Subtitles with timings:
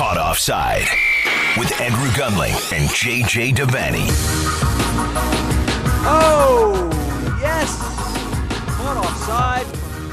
[0.00, 0.86] Caught Offside
[1.58, 4.06] with Andrew Gunling and JJ Devaney.
[6.06, 6.88] Oh,
[7.38, 7.76] yes.
[8.78, 9.66] Caught offside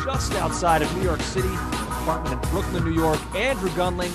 [0.04, 3.18] just outside of New York City, apartment in Brooklyn, New York.
[3.34, 4.10] Andrew Gunling,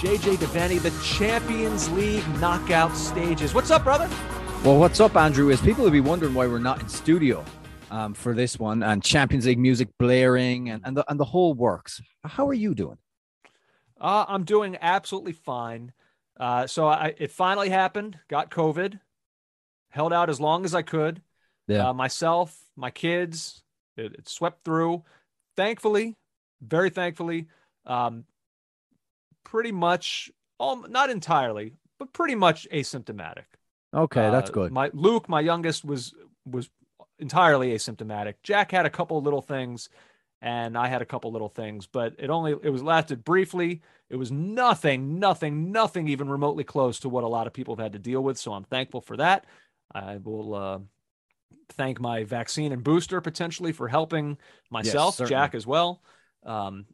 [0.00, 3.52] JJ Devaney, the Champions League knockout stages.
[3.52, 4.08] What's up, brother?
[4.64, 5.50] Well, what's up, Andrew?
[5.50, 7.44] Is people will be wondering why we're not in studio
[7.90, 11.52] um, for this one and Champions League music blaring and, and, the, and the whole
[11.52, 12.00] works.
[12.24, 12.96] How are you doing?
[14.00, 15.92] Uh, I'm doing absolutely fine.
[16.38, 18.18] Uh, so I, it finally happened.
[18.28, 18.98] Got COVID.
[19.90, 21.20] Held out as long as I could.
[21.68, 21.88] Yeah.
[21.90, 23.62] Uh, myself, my kids.
[23.96, 25.02] It, it, swept through.
[25.56, 26.16] Thankfully,
[26.62, 27.48] very thankfully,
[27.84, 28.24] um,
[29.44, 33.44] pretty much, all, not entirely, but pretty much asymptomatic.
[33.92, 34.72] Okay, that's Uh, good.
[34.72, 36.14] My Luke, my youngest, was
[36.46, 36.70] was
[37.18, 38.36] entirely asymptomatic.
[38.42, 39.90] Jack had a couple little things,
[40.42, 43.82] and I had a couple little things, but it only it was lasted briefly.
[44.08, 47.82] It was nothing, nothing, nothing even remotely close to what a lot of people have
[47.82, 48.38] had to deal with.
[48.38, 49.44] So I'm thankful for that.
[49.94, 50.78] I will uh,
[51.70, 54.38] thank my vaccine and booster potentially for helping
[54.70, 55.30] myself, certainly.
[55.30, 56.02] Jack as well.
[56.44, 56.86] Um,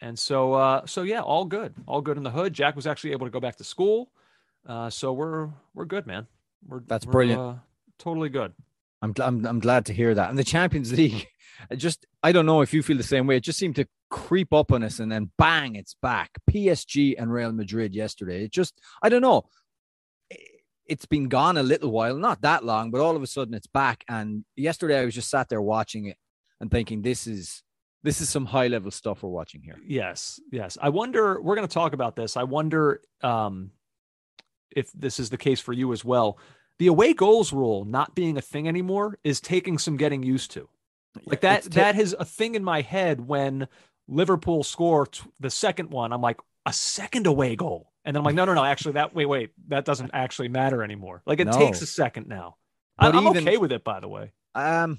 [0.00, 2.52] and so, uh, so yeah, all good, all good in the hood.
[2.52, 4.10] Jack was actually able to go back to school,
[4.68, 6.26] uh, so we're we're good, man.
[6.66, 7.40] We're That's we're, brilliant.
[7.40, 7.54] Uh,
[7.98, 8.52] totally good.
[9.00, 10.28] I'm, I'm I'm glad to hear that.
[10.28, 11.28] And the Champions League,
[11.76, 13.36] just I don't know if you feel the same way.
[13.36, 16.30] It just seemed to creep up on us, and then bang, it's back.
[16.50, 18.44] PSG and Real Madrid yesterday.
[18.44, 19.44] It just I don't know.
[20.30, 20.40] It-
[20.86, 23.66] It's been gone a little while, not that long, but all of a sudden it's
[23.66, 24.04] back.
[24.06, 26.18] And yesterday I was just sat there watching it
[26.60, 27.62] and thinking, this is
[28.02, 29.78] this is some high level stuff we're watching here.
[29.82, 30.76] Yes, yes.
[30.82, 31.40] I wonder.
[31.40, 32.36] We're going to talk about this.
[32.36, 33.70] I wonder um,
[34.76, 36.38] if this is the case for you as well.
[36.78, 40.68] The away goals rule not being a thing anymore is taking some getting used to.
[41.26, 41.62] Like that.
[41.64, 43.68] Ta- that is a thing in my head when
[44.08, 46.12] Liverpool score t- the second one.
[46.12, 48.64] I'm like a second away goal, and then I'm like, no, no, no.
[48.64, 51.22] Actually, that wait, wait, that doesn't actually matter anymore.
[51.26, 51.52] Like it No.
[51.52, 52.56] takes a second now.
[52.98, 54.32] I, But even- okay with it, by the way.
[54.54, 54.98] Um,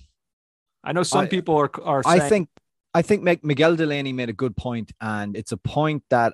[0.84, 2.02] I know some I- people are are.
[2.06, 2.50] I think
[2.94, 6.34] I think Miguel Delaney made a good point, and it's a point that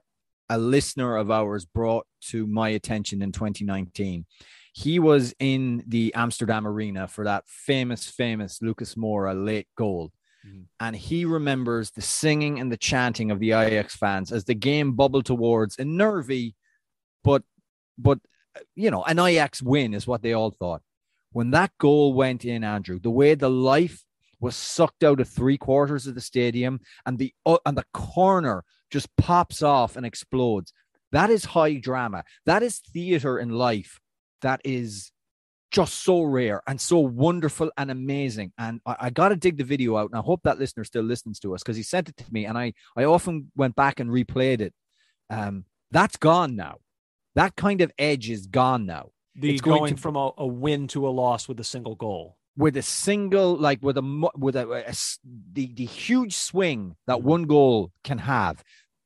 [0.50, 4.25] a listener of ours brought to my attention in 2019.
[4.73, 10.11] He was in the Amsterdam arena for that famous, famous Lucas Moura late goal.
[10.45, 10.65] Mhm.
[10.79, 14.93] And he remembers the singing and the chanting of the Ajax fans as the game
[14.93, 16.55] bubbled towards a nervy,
[17.23, 17.43] but
[17.97, 18.19] but
[18.75, 20.81] you know, an Ajax win is what they all thought.
[21.31, 24.03] When that goal went in, Andrew, the way the life
[24.39, 28.63] was sucked out of three quarters of the stadium and the uh, and the corner
[28.89, 30.73] just pops off and explodes.
[31.11, 32.23] That is high drama.
[32.45, 33.99] That is theater in life.
[34.41, 35.12] That is
[35.72, 38.52] just so rare and so wonderful and amazing.
[38.57, 41.03] And I, I got to dig the video out, and I hope that listener still
[41.03, 44.00] listens to us because he sent it to me, and I I often went back
[44.00, 44.74] and replayed it.
[45.30, 46.78] Um, that's gone now.
[47.35, 49.12] That kind of edge is gone now.
[49.35, 51.96] the it's going going, to- from a, a win to a loss with a single
[51.96, 52.38] goal.
[52.57, 54.66] with a single like with a with a,
[55.53, 57.24] the the huge swing that Mhm.
[57.24, 58.62] one goal can have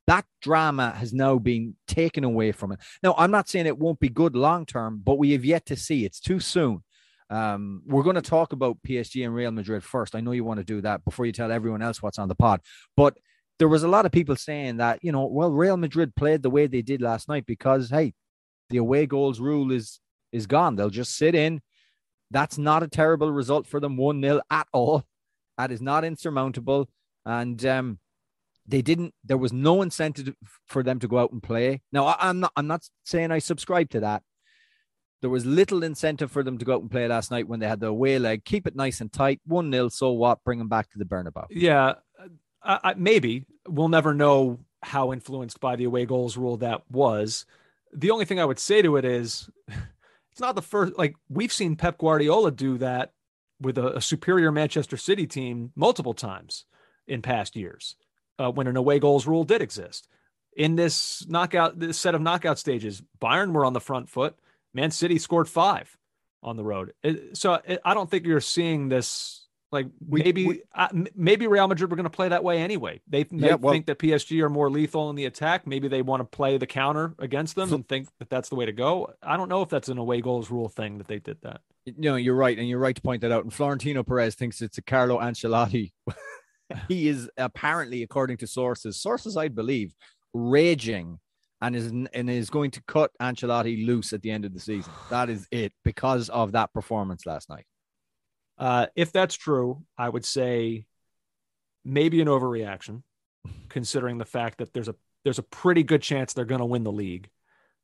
[0.08, 4.00] that drama has now been taken away from it now i'm not saying it won't
[4.00, 6.82] be good long term but we have yet to see it's too soon
[7.30, 10.16] um, we're going to talk about PSG and Real Madrid first.
[10.16, 12.36] I know you want to do that before you tell everyone else what's on the
[12.36, 12.62] pod.
[12.96, 13.18] But
[13.58, 16.50] there was a lot of people saying that, you know, well, Real Madrid played the
[16.50, 18.14] way they did last night because, hey,
[18.70, 20.00] the away goals rule is
[20.32, 20.76] is gone.
[20.76, 21.62] They'll just sit in.
[22.32, 25.04] That's not a terrible result for them, 1 0 at all.
[25.58, 26.90] That is not insurmountable.
[27.26, 28.00] And um,
[28.68, 31.82] they didn't, there was no incentive for them to go out and play.
[31.92, 34.24] Now, I, I'm not, I'm not saying I subscribe to that.
[35.22, 37.68] There was little incentive for them to go out and play last night when they
[37.68, 38.44] had the away leg.
[38.44, 39.40] Keep it nice and tight.
[39.46, 40.44] 1 0, so what?
[40.44, 41.46] Bring them back to the Bernabeu.
[41.50, 41.94] Yeah,
[42.64, 47.46] I, I, maybe we'll never know how influenced by the away goals rule that was.
[47.94, 50.98] The only thing I would say to it is, it's not the first.
[50.98, 53.12] Like we've seen Pep Guardiola do that
[53.60, 56.66] with a, a superior Manchester City team multiple times
[57.08, 57.96] in past years
[58.40, 60.08] uh, when an away goals rule did exist.
[60.58, 64.36] In this knockout, this set of knockout stages, Bayern were on the front foot.
[64.74, 65.98] Man City scored five
[66.44, 66.94] on the road.
[67.04, 69.42] It- so it, I don't think you're seeing this.
[69.72, 73.02] Like We- maybe we- uh, maybe Real Madrid were going to play that way anyway.
[73.10, 75.68] They, they Yeah, well- think that PSG are more lethal in the attack.
[75.68, 78.56] Maybe they want to play the counter against them So- and think that that's the
[78.56, 79.12] way to go.
[79.22, 81.62] I don't know if that's an away goals rule thing that they did that.
[81.98, 83.44] No, you're right, and you're right to point that out.
[83.44, 85.92] And Florentino Perez thinks it's a Carlo Ancelotti.
[86.88, 89.94] he is apparently, according to sources, sources I believe,
[90.34, 91.20] raging
[91.62, 94.92] and is and is going to cut Ancelotti loose at the end of the season.
[95.10, 97.66] That is it because of that performance last night.
[98.58, 100.86] Uh, if that's true, I would say
[101.84, 103.04] maybe an overreaction,
[103.70, 106.84] considering the fact that there's a there's a pretty good chance they're going to win
[106.84, 107.30] the league.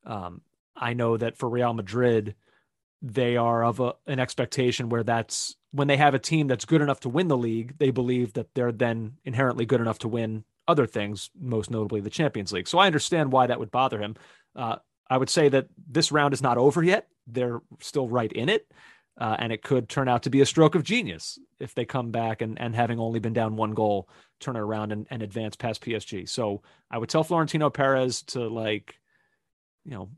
[0.06, 0.42] Um,
[0.76, 2.36] I know that for Real Madrid,
[3.02, 6.82] they are of a, an expectation where that's when they have a team that's good
[6.82, 10.44] enough to win the league, they believe that they're then inherently good enough to win
[10.68, 12.68] other things, most notably the Champions League.
[12.68, 14.16] So I understand why that would bother him.
[14.56, 14.78] Uh,
[15.10, 17.08] I would say that this round is not over yet.
[17.28, 18.72] They're still right in it.
[19.20, 22.12] Uh, and it could turn out to be a stroke of genius if they come
[22.12, 24.10] back and, and having only been down one goal,
[24.40, 26.28] turn it around and, and advance past PSG.
[26.28, 28.96] So I would tell Florentino Perez to like,
[29.84, 30.10] you know,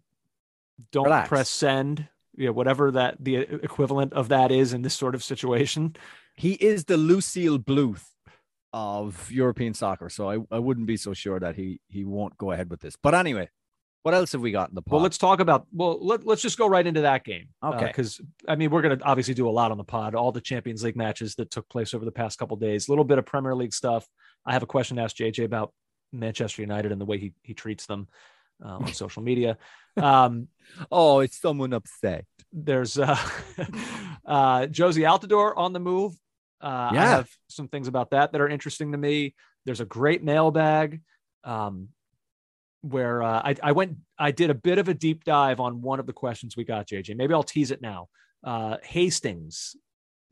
[0.91, 1.27] don't Relax.
[1.27, 5.23] press send, you know, whatever that the equivalent of that is in this sort of
[5.23, 5.95] situation.
[6.35, 8.05] He is the Lucille Bluth
[8.71, 12.51] of European soccer, so I, I wouldn't be so sure that he he won't go
[12.51, 12.95] ahead with this.
[13.01, 13.49] But anyway,
[14.03, 14.93] what else have we got in the pod?
[14.93, 15.65] Well, let's talk about.
[15.71, 17.47] Well, let, let's just go right into that game.
[17.63, 17.87] Okay.
[17.87, 20.13] Because I mean, we're going to obviously do a lot on the pod.
[20.13, 22.87] All the Champions League matches that took place over the past couple days.
[22.87, 24.05] A little bit of Premier League stuff.
[24.45, 25.71] I have a question to ask JJ about
[26.11, 28.07] Manchester United and the way he he treats them
[28.63, 29.57] uh, on social media.
[29.97, 30.47] Um,
[30.91, 32.25] oh, it's someone upset.
[32.51, 33.17] there's uh,
[34.25, 36.13] uh, Jozy Altidore on the move.
[36.61, 39.35] Uh, I have some things about that that are interesting to me.
[39.65, 41.01] There's a great mailbag
[41.43, 41.89] um,
[42.81, 45.99] where uh, I, I went, I did a bit of a deep dive on one
[45.99, 47.17] of the questions we got, JJ.
[47.17, 48.07] Maybe I'll tease it now.
[48.43, 49.75] Uh, Hastings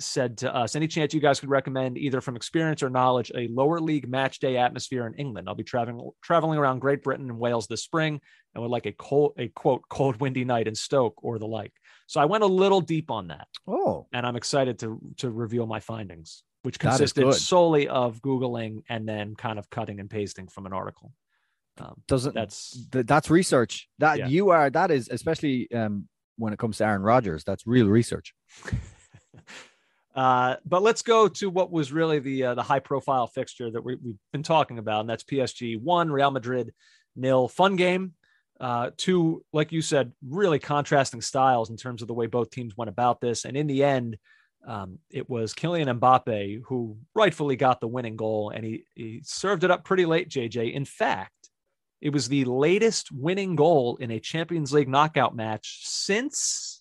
[0.01, 3.47] said to us, any chance you guys could recommend either from experience or knowledge a
[3.47, 5.47] lower league match day atmosphere in England?
[5.47, 8.19] I'll be traveling traveling around Great Britain and Wales this spring
[8.53, 11.73] and would like a cold, a quote, cold, windy night in Stoke or the like.
[12.07, 15.65] So I went a little deep on that, Oh, and I'm excited to to reveal
[15.65, 20.65] my findings, which consisted solely of googling and then kind of cutting and pasting from
[20.65, 21.13] an article.
[21.79, 23.87] Um, doesn't that's th- that's research.
[23.99, 24.27] That Yeah.
[24.27, 26.07] you are that is especially um
[26.37, 28.33] when it comes to Aaron Rodgers, that's real research.
[30.13, 33.83] Uh, but let's go to what was really the uh, the high profile fixture that
[33.83, 36.73] we, we've been talking about, and that's PSG one, Real Madrid
[37.15, 37.47] nil.
[37.47, 38.13] Fun game.
[38.59, 42.77] Uh, two, like you said, really contrasting styles in terms of the way both teams
[42.77, 43.43] went about this.
[43.45, 44.17] And in the end,
[44.67, 49.63] um, it was Kylian Mbappe who rightfully got the winning goal, and he he served
[49.63, 50.29] it up pretty late.
[50.29, 51.49] JJ, in fact,
[52.01, 56.80] it was the latest winning goal in a Champions League knockout match since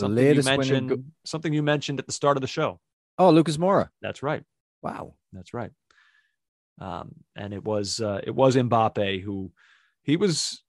[0.00, 0.88] something latest you mentioned.
[0.90, 2.80] go- something you mentioned at the start of the show.
[3.18, 3.88] Oh, Lucas Moura.
[4.02, 4.42] That's right.
[4.82, 5.14] Wow.
[5.32, 5.70] That's right.
[6.80, 9.50] Um, and it was uh, it was Mbappe who
[10.02, 10.62] he was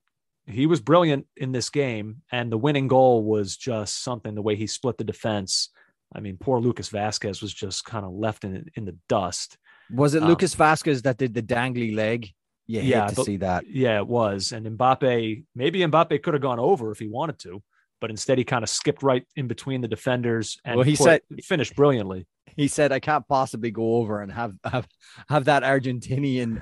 [0.46, 4.34] he was brilliant in this game, and the winning goal was just something.
[4.34, 5.68] The way he split the defense.
[6.12, 9.56] I mean, poor Lucas Vasquez was just kind of left in in the dust.
[9.92, 12.28] Was it Um, Lucas Vasquez that did the dangly leg?
[12.66, 13.64] You Yeah, to but- see that.
[13.68, 14.50] Yeah, it was.
[14.52, 17.62] And Mbappe, maybe Mbappe could have gone over if he wanted to,
[18.00, 21.22] but instead he kind of skipped right in between the defenders and Well, he said-
[21.44, 22.26] finished brilliantly.
[22.56, 24.88] He said, "I can't possibly go over and have have
[25.28, 26.60] have that Argentinian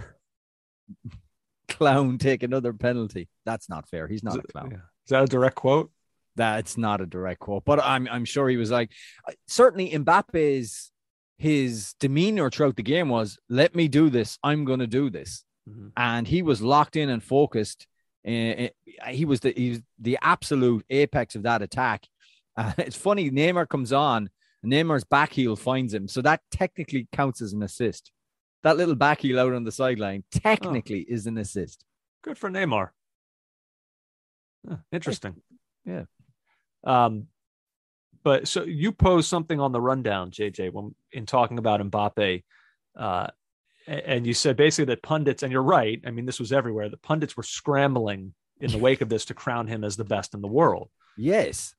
[1.68, 3.28] clown take another penalty.
[3.44, 4.06] That's not fair.
[4.08, 4.70] He's not Is a it- clown.
[4.70, 4.76] yeah.
[4.78, 5.90] Is that a direct quote?
[6.36, 8.90] That's not a direct quote, but I'm I'm sure he was like
[9.46, 10.92] certainly Mbappe's
[11.38, 14.38] his demeanor throughout the game was let me do this.
[14.42, 15.44] I'm going to do this.
[15.68, 15.92] Mhm.
[15.96, 17.86] And he was locked in and focused.
[18.26, 18.68] Uh,
[19.08, 22.06] he was the he was the absolute apex of that attack.
[22.58, 24.28] Uh, it's funny Neymar comes on,
[24.66, 26.08] Neymar's back heel finds him.
[26.08, 28.10] So that technically counts as an assist.
[28.64, 31.84] That little back heel out on the sideline technically is an assist.
[32.22, 32.88] Good for Neymar.
[34.68, 35.36] Huh, interesting.
[35.84, 36.04] Yeah.
[36.84, 37.28] Um,
[38.24, 42.42] but so you posed something on the rundown, JJ, when in talking about Mbappe,
[42.96, 43.28] uh,
[43.88, 46.00] and you said basically that pundits, and you're right.
[46.06, 46.88] I mean, this was everywhere.
[46.88, 50.34] The pundits were scrambling in the wake of this to crown him as the best
[50.34, 50.90] in the world.
[51.16, 51.74] Yes.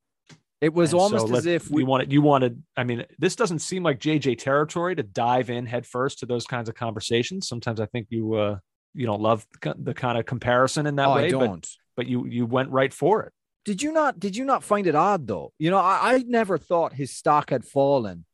[0.61, 2.11] It was And so almost as let- if we you wanted.
[2.11, 2.63] You wanted.
[2.75, 6.67] I mean, this doesn't seem like JJ territory to dive in headfirst to those kinds
[6.67, 7.47] of conversations.
[7.47, 8.57] Sometimes I think you uh,
[8.93, 11.27] you don't love the, kind of comparison in that Oh, way.
[11.27, 11.67] I but don't.
[11.95, 13.31] but you you went right for it.
[13.63, 16.57] did you not did you not find it odd though you know I, I never
[16.57, 18.25] thought his stock had fallen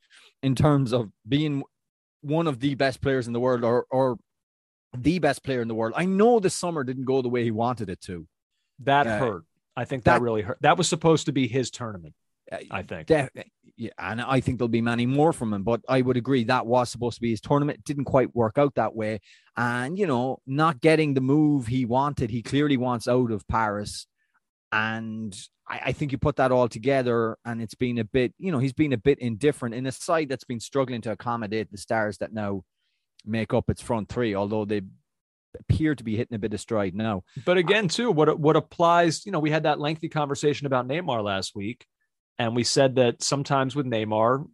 [0.41, 1.63] in terms of being
[2.25, 4.17] one of the best players in the world or or
[4.97, 7.51] the best player in the world i know the summer didn't go the way he
[7.51, 8.27] wanted it to
[8.79, 9.43] That Uh, hurt.
[9.77, 10.57] I think that, that- really hurt.
[10.61, 12.13] That was supposed to be his tournament.
[12.71, 13.07] I think.
[13.07, 13.29] Def-
[13.75, 15.63] yeah, and I think there'll be many more from him.
[15.63, 17.79] But I would agree that was supposed to be his tournament.
[17.79, 19.19] It didn't quite work out that way.
[19.57, 24.07] And you know, not getting the move he wanted, he clearly wants out of Paris.
[24.75, 25.33] And
[25.67, 28.59] I, I think you put that all together, and it's been a bit, you know,
[28.59, 32.17] he's been a bit indifferent in a side that's been struggling to accommodate the stars
[32.17, 32.63] that now
[33.25, 34.81] make up its front three, although they
[35.57, 37.23] appear to be hitting a bit of stride now.
[37.45, 41.23] But again, too, what what applies, you know, we had that lengthy conversation about Neymar
[41.23, 41.85] last week,
[42.37, 44.45] and we said that sometimes with Neymar,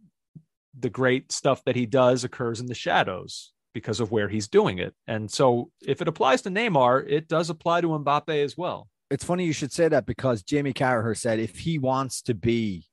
[0.78, 3.52] the great stuff that he does occurs in the shadows.
[3.74, 4.94] because of where he's doing it.
[5.06, 8.88] And so if it applies to Neymar, it does apply to Mbappe as well.
[9.12, 12.86] It's funny you should say that because Jamie Carragher said if he wants to be,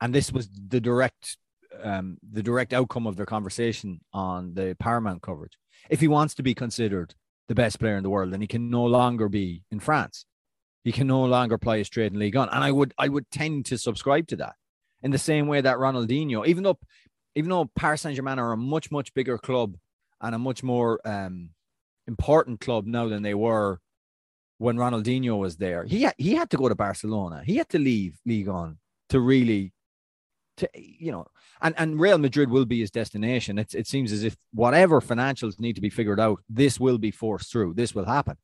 [0.00, 1.36] and this was the direct
[1.82, 5.54] um, the direct outcome of their conversation on the Paramount coverage.
[5.88, 7.16] If he wants to be considered
[7.48, 10.26] the best player in the world, then he can no longer be in France.
[10.84, 12.48] He can no longer play a straight in Ligue 1.
[12.48, 14.54] And I would I would tend to subscribe to that.
[15.02, 16.78] In the same way that Ronaldinho, even though
[17.34, 19.76] even though Paris Saint Germain are a much, much bigger club
[20.20, 21.50] and a much more um,
[22.06, 23.80] important club now than they were
[24.60, 27.42] when Ronaldinho was there, he had, he had to go to Barcelona.
[27.46, 28.76] He had to leave Ligue 1
[29.08, 29.72] to really,
[30.58, 31.26] to you know,
[31.62, 33.58] and, and Real Madrid will be his destination.
[33.58, 37.10] It's, it seems as if whatever financials need to be figured out, this will be
[37.10, 37.72] forced through.
[37.72, 38.36] This will happen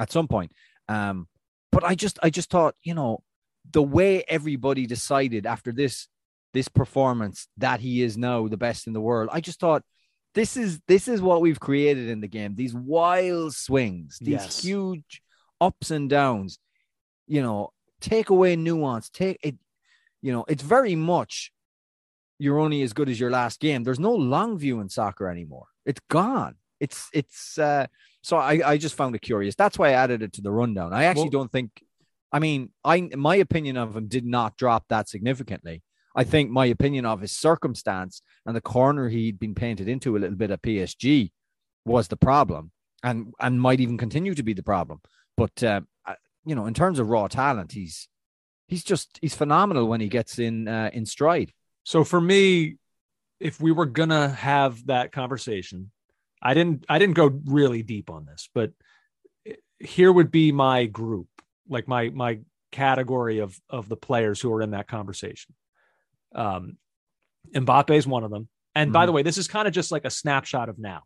[0.00, 0.52] at some point.
[0.88, 1.28] Um,
[1.70, 3.22] but I just I just thought, you know,
[3.70, 6.08] the way everybody decided after this
[6.54, 9.28] this performance that he is now the best in the world.
[9.30, 9.82] I just thought
[10.34, 12.54] this is this is what we've created in the game.
[12.54, 14.62] These wild swings, these yes.
[14.62, 15.20] huge
[15.60, 16.58] ups and downs.
[17.26, 19.10] You know, take away nuance.
[19.10, 19.56] Take it.
[20.22, 21.52] You know, it's very much
[22.38, 23.84] you're only as good as your last game.
[23.84, 25.66] There's no long view in soccer anymore.
[25.84, 26.54] It's gone.
[26.80, 27.86] It's it's uh
[28.22, 29.54] so I I just found it curious.
[29.54, 30.92] That's why I added it to the rundown.
[30.92, 31.82] I actually well, don't think
[32.32, 35.82] I mean, I my opinion of him did not drop that significantly.
[36.14, 40.18] I think my opinion of his circumstance and the corner he'd been painted into a
[40.18, 41.30] little bit at PSG
[41.84, 42.70] was the problem,
[43.02, 45.00] and and might even continue to be the problem.
[45.38, 45.80] But uh,
[46.44, 48.08] you know, in terms of raw talent, he's
[48.66, 51.52] he's just he's phenomenal when he gets in uh, in stride.
[51.84, 52.76] So for me,
[53.40, 55.90] if we were gonna have that conversation,
[56.42, 58.72] I didn't I didn't go really deep on this, but
[59.78, 61.28] here would be my group,
[61.68, 62.40] like my my
[62.72, 65.54] category of of the players who are in that conversation.
[66.34, 66.76] Um,
[67.54, 68.48] Mbappe is one of them.
[68.74, 68.92] And mm-hmm.
[68.92, 71.02] by the way, this is kind of just like a snapshot of now.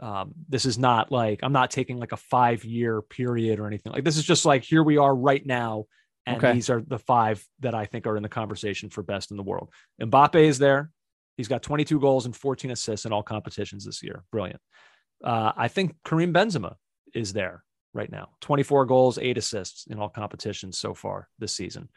[0.00, 3.92] Um, this is not like I'm not taking like a five year period or anything
[3.92, 5.86] like this is just like here we are right now.
[6.24, 6.52] And okay.
[6.52, 9.42] these are the five that I think are in the conversation for best in the
[9.42, 9.70] world.
[10.00, 10.90] Mbappe is there.
[11.38, 14.24] He's got 22 goals and 14 assists in all competitions this year.
[14.30, 14.60] Brilliant.
[15.24, 16.74] Uh, I think Karim Benzema
[17.14, 17.64] is there
[17.94, 18.30] right now.
[18.40, 21.88] 24 goals, eight assists in all competitions so far this season.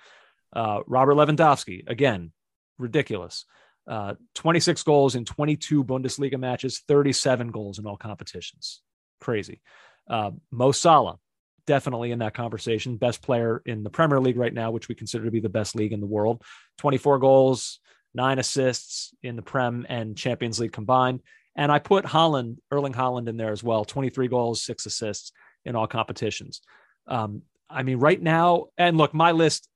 [0.53, 2.31] Uh, Robert Lewandowski, again,
[2.77, 3.45] ridiculous.
[3.87, 8.81] Uh, 26 goals in 22 Bundesliga matches, 37 goals in all competitions.
[9.19, 9.61] Crazy.
[10.09, 11.17] Uh, Mo Salah,
[11.65, 12.97] definitely in that conversation.
[12.97, 15.75] Best player in the Premier League right now, which we consider to be the best
[15.75, 16.41] league in the world.
[16.77, 17.79] 24 goals,
[18.13, 21.21] nine assists in the Prem and Champions League combined.
[21.55, 25.31] And I put Haaland, Erling Haaland, in there as well 23 goals, six assists
[25.65, 26.61] in all competitions.
[27.07, 29.67] Um, I mean, right now, and look, my list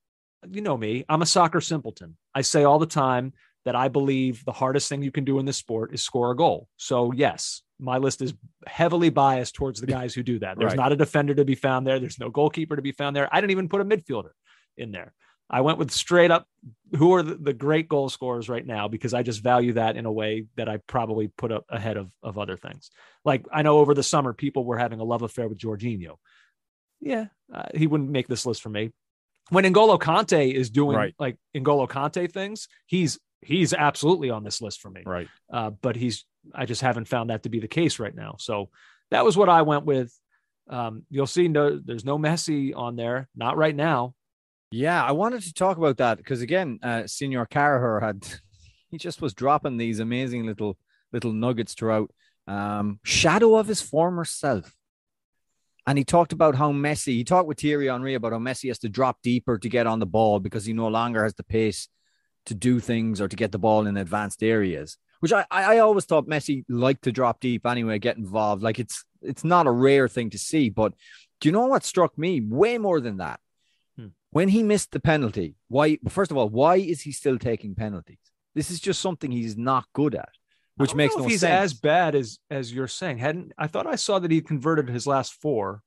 [0.50, 2.16] you know me, I'm a soccer simpleton.
[2.34, 3.32] I say all the time
[3.66, 6.36] that I believe the hardest thing you can do in this sport is score a
[6.36, 6.68] goal.
[6.76, 8.32] So, yes, my list is
[8.64, 10.56] heavily biased towards the guys who do that.
[10.56, 10.76] There's right.
[10.76, 13.28] not a defender to be found there, there's no goalkeeper to be found there.
[13.30, 14.30] I didn't even put a midfielder
[14.76, 15.12] in there.
[15.50, 16.46] I went with straight up
[16.96, 20.06] who are the, the great goal scorers right now because I just value that in
[20.06, 22.90] a way that I probably put up ahead of, of other things.
[23.24, 26.16] Like I know over the summer, people were having a love affair with Jorginho.
[27.00, 28.92] Yeah, uh, he wouldn't make this list for me
[29.50, 31.14] when N'Golo Kante is doing right.
[31.18, 35.02] like N'Golo Kante things, he's he's absolutely on this list for me.
[35.04, 35.28] Right.
[35.52, 36.24] Uh, but he's
[36.54, 38.36] I just haven't found that to be the case right now.
[38.38, 38.70] So
[39.10, 40.12] that was what I went with.
[40.68, 44.14] Um, you'll see no there's no Messi on there, not right now.
[44.70, 48.26] Yeah, I wanted to talk about that because again, uh Senior Carragher had
[48.90, 50.76] he just was dropping these amazing little
[51.12, 52.10] little nuggets throughout.
[52.48, 54.72] Um, shadow of his former self.
[55.88, 58.78] And he talked about how Messi, he talked with Thierry Henry about how Messi has
[58.80, 61.88] to drop deeper to get on the ball because he no longer has the pace
[62.46, 64.98] to do things or to get the ball in advanced areas.
[65.20, 68.62] Which I, I always thought Messi liked to drop deep anyway, get involved.
[68.62, 70.68] Like it's it's not a rare thing to see.
[70.68, 70.92] But
[71.40, 72.40] do you know what struck me?
[72.40, 73.40] Way more than that.
[73.96, 74.08] Hmm.
[74.30, 78.18] When he missed the penalty, why first of all, why is he still taking penalties?
[78.54, 80.30] This is just something he's not good at
[80.76, 81.72] which makes no he's sense.
[81.72, 83.18] as bad as as you're saying.
[83.18, 85.82] Hadn't I thought I saw that he converted his last four.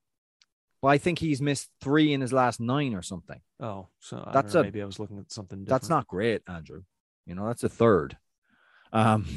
[0.81, 3.41] Well, I think he's missed three in his last nine or something.
[3.59, 5.59] Oh, so that's know, a, maybe I was looking at something.
[5.59, 5.69] Different.
[5.69, 6.83] That's not great, Andrew.
[7.25, 8.17] You know, that's a third.
[8.91, 9.27] Um,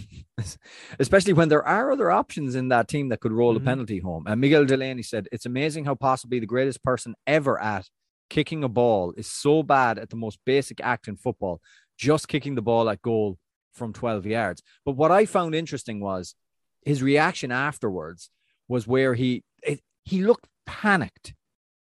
[0.98, 3.66] especially when there are other options in that team that could roll mm-hmm.
[3.66, 4.24] a penalty home.
[4.26, 7.86] And Miguel Delaney said, "It's amazing how possibly the greatest person ever at
[8.32, 11.60] kicking a ball is so bad at the most basic act in football,
[11.98, 13.36] just kicking the ball at goal
[13.74, 14.62] from 12 yards.
[14.86, 16.34] But what I found interesting was
[16.80, 18.30] his reaction afterwards
[18.68, 21.34] was where he it, he looked panicked.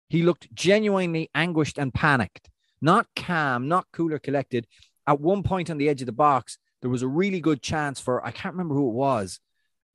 [0.10, 2.50] He looked genuinely anguished and panicked,
[2.82, 4.68] not calm, not cool or collected.
[5.08, 8.00] At one point on the edge of the box, there was a really good chance
[8.00, 9.40] for I can't remember who it was.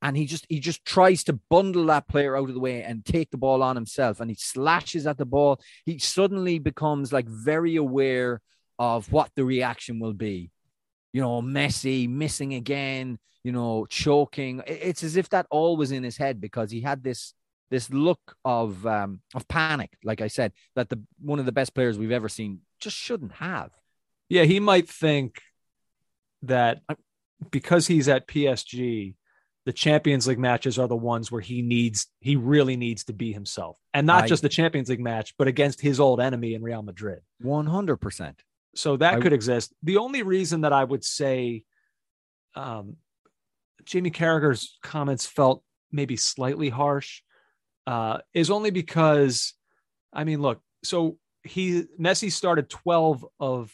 [0.02, 3.04] and he just he just tries to bundle that player out of the way and
[3.04, 7.28] take the ball on himself and he slashes at the ball he suddenly becomes like
[7.28, 8.40] very aware
[8.78, 10.50] of what the reaction will be
[11.12, 16.02] you know Messi missing again you know choking it's as if that all was in
[16.02, 17.34] his head because he had this
[17.70, 21.74] this look of um of panic like i said that the one of the best
[21.74, 23.70] players we've ever seen just shouldn't have
[24.28, 25.40] yeah he might think
[26.42, 26.80] that
[27.50, 29.14] because he's at PSG
[29.66, 33.32] the Champions League matches are the ones where he needs he really needs to be
[33.32, 36.62] himself, and not I, just the Champions League match, but against his old enemy in
[36.62, 37.20] Real Madrid.
[37.40, 38.42] One hundred percent.
[38.74, 39.74] So that I, could exist.
[39.82, 41.64] The only reason that I would say,
[42.54, 42.96] um,
[43.84, 45.62] Jamie Carragher's comments felt
[45.92, 47.22] maybe slightly harsh,
[47.90, 49.54] uh, is only because,
[50.12, 53.72] I mean, look, so he Messi started twelve of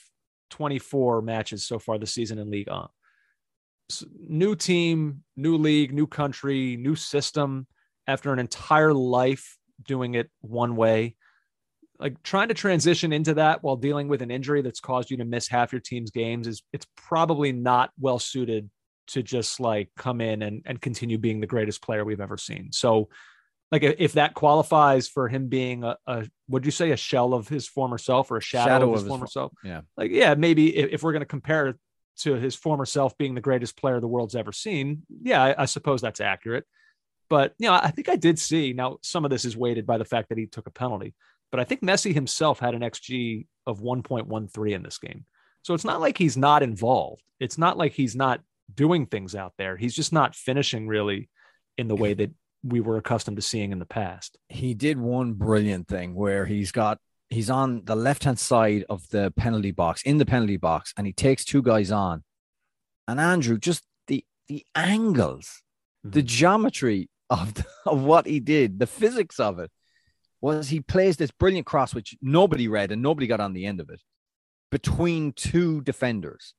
[0.50, 2.88] twenty four matches so far this season in Ligue 1
[4.28, 7.66] new team, new league, new country, new system
[8.06, 9.56] after an entire life
[9.86, 11.16] doing it one way.
[11.98, 15.24] Like trying to transition into that while dealing with an injury that's caused you to
[15.24, 18.68] miss half your team's games is it's probably not well suited
[19.08, 22.70] to just like come in and, and continue being the greatest player we've ever seen.
[22.72, 23.08] So
[23.72, 27.48] like if that qualifies for him being a, a would you say a shell of
[27.48, 29.52] his former self or a shadow, shadow of his, of his former self?
[29.64, 29.80] Yeah.
[29.96, 31.76] Like, yeah, maybe if, if we're going to compare
[32.18, 35.64] to his former self being the greatest player the world's ever seen, yeah, I, I,
[35.66, 36.64] suppose that's accurate.
[37.28, 39.98] But you know, I think I did see now some of this is weighted by
[39.98, 41.14] the fact that he took a penalty,
[41.50, 45.24] but I think Messi himself had an XG of 1.13 in this game.
[45.62, 47.22] So it's not like he's not involved.
[47.40, 48.40] It's not like he's not
[48.72, 49.76] doing things out there.
[49.76, 51.28] He's just not finishing really
[51.76, 52.30] in the way that
[52.62, 54.36] we were accustomed to seeing in the past.
[54.48, 56.98] He did one brilliant thing where he's got
[57.28, 61.06] he's on the left hand side of the penalty box in the penalty box and
[61.06, 62.22] he takes two guys on
[63.08, 65.62] and andrew just the the angles
[66.04, 66.10] mm-hmm.
[66.10, 69.70] the geometry of, the, of what he did the physics of it
[70.40, 73.80] was he plays this brilliant cross which nobody read and nobody got on the end
[73.80, 74.00] of it
[74.70, 76.54] between two defenders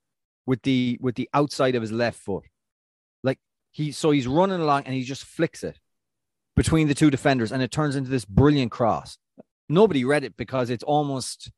[0.45, 2.43] with the with the outside of his left foot
[3.23, 3.39] like
[3.71, 5.77] he so he's running along and he just flicks it
[6.57, 9.17] between the two defenders and it turns into this brilliant cross
[9.69, 11.51] nobody read it because it's almost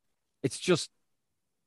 [0.43, 0.89] it's just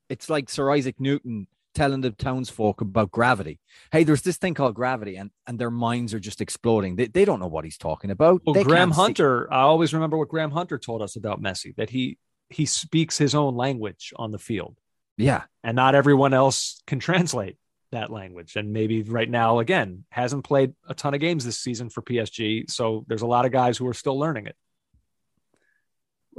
[0.09, 3.59] it's like Sir Isaac Newton telling the townsfolk about gravity.
[3.91, 6.95] Hey, there's this thing called gravity, and and their minds are just exploding.
[6.95, 8.41] They, they don't know what he's talking about.
[8.45, 9.55] Well, they Graham Hunter, see.
[9.55, 12.17] I always remember what Graham Hunter told us about Messi that he
[12.49, 14.77] he speaks his own language on the field.
[15.17, 17.57] Yeah, and not everyone else can translate
[17.93, 18.55] that language.
[18.55, 22.69] And maybe right now, again, hasn't played a ton of games this season for PSG,
[22.69, 24.55] so there's a lot of guys who are still learning it.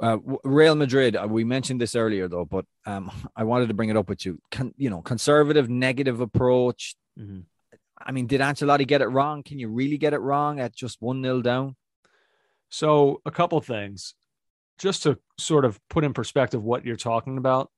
[0.00, 1.16] Uh, Real Madrid.
[1.16, 4.26] Uh, we mentioned this earlier, though, but um, I wanted to bring it up with
[4.26, 4.40] you.
[4.50, 6.96] Con- you know, conservative, negative approach.
[7.18, 7.40] Mm-hmm.
[7.96, 9.42] I mean, did Ancelotti get it wrong?
[9.42, 11.76] Can you really get it wrong at just one nil down?
[12.70, 14.14] So, a couple things,
[14.78, 17.70] just to sort of put in perspective what you're talking about,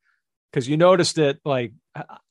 [0.51, 1.73] because you noticed it like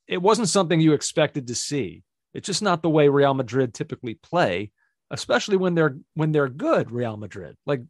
[0.08, 2.04] it wasn't something you expected to see.
[2.34, 4.72] It's just not the way Real Madrid typically play,
[5.10, 6.92] especially when they're when they're good.
[6.92, 7.82] Real Madrid, like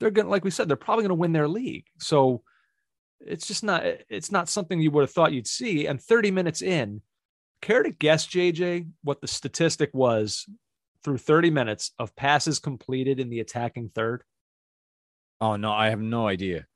[0.00, 1.86] they're going like we said, they're probably going to win their league.
[1.98, 2.42] So
[3.26, 5.86] it's just not, it's not something you would have thought you'd see.
[5.86, 7.02] And 30 minutes in,
[7.60, 10.46] care to guess, JJ, what the statistic was
[11.04, 14.24] through 30 minutes of passes completed in the attacking third?
[15.40, 16.66] Oh, no, I have no idea.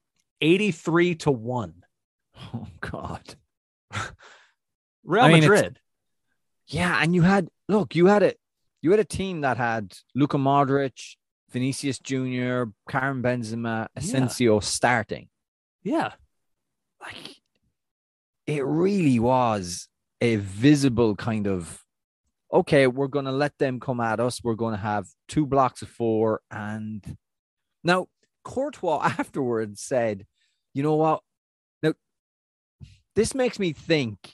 [0.41, 1.75] 83 to 1.
[2.55, 3.35] Oh, God.
[5.07, 5.79] Real I mean, Madrid.
[6.67, 6.99] Yeah.
[7.01, 8.39] And you had, look, you had it.
[8.83, 11.17] You had a team that had Luka Modric,
[11.51, 14.61] Vinicius Jr., Karim Benzema, Asensio yeah.
[14.61, 15.29] starting.
[15.83, 16.13] Yeah.
[17.01, 17.37] Like
[18.47, 19.89] it really was
[20.21, 21.83] a visible kind of
[22.53, 24.43] okay, we're going to let them come at us.
[24.43, 26.41] We're going to have two blocks of four.
[26.51, 27.05] And
[27.83, 28.07] now
[28.45, 30.27] Courtois afterwards said,
[30.73, 31.21] you know what?
[31.83, 31.95] Now,
[33.15, 34.33] this makes me think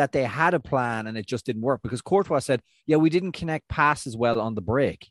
[0.00, 3.10] that they had a plan and it just didn't work because Courtois said, yeah, we
[3.10, 5.10] didn't connect passes well on the break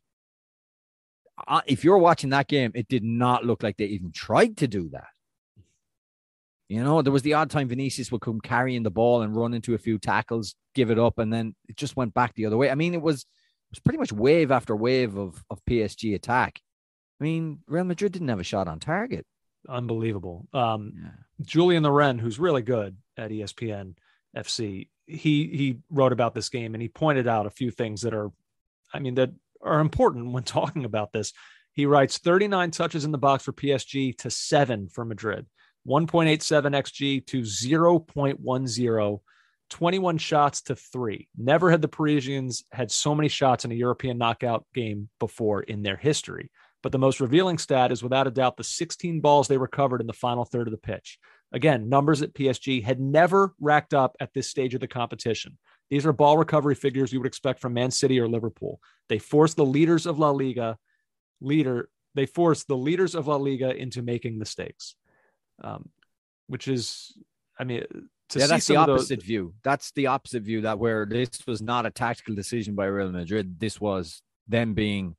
[1.66, 4.90] if you're watching that game, it did not look like they even tried to do
[4.90, 5.08] that.
[6.68, 9.54] You know, there was the odd time Vinicius would come carrying the ball and run
[9.54, 12.58] into a few tackles, give it up, and then it just went back the other
[12.58, 12.70] way.
[12.70, 16.62] I mean, it was it was pretty much wave after wave of of PSG attack.
[17.20, 19.26] I mean, Real Madrid didn't have a shot on target.
[19.68, 20.48] Unbelievable.
[20.54, 21.10] Um, yeah.
[21.42, 23.96] Julien Laurens, who's really good at ESPN
[24.36, 28.14] FC, he he wrote about this game and he pointed out a few things that
[28.14, 28.32] are,
[28.94, 31.34] I mean, that are important when talking about this.
[31.74, 35.46] He writes 39 touches in the box for PSG to seven for Madrid,
[35.88, 36.42] 1.87
[36.76, 39.20] XG to 0.10
[39.70, 41.28] 21 shots to three.
[41.38, 45.84] Never had the Parisians had so many shots in a European knockout game before in
[45.84, 46.52] their history.
[46.82, 50.08] But the most revealing stat is without a doubt the 16 balls they recovered in
[50.08, 51.20] the final third of the pitch.
[51.52, 55.58] Again, numbers at PSG had never racked up at this stage of the competition.
[55.90, 58.80] These are ball recovery figures you would expect from Man City or Liverpool.
[59.08, 60.78] They forced the leaders of La Liga,
[61.42, 64.96] leader, they forced the leaders of La Liga into making mistakes,
[65.64, 65.90] um,
[66.48, 67.18] which is,
[67.58, 67.84] I mean,
[68.36, 69.26] yeah, that's the opposite those...
[69.26, 69.54] view.
[69.64, 73.60] That's the opposite view that where this was not a tactical decision by Real Madrid.
[73.60, 75.16] This was them being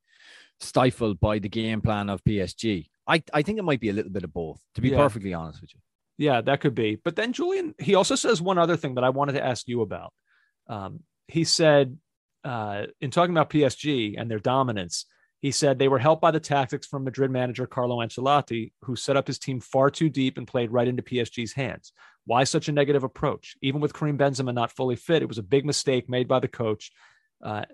[0.61, 2.87] stifled by the game plan of PSG.
[3.07, 4.99] I, I think it might be a little bit of both, to be yeah.
[4.99, 5.81] perfectly honest with you.
[6.21, 6.99] Yeah, that could be.
[7.03, 9.81] But then Julian, he also says one other thing that I wanted to ask you
[9.81, 10.13] about.
[10.69, 11.97] Um, he said,
[12.45, 15.07] uh, in talking about PSG and their dominance,
[15.39, 19.17] he said they were helped by the tactics from Madrid manager Carlo Ancelotti, who set
[19.17, 21.95] up his team far too deep and played right into PSG's hands.
[22.27, 23.57] Why such a negative approach?
[23.63, 26.49] Even with Karim Benzema not fully fit, it was a big mistake made by the
[26.49, 26.93] coach,
[27.43, 27.65] uh,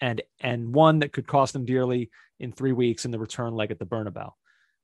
[0.00, 3.72] and and one that could cost them dearly in three weeks in the return leg
[3.72, 4.30] at the Bernabeu.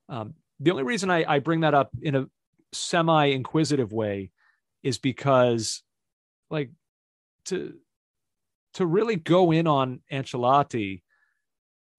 [0.09, 2.27] Um, the only reason I, I bring that up in a
[2.73, 4.31] semi inquisitive way
[4.83, 5.83] is because,
[6.51, 6.71] like,
[7.47, 7.75] to
[8.75, 11.03] to really go in on Ancelotti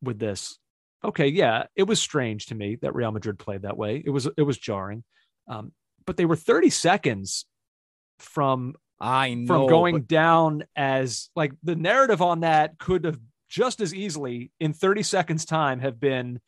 [0.02, 0.58] with this.
[1.04, 4.02] Okay, yeah, it was strange to me that Real Madrid played that way.
[4.04, 5.04] It was it was jarring,
[5.48, 5.74] um,
[6.06, 7.46] but they were 30 seconds
[8.20, 10.08] from I know, from going but...
[10.08, 15.46] down as like the narrative on that could have just as easily in 30 seconds
[15.46, 16.40] time have been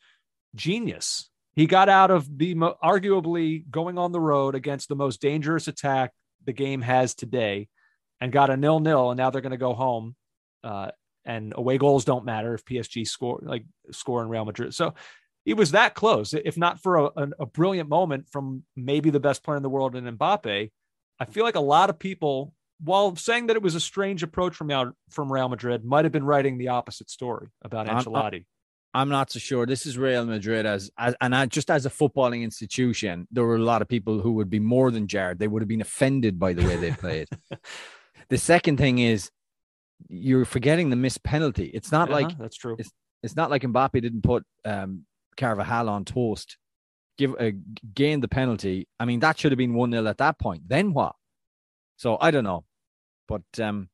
[0.54, 1.30] genius.
[1.56, 6.12] He got out of the arguably going on the road against the most dangerous attack
[6.44, 7.68] the game has today
[8.20, 10.14] and got a nil nil, and now they're going to go home.
[10.62, 10.90] Uh,
[11.24, 14.74] and away goals don't matter if PSG score like score in Real Madrid.
[14.74, 14.94] So
[15.44, 16.34] it was that close.
[16.34, 19.96] If not for a, a, brilliant moment from maybe the best player in the world
[19.96, 20.70] in Mbappe,
[21.18, 24.54] I feel like a lot of people, while saying that it was a strange approach
[24.54, 28.44] from Real, from Real Madrid, might have been writing the opposite story about Ancelotti.
[29.00, 29.66] I'm, not so sure.
[29.66, 33.56] This is Real Madrid as, as and I, just as a footballing institution, there were
[33.56, 35.38] a lot of people who would be more than jarred.
[35.38, 37.28] They would have been offended by the way they played.
[38.28, 39.30] the second thing is
[40.08, 41.66] you're forgetting the missed penalty.
[41.66, 42.76] It's not uh-huh, like that's true.
[42.78, 42.90] It's,
[43.22, 45.04] it's not like Mbappe didn't put um,
[45.36, 46.58] Carvajal on toast,
[47.18, 47.50] give uh,
[47.94, 48.88] gain the penalty.
[48.98, 50.68] I mean, that should have been one 0 at that point.
[50.68, 51.14] Then what?
[51.96, 52.64] So I don't know,
[53.26, 53.88] but um,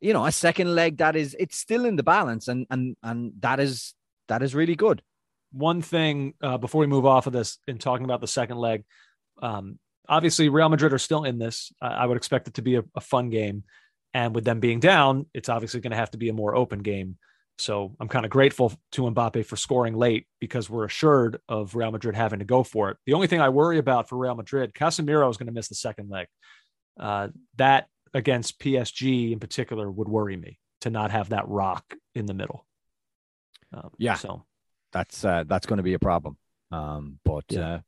[0.00, 3.32] you know, a second leg that is it's still in the balance, and and and
[3.40, 3.94] that is
[4.32, 5.02] that is really good.
[5.52, 8.84] One thing uh, before we move off of this in talking about the second leg,
[9.42, 11.70] um, obviously Real Madrid are still in this.
[11.82, 13.64] I would expect it to be a, a fun game.
[14.14, 16.78] And with them being down, it's obviously going to have to be a more open
[16.80, 17.18] game.
[17.58, 21.92] So I'm kind of grateful to Mbappe for scoring late because we're assured of Real
[21.92, 22.96] Madrid having to go for it.
[23.04, 25.74] The only thing I worry about for Real Madrid, Casemiro is going to miss the
[25.74, 26.26] second leg.
[26.98, 32.26] Uh, that against PSG in particular would worry me to not have that rock in
[32.26, 32.66] the middle.
[33.72, 34.44] Um, yeah, so
[34.92, 36.36] that's uh, that's going to be a problem.
[36.70, 37.74] Um, but yeah.
[37.74, 37.80] uh,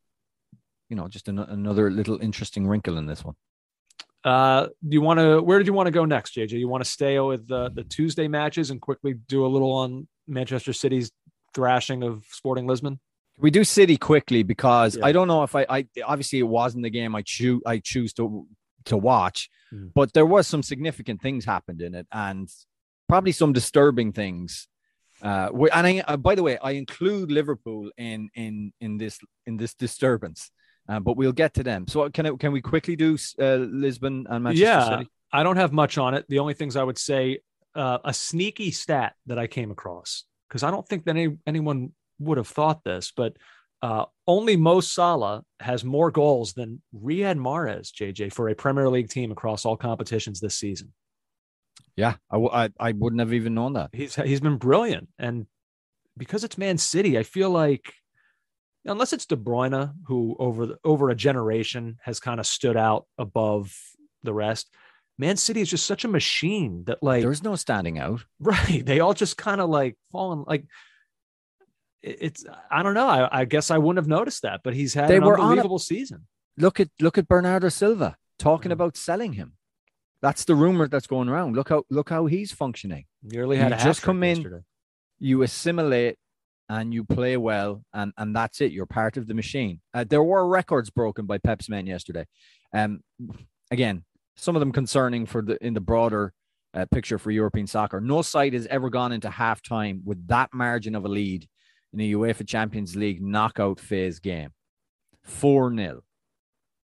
[0.88, 3.34] you know, just an- another little interesting wrinkle in this one.
[4.24, 5.42] Uh, do you want to?
[5.42, 6.52] Where did you want to go next, JJ?
[6.52, 10.08] You want to stay with the the Tuesday matches and quickly do a little on
[10.26, 11.10] Manchester City's
[11.54, 13.00] thrashing of Sporting Lisbon?
[13.38, 15.04] We do City quickly because yeah.
[15.04, 18.14] I don't know if I, I obviously it wasn't the game I choose I choose
[18.14, 18.46] to
[18.86, 19.90] to watch, mm.
[19.94, 22.48] but there was some significant things happened in it and
[23.08, 24.68] probably some disturbing things.
[25.24, 29.56] Uh, and I, uh, by the way, I include Liverpool in in in this in
[29.56, 30.50] this disturbance
[30.88, 31.86] uh, but we'll get to them.
[31.88, 35.10] So can it, can we quickly do uh, Lisbon and Manchester yeah, City?
[35.32, 36.26] I don't have much on it.
[36.28, 37.40] The only things I would say
[37.74, 41.92] uh, a sneaky stat that I came across because I don't think that any, anyone
[42.18, 43.36] would have thought this, but
[43.82, 49.10] uh, only Mo Salah has more goals than Riyad Mahrez, JJ, for a Premier League
[49.10, 50.92] team across all competitions this season.
[51.96, 53.90] Yeah, I, w- I, I wouldn't have even known that.
[53.92, 55.46] He's he's been brilliant, and
[56.16, 57.92] because it's Man City, I feel like
[58.84, 63.06] unless it's De Bruyne, who over the, over a generation has kind of stood out
[63.18, 63.76] above
[64.22, 64.68] the rest.
[65.18, 68.24] Man City is just such a machine that like there's no standing out.
[68.40, 68.84] Right.
[68.84, 70.66] They all just kind of like fallen like
[72.02, 73.08] it's I don't know.
[73.08, 75.76] I, I, guess I wouldn't have noticed that, but he's had they an were unbelievable
[75.76, 76.26] a, season.
[76.58, 78.74] Look at look at Bernardo Silva talking yeah.
[78.74, 79.54] about selling him.
[80.24, 81.54] That's the rumor that's going around.
[81.54, 83.04] Look how look how he's functioning.
[83.22, 84.62] Nearly had you just come yesterday.
[85.18, 86.16] you assimilate
[86.70, 88.72] and you play well, and and that's it.
[88.72, 89.82] You're part of the machine.
[89.92, 92.24] Uh, there were records broken by Pep's men yesterday.
[92.72, 93.00] Um,
[93.70, 96.32] again, some of them concerning for the in the broader
[96.72, 98.00] uh, picture for European soccer.
[98.00, 101.46] No side has ever gone into halftime with that margin of a lead
[101.92, 104.54] in a UEFA Champions League knockout phase game.
[105.22, 106.02] Four 0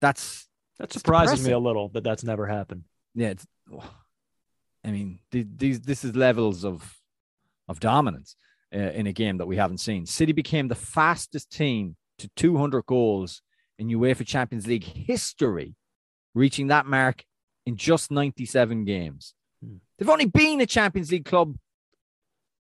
[0.02, 2.84] That's that surprises me a little that that's never happened.
[3.14, 3.48] Yeah, it's,
[4.84, 6.98] I mean, these this is levels of
[7.68, 8.36] of dominance
[8.74, 10.06] uh, in a game that we haven't seen.
[10.06, 13.42] City became the fastest team to 200 goals
[13.78, 15.76] in UEFA Champions League history,
[16.34, 17.26] reaching that mark
[17.66, 19.34] in just 97 games.
[19.64, 19.78] Hmm.
[19.98, 21.56] They've only been a Champions League club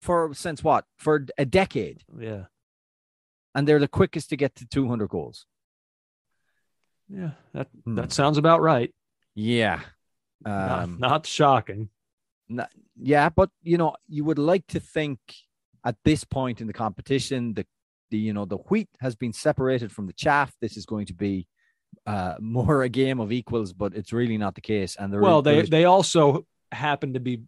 [0.01, 0.85] for since what?
[0.97, 2.03] For a decade.
[2.19, 2.45] Yeah.
[3.55, 5.47] And they're the quickest to get to 200 goals.
[7.09, 7.97] Yeah, that hmm.
[7.97, 8.95] that sounds about right.
[9.35, 9.81] Yeah.
[10.45, 11.89] Um, not, not shocking.
[12.49, 15.19] Not, yeah, but you know, you would like to think
[15.85, 17.67] at this point in the competition, the
[18.11, 20.53] the you know the wheat has been separated from the chaff.
[20.61, 21.47] This is going to be
[22.07, 24.97] uh, more a game of equals, but it's really not the case.
[24.97, 27.43] And well, they they also happen to be,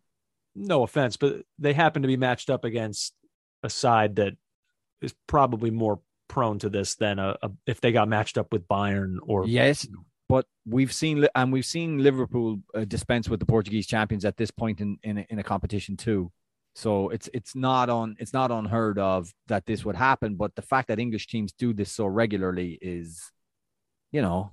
[0.54, 3.14] no offense, but they happen to be matched up against
[3.62, 4.34] a side that
[5.00, 8.66] is probably more prone to this than a, a if they got matched up with
[8.66, 9.86] Bayern or yes.
[10.32, 14.50] But we've seen and we've seen Liverpool uh, dispense with the Portuguese champions at this
[14.50, 16.32] point in in a, in a competition too.
[16.74, 20.36] So it's it's not on it's not unheard of that this would happen.
[20.36, 23.30] But the fact that English teams do this so regularly is,
[24.10, 24.52] you know,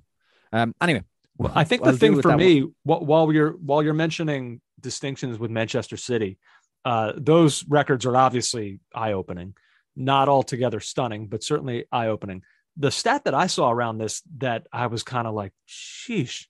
[0.52, 0.76] um.
[0.82, 1.04] Anyway,
[1.38, 3.06] well, I think the I'll thing for me, one.
[3.06, 6.40] while you're while you're mentioning distinctions with Manchester City,
[6.84, 9.54] uh, those records are obviously eye opening,
[9.96, 12.42] not altogether stunning, but certainly eye opening.
[12.80, 16.46] The stat that I saw around this that I was kind of like, sheesh.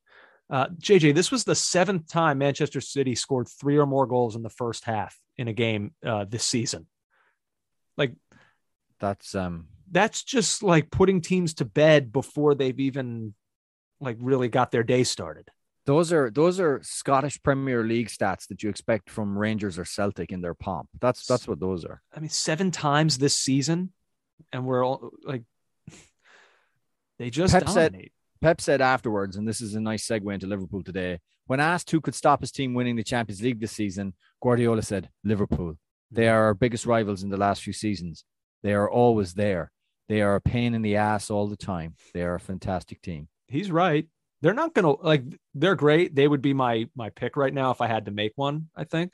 [0.50, 4.42] Uh, JJ, this was the seventh time Manchester City scored three or more goals in
[4.44, 6.88] the first half in a game uh, this season.
[7.98, 8.14] Like
[9.00, 13.34] that's um that's just like putting teams to bed before they've even
[14.00, 15.50] like really got their day started.
[15.86, 20.32] Those are those are Scottish Premier League stats that you expect from Rangers or Celtic
[20.32, 20.88] in their pomp.
[21.02, 22.02] That's that's what those are.
[22.16, 23.92] I mean, seven times this season,
[24.54, 25.44] and we're all like,
[27.20, 27.94] they just Pep dominate.
[27.94, 28.10] Said,
[28.42, 31.20] Pep said afterwards, and this is a nice segue into Liverpool today.
[31.46, 35.10] When asked who could stop his team winning the Champions League this season, Guardiola said,
[35.24, 35.78] Liverpool.
[36.12, 38.24] They are our biggest rivals in the last few seasons.
[38.64, 39.72] They are always there.
[40.08, 41.96] They are a pain in the ass all the time.
[42.14, 43.28] They are a fantastic team.
[43.48, 44.08] He's right.
[44.42, 46.16] They're not gonna like they're great.
[46.16, 48.86] They would be my my pick right now if I had to make one, I
[48.86, 49.12] think.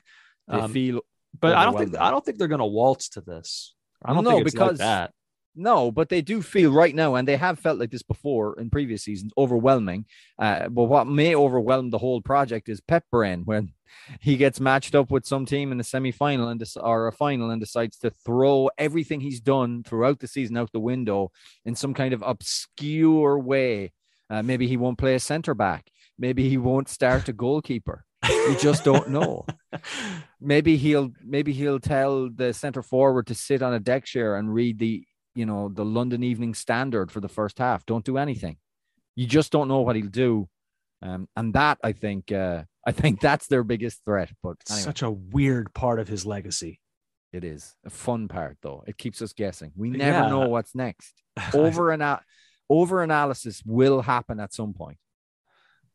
[0.48, 1.00] They um, feel
[1.38, 3.74] but I don't think I don't think they're gonna waltz to this.
[4.04, 5.12] I don't know because like that.
[5.56, 8.68] No, but they do feel right now, and they have felt like this before in
[8.68, 10.04] previous seasons, overwhelming.
[10.38, 13.72] Uh, but what may overwhelm the whole project is Pep Brain when
[14.20, 17.60] he gets matched up with some team in the semi-final and or a final and
[17.60, 21.32] decides to throw everything he's done throughout the season out the window
[21.64, 23.92] in some kind of obscure way.
[24.28, 25.90] Uh, maybe he won't play a centre back.
[26.18, 28.04] Maybe he won't start a goalkeeper.
[28.28, 29.46] You just don't know.
[30.40, 34.52] maybe he'll maybe he'll tell the centre forward to sit on a deck chair and
[34.52, 37.86] read the you know the London Evening Standard for the first half.
[37.86, 38.56] Don't do anything.
[39.14, 40.48] You just don't know what he'll do,
[41.02, 44.30] um, and that I think uh, I think that's their biggest threat.
[44.42, 44.82] But anyway.
[44.82, 46.80] such a weird part of his legacy.
[47.32, 48.82] It is a fun part though.
[48.86, 49.72] It keeps us guessing.
[49.76, 50.28] We never yeah.
[50.28, 51.22] know what's next.
[51.54, 52.22] Over and out.
[52.68, 54.98] Over analysis will happen at some point.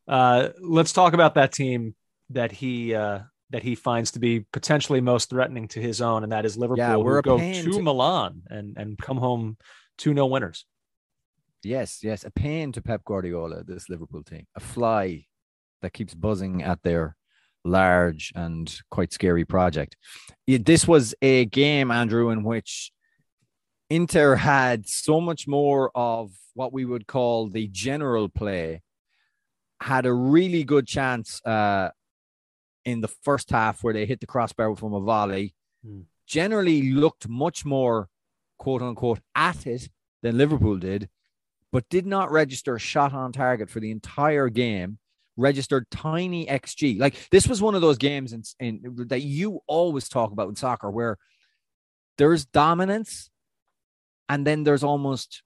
[0.07, 1.95] Uh, let's talk about that team
[2.29, 3.19] that he uh,
[3.51, 6.83] that he finds to be potentially most threatening to his own, and that is Liverpool.
[6.83, 9.57] Yeah, we're go to, to Milan and and come home
[9.97, 10.65] two no winners.
[11.63, 13.63] Yes, yes, a pain to Pep Guardiola.
[13.63, 15.25] This Liverpool team, a fly
[15.81, 17.15] that keeps buzzing at their
[17.63, 19.95] large and quite scary project.
[20.47, 22.91] This was a game, Andrew, in which
[23.89, 28.81] Inter had so much more of what we would call the general play,
[29.81, 31.89] had a really good chance uh,
[32.85, 35.53] in the first half where they hit the crossbar from a volley.
[35.85, 36.01] Hmm.
[36.27, 38.07] Generally looked much more
[38.57, 39.89] quote unquote at it
[40.21, 41.09] than Liverpool did,
[41.71, 44.97] but did not register a shot on target for the entire game.
[45.37, 46.99] Registered tiny XG.
[46.99, 50.55] Like this was one of those games in, in that you always talk about in
[50.55, 51.17] soccer where
[52.17, 53.29] there's dominance
[54.29, 55.41] and then there's almost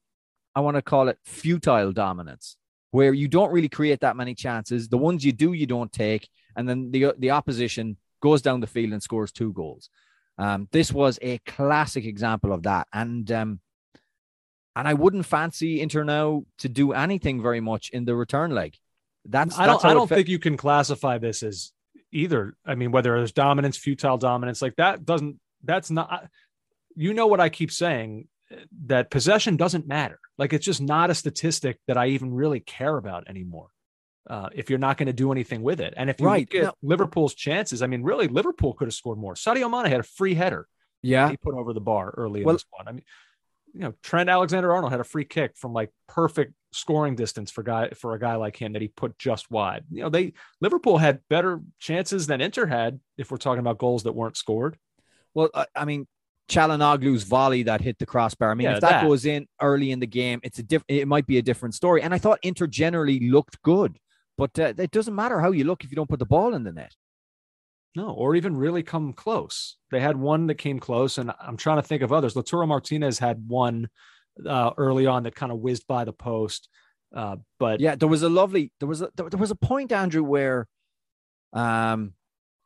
[0.56, 2.56] I want to call it futile dominance,
[2.92, 4.88] where you don't really create that many chances.
[4.88, 8.68] The ones you do, you don't take, and then the the opposition goes down the
[8.68, 9.90] field and scores two goals.
[10.38, 13.60] Um, this was a classic example of that, and um,
[14.76, 18.76] and I wouldn't fancy Inter now to do anything very much in the return leg.
[19.26, 21.72] That's I don't I don't think you can classify this as
[22.12, 22.56] either.
[22.66, 25.40] I mean, whether there's dominance, futile dominance, like that doesn't.
[25.64, 26.30] That's not.
[26.96, 28.28] You know what I keep saying
[28.86, 30.20] that possession doesn't matter.
[30.38, 33.70] Like it's just not a statistic that I even really care about anymore.
[34.28, 36.52] Uh, if you're not going to do anything with it, and if you right.
[36.52, 39.36] look at Liverpool's chances, I mean, really, Liverpool could have scored more.
[39.36, 40.68] Sadio Mane had a free header.
[41.04, 42.88] Yeah, he put over the bar early in this one.
[42.88, 43.04] I mean,
[43.74, 47.62] you know, Trent Alexander Arnold had a free kick from like perfect scoring distance for
[47.62, 49.84] guy for a guy like him that he put just wide.
[49.92, 54.04] You know, they Liverpool had better chances than Inter had if we're talking about goals
[54.04, 54.78] that weren't scored.
[55.34, 56.08] Well, I, I mean,
[56.48, 58.52] Calhanoglu's volley that hit the crossbar.
[58.52, 59.04] I mean, Yeah, if that, that.
[59.04, 62.02] goes in early in the game, it's a diff- It might be a different story.
[62.02, 63.98] And I thought Inter generally looked good,
[64.38, 66.64] but uh, it doesn't matter how you look if you don't put the ball in
[66.64, 66.96] the net.
[67.96, 69.78] No, or even really come close.
[69.90, 72.34] They had one that came close, and I'm trying to think of others.
[72.34, 73.88] Lautaro Martinez had one
[74.46, 76.68] uh, early on that kind of whizzed by the post.
[77.16, 78.74] Uh, but Yeah, there was a lovely.
[78.80, 80.68] There was a there, there was a point, Andrew, where,
[81.54, 82.14] um,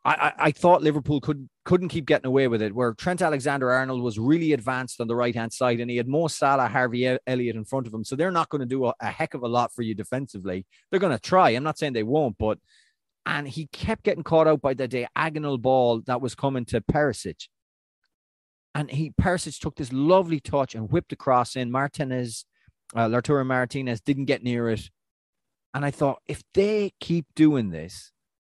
[0.04, 2.74] I, I I thought Liverpool could couldn't keep getting away with it.
[2.74, 6.08] Where Trent Alexander Arnold was really advanced on the right hand side, and he had
[6.08, 8.04] Mo Salah, Harvey El- Elliott in front of him.
[8.04, 10.66] So they're not going to do a, a heck of a lot for you defensively.
[10.90, 11.52] They're going to try.
[11.52, 12.58] I'm not saying they won't, but
[13.28, 17.48] and he kept getting caught out by the diagonal ball that was coming to Perisic.
[18.74, 21.70] And he Perisic took this lovely touch and whipped across in.
[21.70, 22.46] Martinez,
[22.96, 24.90] uh, Arturo Martinez didn't get near it.
[25.76, 28.12] And I thought, if they keep doing this,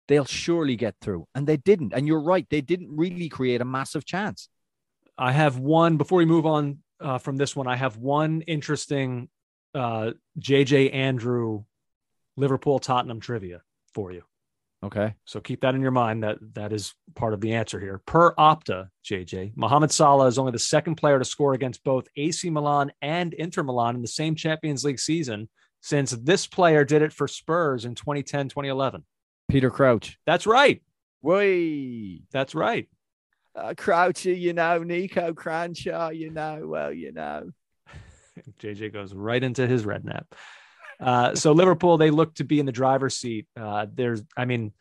[0.08, 1.26] they'll surely get through.
[1.34, 1.92] And they didn't.
[1.92, 4.48] And you're right, they didn't really create a massive chance.
[5.18, 7.66] I have one before we move on uh, from this one.
[7.66, 9.28] I have one interesting
[9.74, 11.64] uh, JJ Andrew
[12.36, 13.62] Liverpool Tottenham trivia
[13.94, 14.22] for you.
[14.84, 15.14] Okay.
[15.24, 16.22] So keep that in your mind.
[16.22, 18.02] That that is part of the answer here.
[18.06, 22.48] Per Opta, JJ, Mohamed Salah is only the second player to score against both AC
[22.50, 25.48] Milan and Inter Milan in the same Champions League season
[25.80, 29.04] since this player did it for Spurs in 2010, 2011.
[29.48, 30.18] Peter Crouch.
[30.26, 30.82] That's right.
[31.22, 32.22] Way.
[32.32, 32.88] That's right.
[33.54, 37.50] Uh, Crouchy, you know, Nico Cranshaw, you know, well, you know.
[38.60, 40.24] JJ goes right into his Redknapp.
[41.00, 43.46] Uh, so Liverpool, they look to be in the driver's seat.
[43.58, 44.72] Uh, there's, I mean,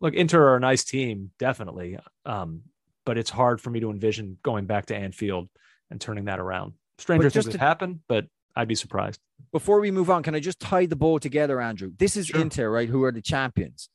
[0.00, 2.62] look, Inter are a nice team, definitely, um,
[3.04, 5.48] but it's hard for me to envision going back to Anfield
[5.90, 6.74] and turning that around.
[6.98, 9.20] Stranger things just have to- happened, but I'd be surprised.
[9.50, 11.90] Before we move on, can I just tie the ball together, Andrew?
[11.98, 12.40] This is Sure.
[12.40, 12.88] Inter, right?
[12.88, 13.88] Who are the champions?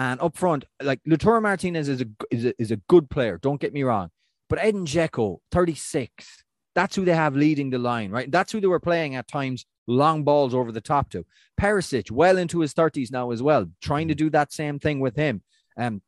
[0.00, 3.36] And up front, like Lautaro Martinez is a is a, is a good player.
[3.36, 4.08] Don't get me wrong,
[4.48, 6.42] but Edin Dzeko, 36,
[6.74, 8.30] that's who they have leading the line, right?
[8.30, 11.26] That's who they were playing at times, long balls over the top to.
[11.60, 15.16] Perisic, well into his 30s now as well, trying to do that same thing with
[15.16, 15.42] him.
[15.76, 16.00] Um,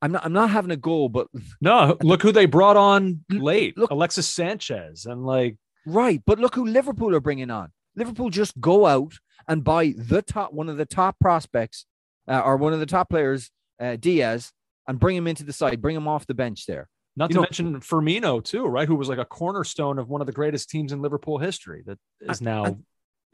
[0.00, 1.26] I'm not I'm not having a go, but
[1.60, 6.54] No, look who they brought on late, look- Alexis Sanchez, and like Right, but look
[6.54, 7.72] who Liverpool are bringing on.
[7.96, 9.14] Liverpool just go out
[9.48, 11.84] and buy the top one of the top prospects
[12.28, 14.52] uh, or one of the top players, uh, Diaz,
[14.86, 16.88] and bring him into the side, bring him off the bench there.
[17.16, 18.86] not You to know- mention Firmino too, right?
[18.86, 21.98] Who was like a cornerstone of one of the greatest teams in Liverpool history that
[22.20, 22.84] is now and-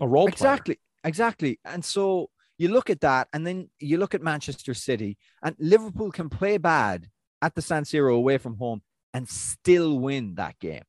[0.00, 0.32] a role player.
[0.32, 1.60] Exactly, exactly.
[1.66, 6.10] And so you look at that, and then you look at Manchester City, and Liverpool
[6.10, 7.08] can play bad
[7.42, 8.80] at the San Siro away from home
[9.12, 10.82] and still win that game.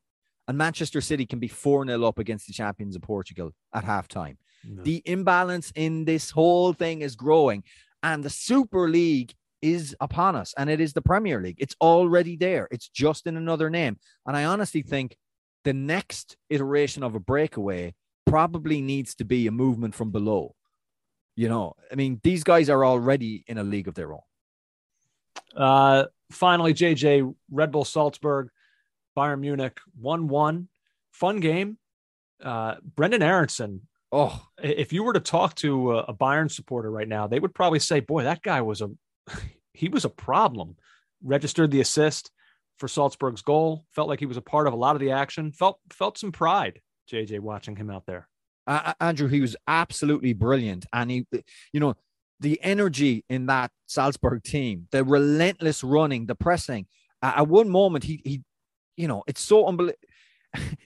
[0.47, 4.37] And Manchester City can be 4 0 up against the champions of Portugal at halftime.
[4.63, 4.83] No.
[4.83, 7.63] The imbalance in this whole thing is growing,
[8.05, 11.57] and the Super League is upon us, and it is the Premier League.
[11.57, 12.67] It's already there.
[12.69, 13.97] It's just in another name.
[14.27, 15.17] And I honestly think
[15.63, 17.95] the next iteration of a breakaway
[18.27, 20.53] probably needs to be a movement from below.
[21.35, 24.21] You know, I mean, these guys are already in a league of their own.
[25.57, 28.49] Uh, finally, JJ, Red Bull Salzburg,
[29.17, 30.67] Bayern Munich, 1 1.
[31.11, 31.79] Fun game.
[32.43, 37.07] Uh, Brenden Aaronson, Oh, if you were to talk to a, a Bayern supporter right
[37.07, 38.89] now, they would probably say, boy, that guy was a,
[39.73, 40.75] he was a problem.
[41.23, 42.31] Registered the assist
[42.77, 43.85] for Salzburg's goal.
[43.91, 45.51] Felt like he was a part of a lot of the action.
[45.51, 48.27] Felt, felt some pride, JJ, watching him out there.
[48.67, 50.85] uh, Andrew, he was absolutely brilliant.
[50.93, 51.25] And he,
[51.73, 51.95] you know,
[52.39, 56.85] the energy in that Salzburg team, the relentless running, the pressing.
[57.21, 58.41] Uh, at one moment, he, he,
[58.97, 59.99] you know, it's so unbelievable.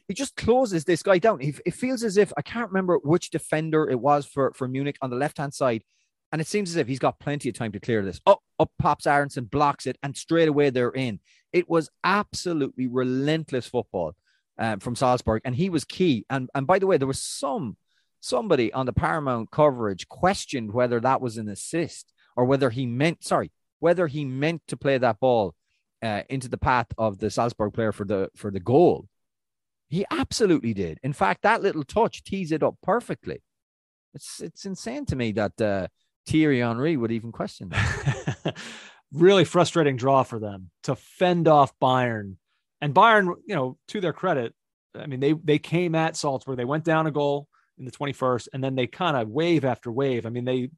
[0.08, 1.40] He just closes this guy down.
[1.40, 4.98] He, it feels as if I can't remember which defender it was for, for Munich
[5.02, 5.84] on the left hand side.
[6.32, 8.20] And it seems as if he's got plenty of time to clear this.
[8.26, 11.20] Up, up pops Aaronson, blocks it, and straight away they're in.
[11.54, 14.16] It was absolutely relentless football
[14.60, 16.26] um, from Salzburg, and he was key.
[16.30, 17.78] And and by the way, there was some
[18.20, 23.24] somebody on the Paramount coverage questioned whether that was an assist or whether he meant
[23.24, 25.56] sorry whether he meant to play that ball
[26.02, 29.08] uh, into the path of the Salzburg player for the for the goal.
[29.90, 31.00] He absolutely did.
[31.02, 33.42] In fact, that little touch tees it up perfectly.
[34.14, 35.88] It's it's insane to me that uh,
[36.28, 38.56] Thierry Henry would even question that.
[39.12, 42.36] really frustrating draw for them to fend off Bayern.
[42.82, 44.54] And Bayern, you know, to their credit,
[44.96, 46.58] I mean, they they came at Salzburg.
[46.58, 49.92] They went down a goal in the 21st, and then they kind of wave after
[49.92, 50.26] wave.
[50.26, 50.70] I mean, they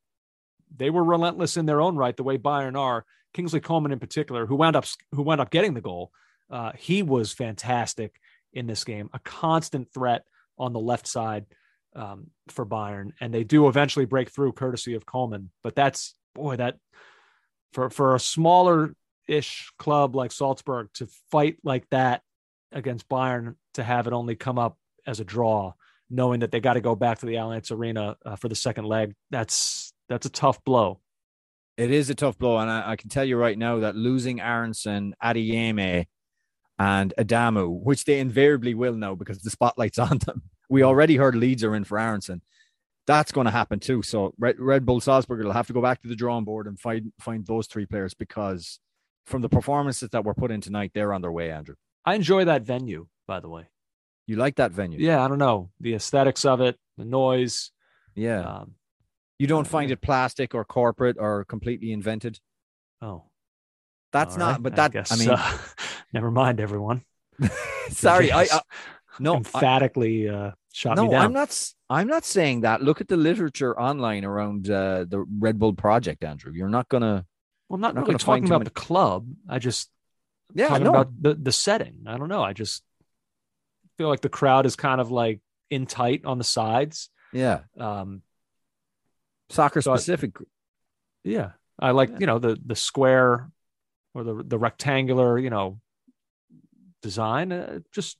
[0.75, 3.05] they were relentless in their own right, the way Bayern are.
[3.33, 6.11] Kingsley Coman, in particular, who wound up who wound up getting the goal,
[6.49, 8.19] uh, he was fantastic
[8.53, 9.09] in this game.
[9.13, 10.23] A constant threat
[10.57, 11.45] on the left side.
[11.95, 15.51] um, for Bayern, and they do eventually break through courtesy of Coman.
[15.63, 16.77] But that's boy, that
[17.73, 18.95] for for a smaller
[19.27, 22.21] ish club like Salzburg to fight like that
[22.71, 25.73] against Bayern to have it only come up as a draw,
[26.09, 28.85] knowing that they got to go back to the Allianz Arena uh, for the second
[28.85, 29.13] leg.
[29.29, 30.99] That's that's a tough blow.
[31.77, 34.39] It is a tough blow, and I, I can tell you right now that losing
[34.39, 36.05] Aaronson, Adeyemi,
[36.81, 40.41] and Adamu, which they invariably will know because the spotlight's on them.
[40.67, 42.41] We already heard Leeds are in for Aaronson.
[43.05, 44.01] That's going to happen too.
[44.01, 46.79] So Red, Red Bull Salzburg will have to go back to the drawing board and
[46.79, 48.79] find find those three players because
[49.25, 51.75] from the performances that were put in tonight, they're on their way, Andrew.
[52.03, 53.65] I enjoy that venue, by the way.
[54.25, 54.99] You like that venue?
[54.99, 57.71] Yeah, I don't know the aesthetics of it, the noise.
[58.15, 58.41] Yeah.
[58.41, 58.75] Um,
[59.37, 62.39] you don't find it plastic or corporate or completely invented.
[63.01, 63.25] oh,
[64.11, 64.51] That's all not.
[64.53, 64.63] right.
[64.63, 64.91] But that.
[64.91, 65.57] I, guess, mean, uh,
[66.13, 67.03] never mind, everyone.
[67.89, 68.31] sorry.
[68.31, 68.61] I, I
[69.19, 69.33] no.
[69.33, 71.25] I, emphatically uh, shot no, me down.
[71.25, 71.71] I'm not.
[71.89, 72.81] I'm not saying that.
[72.81, 76.51] Look at the literature online around uh, the Red Bull project, Andrew.
[76.53, 77.25] You're not gonna.
[77.69, 79.27] Well, I'm not not really talking about many- the club.
[79.49, 79.89] I just
[80.53, 80.89] Yeah, talking no.
[80.91, 82.03] about the the setting.
[82.07, 82.43] I don't know.
[82.43, 82.83] I just
[83.97, 87.09] feel like the crowd is kind of like in tight on the sides.
[87.33, 88.21] yeah, Um,
[89.49, 90.35] soccer So I- specific.
[91.23, 92.17] yeah, I like Yeah.
[92.19, 93.49] you know the the square
[94.13, 95.79] or the the rectangular you know
[97.01, 97.51] design.
[97.51, 98.17] Uh, just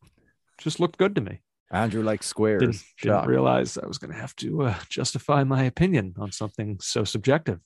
[0.58, 1.42] just looked good to me.
[1.72, 2.60] Andrew likes squares.
[2.60, 6.78] Didn't, didn't realize I was going to have to uh, justify my opinion on something
[6.82, 7.60] so subjective.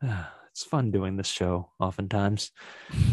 [0.02, 2.50] it's fun doing this show oftentimes.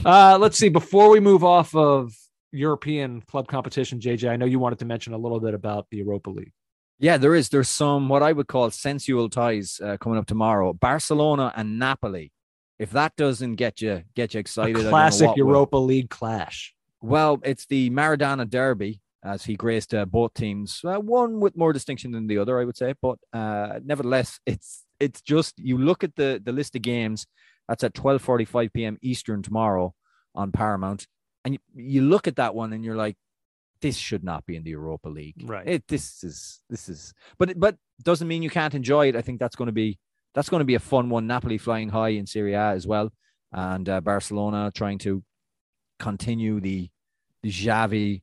[0.05, 0.69] Uh, let's see.
[0.69, 2.13] Before we move off of
[2.51, 5.97] European club competition, JJ, I know you wanted to mention a little bit about the
[5.97, 6.51] Europa League.
[6.99, 7.49] Yeah, there is.
[7.49, 10.73] There's some what I would call sensual ties uh, coming up tomorrow.
[10.73, 12.31] Barcelona and Napoli.
[12.77, 15.47] If that doesn't get you get you excited, a classic what will.
[15.47, 16.74] Europa League clash.
[17.05, 20.81] Well, it's the Maradona Derby as he graced uh, both teams.
[20.83, 24.83] Uh, one with more distinction than the other, I would say, but uh, nevertheless, it's
[24.99, 27.25] it's just you look at the the list of games.
[27.67, 28.97] That's at twelve forty five p.m.
[29.01, 29.93] Eastern tomorrow
[30.35, 31.07] on Paramount,
[31.43, 33.15] and you, you look at that one and you're like,
[33.81, 35.43] this should not be in the Europa League.
[35.43, 35.67] Right.
[35.67, 39.15] It this is this is, but it- but doesn't mean you can't enjoy it.
[39.15, 39.97] I think that's going to be
[40.35, 41.27] that's going to be a fun one.
[41.27, 43.11] Napoli flying high in Serie A as well,
[43.51, 45.23] and uh, Barcelona trying to
[45.99, 46.89] continue the
[47.45, 48.21] Xavi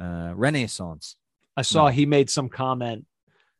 [0.00, 1.16] uh, renaissance.
[1.56, 1.92] I saw No.
[1.92, 3.06] he made some comment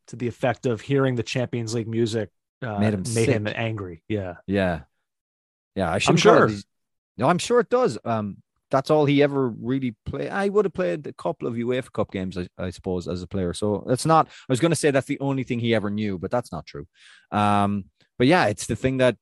[0.08, 2.30] to the effect of hearing the Champions League music
[2.62, 4.02] uh, Made him made him angry.
[4.08, 4.36] Yeah.
[4.46, 4.82] Yeah,
[5.74, 5.90] yeah.
[5.90, 6.48] I I'm sure.
[7.18, 7.98] No, I'm sure it does.
[8.04, 8.36] Um,
[8.70, 10.30] that's all he ever really played.
[10.30, 13.26] I would have played a couple of UEFA Cup games, I, I suppose, as a
[13.26, 13.52] player.
[13.52, 14.28] So that's not.
[14.28, 16.64] I was going to say that's the only thing he ever knew, but that's not
[16.64, 16.86] true.
[17.32, 19.16] Um, but yeah, it's the thing that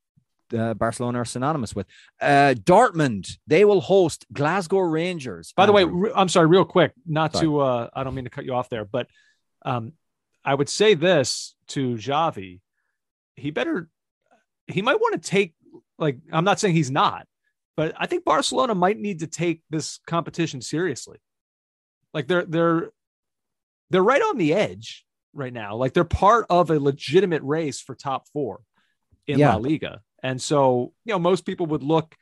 [0.57, 1.87] uh, Barcelona are synonymous with.
[2.21, 5.53] Uh, Dortmund, they will host Glasgow Rangers.
[5.57, 7.47] By the way, re- I'm sorry, real quick, not Sorry.
[7.47, 9.07] to uh I don't mean to cut you off there, but
[9.65, 9.93] um
[10.45, 12.61] I would say this to Xavi.
[13.37, 13.89] He better
[14.67, 15.55] he might want to take
[15.99, 17.27] like I'm not saying he's not,
[17.77, 21.19] but I think Barcelona might need to take this competition seriously.
[22.15, 22.91] Like they're they're
[23.91, 25.77] they're right on the edge right now.
[25.77, 28.61] Like they're part of a legitimate race for top 4
[29.27, 29.51] in Yeah.
[29.55, 30.01] La Liga.
[30.23, 32.15] And so, you know, most people would look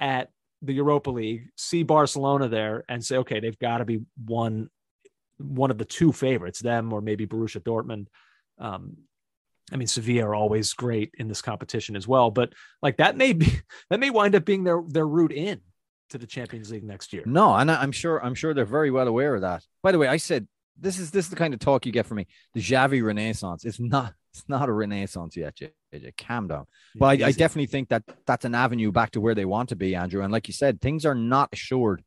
[0.00, 0.30] at
[0.62, 4.70] the Europa League, see Barcelona there, and say, okay, they've got to be one
[5.38, 8.06] one of the two favorites, them or maybe Borussia Dortmund.
[8.58, 8.98] Um,
[9.72, 12.52] I mean, Sevilla are always great in this competition as well, but
[12.82, 13.46] like that may be
[13.90, 15.60] that may wind up being their their route in
[16.10, 17.22] to the Champions League next year.
[17.26, 19.64] No, and I'm sure I'm sure they're very well aware of that.
[19.82, 20.46] By the way, I said
[20.78, 22.26] this is this is the kind of talk you get from me.
[22.54, 23.64] The Xavi Renaissance.
[23.64, 25.56] It's not it's not a renaissance yet,
[25.92, 26.16] JJ.
[26.18, 26.66] Calm down.
[26.96, 29.76] But I, I definitely think that that's an avenue back to where they want to
[29.76, 30.22] be, Andrew.
[30.22, 32.02] And like you said, things are not assured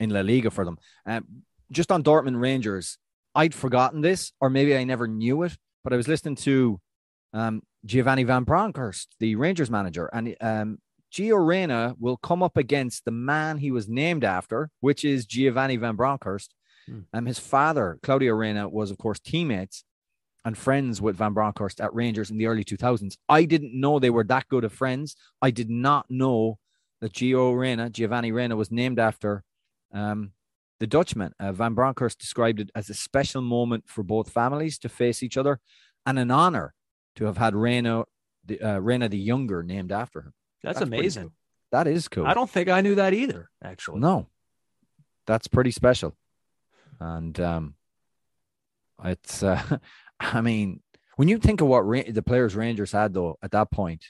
[0.00, 0.78] in La Liga for them.
[1.04, 2.96] Um, just on Dortmund Rangers,
[3.34, 5.56] I'd forgotten this, or maybe I never knew it.
[5.84, 6.80] But I was listening to
[7.34, 10.78] um, Giovanni Van Bronckhorst, the Rangers manager, and um,
[11.12, 15.76] Gio Reyna will come up against the man he was named after, which is Giovanni
[15.76, 16.54] Van Bronckhorst.
[16.86, 17.00] Hmm.
[17.12, 19.84] Um, his father, Claudio Reyna, was of course teammates
[20.46, 23.16] and friends with Van Bronckhorst at Rangers in the early 2000s.
[23.28, 25.16] I didn't know they were that good of friends.
[25.42, 26.60] I did not know
[27.00, 29.42] that Gio Reyna, Giovanni Reyna, was named after
[29.92, 30.30] um,
[30.78, 31.32] the Dutchman.
[31.40, 35.36] Uh, Van Bronckhorst described it as a special moment for both families to face each
[35.36, 35.58] other
[36.06, 36.74] and an honor
[37.16, 38.04] to have had Reyna,
[38.44, 40.32] the, uh, Reyna the Younger named after him.
[40.62, 41.22] That's, pretty amazing.
[41.24, 41.32] cool.
[41.72, 42.24] That is cool.
[42.24, 43.98] I don't think I knew that either, actually.
[43.98, 44.28] No,
[45.26, 46.14] that's pretty special.
[47.00, 47.74] And um,
[49.04, 49.78] it's, uh,
[50.20, 50.80] I mean,
[51.16, 54.04] when you think of what Ra- the players Rangers had though at that point,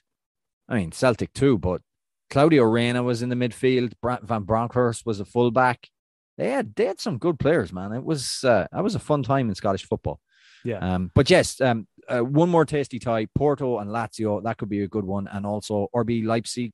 [0.68, 1.82] I mean Celtic too, but
[2.30, 3.92] Claudio Reyna was in the midfield.
[4.22, 5.88] Van Bronckhorst was a fullback.
[6.36, 7.92] They had they had some good players, man.
[7.92, 10.20] It was uh, that was a fun time in Scottish football.
[10.64, 10.78] Yeah.
[10.78, 14.42] Um, but yes, um, uh, one more tasty tie: Porto and Lazio.
[14.42, 16.72] That could be a good one, and also RB Leipzig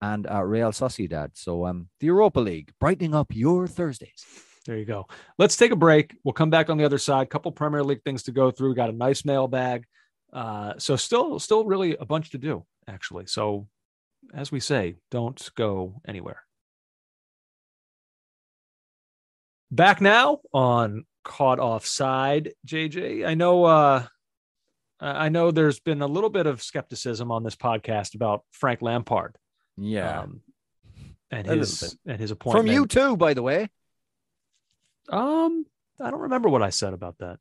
[0.00, 1.30] and uh, Real Sociedad.
[1.34, 4.24] So um, the Europa League brightening up your Thursdays.
[4.66, 5.06] There you go.
[5.38, 6.16] Let's take a break.
[6.24, 7.30] We'll come back on the other side.
[7.30, 8.74] Couple Premier League things to go through.
[8.74, 9.86] Got a nice mailbag.
[10.32, 13.26] Uh, so still, still really a bunch to do actually.
[13.26, 13.68] So,
[14.34, 16.42] as we say, don't go anywhere.
[19.70, 23.26] Back now on caught offside, JJ.
[23.26, 23.64] I know.
[23.64, 24.06] Uh,
[25.00, 29.36] I know there's been a little bit of skepticism on this podcast about Frank Lampard.
[29.76, 30.40] Yeah, Um,
[31.30, 33.68] and his and his appointment from you too, by the way.
[35.10, 35.64] Um,
[36.00, 37.38] I don't remember what I said about that.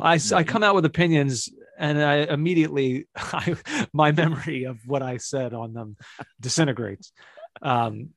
[0.00, 3.56] I, I come out with opinions and I immediately I,
[3.92, 5.96] my memory of what I said on them
[6.40, 7.12] disintegrates.
[7.60, 8.10] Um,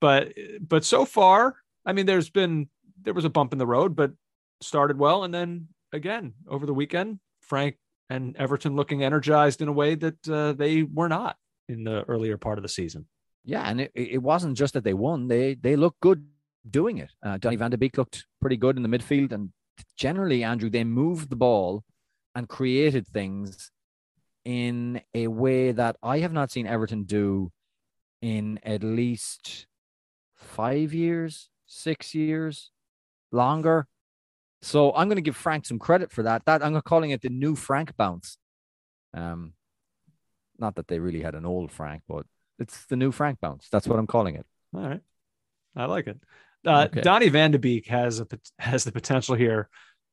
[0.00, 2.68] but but so far, I mean, there's been
[3.02, 4.12] there was a bump in the road, but
[4.60, 7.76] started well, and then again over the weekend, Frank
[8.08, 11.36] and Everton looking energized in a way that uh, they were not
[11.68, 13.06] in the earlier part of the season.
[13.44, 16.26] Yeah, and it, it wasn't just that they won; they they looked good
[16.70, 17.10] doing it.
[17.22, 19.50] Uh, Donny Van de Beek looked pretty good in the midfield, and
[19.96, 21.84] generally, Andrew, they moved the ball
[22.34, 23.70] and created things
[24.44, 27.50] in a way that I have not seen Everton do
[28.22, 29.66] in at least
[30.34, 32.70] five years, six years,
[33.32, 33.86] longer.
[34.62, 36.44] So I'm going to give Frank some credit for that.
[36.46, 38.38] That I'm calling it the new Frank bounce.
[39.14, 39.54] Um,
[40.58, 42.26] not that they really had an old Frank, but
[42.58, 43.68] it's the new Frank bounce.
[43.70, 44.46] That's what I'm calling it.
[44.74, 45.00] All right,
[45.74, 46.18] I like it.
[46.66, 47.00] Uh, Okay.
[47.00, 48.26] Donny Van de Beek has a
[48.58, 49.68] has the potential here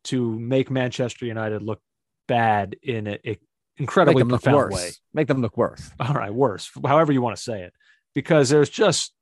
[0.05, 1.81] to make Manchester United look
[2.27, 3.39] bad in an Make
[3.77, 4.89] incredibly profound way.
[5.13, 5.89] Make them look worse.
[5.99, 7.73] All right, worse, however you want to say it,
[8.13, 9.13] because there's just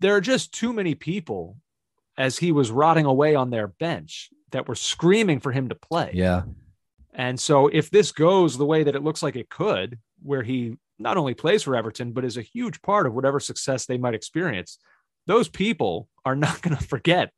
[0.00, 1.56] there are just too many people
[2.16, 6.10] as he was rotting away on their bench that were screaming for him to play.
[6.14, 6.42] Yeah.
[7.12, 10.76] And so if this goes the way that it looks like it could, where he
[10.98, 14.14] not only plays for Everton, but is a huge part of whatever success they might
[14.14, 14.78] experience,
[15.30, 17.32] those people are not going to forget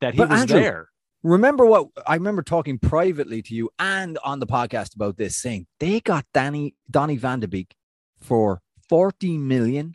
[0.00, 0.88] that he But was Andrew- there.
[1.24, 5.66] Remember what I remember talking privately to you and on the podcast about this, saying
[5.80, 7.74] they got Danny Donny Van de Beek
[8.20, 9.94] for 40 million.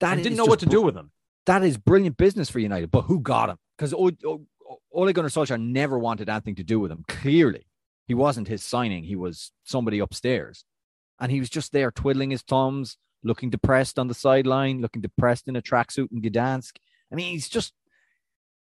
[0.00, 1.10] That I didn't know what to do with him.
[1.46, 2.90] that is brilliant business for United.
[2.90, 3.56] But who got him?
[3.78, 7.04] Because Ole Gunnar Solskjaer never wanted anything to do with him.
[7.08, 7.66] Clearly,
[8.06, 9.04] he wasn't his signing.
[9.04, 10.64] He was somebody upstairs,
[11.18, 15.48] and he was just there twiddling his thumbs, looking depressed on the sideline, looking depressed
[15.48, 16.72] in a tracksuit in Gdansk.
[17.10, 17.72] I mean, he's just.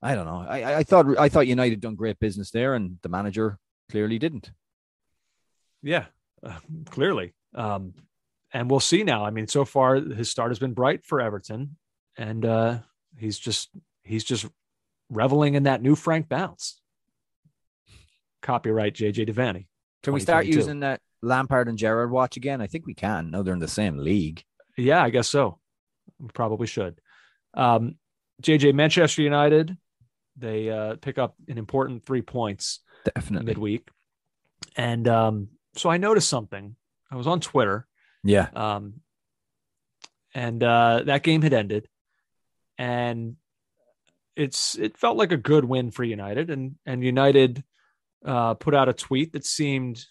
[0.03, 0.45] I don't know.
[0.49, 3.59] I, I- thought I thought United done great business there, and the manager
[3.91, 4.51] clearly didn't.
[5.83, 6.07] Yeah,
[6.43, 6.59] uh,
[6.91, 7.35] clearly.
[7.55, 7.95] Um,
[8.53, 9.25] and we'll see now.
[9.25, 11.77] I mean, so far his start has been bright for Everton,
[12.17, 12.79] and uh,
[13.17, 13.71] he's just
[14.05, 14.47] he's just
[15.11, 16.81] reveling in that new Frank bounce.
[18.43, 19.67] Copyright JJ Devaney.
[20.03, 22.61] Can we start using that Lampard and Gerrard watch again?
[22.61, 23.31] I think we can.
[23.31, 24.45] No, they're in the same league.
[24.79, 25.59] Yeah, I guess so.
[26.19, 27.01] We probably should.
[27.55, 27.97] Um,
[28.43, 29.77] JJ Manchester United,
[30.37, 32.81] they uh, pick up an important three points
[33.15, 33.47] Definitely.
[33.47, 33.89] midweek,
[34.77, 36.77] and um, so I noticed something.
[37.11, 37.87] I was on Twitter,
[38.23, 38.49] Yeah.
[38.55, 39.01] um,
[40.35, 41.89] and uh, that game had ended,
[42.77, 43.37] and
[44.37, 47.65] it's it felt like a good win for United, and and United
[48.25, 50.05] uh, put out a tweet that seemed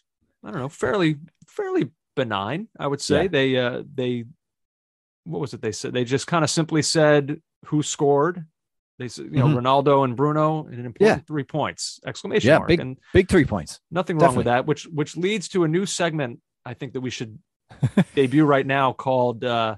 [0.43, 2.67] I don't know fairly fairly benign.
[2.79, 3.27] I would say Yeah.
[3.29, 4.25] they uh, they
[5.27, 8.45] what was it they said they just kind of simply said who scored.
[8.99, 9.57] They said, you know, Mhm.
[9.61, 11.99] Ronaldo and Bruno, and an important three points!
[12.05, 12.67] Exclamation Yeah, mark!
[12.69, 13.79] big- and Big three points.
[13.91, 17.11] nothing wrong with that which which leads to a new segment i think that we
[17.11, 17.37] should
[18.15, 19.75] debut right now called uh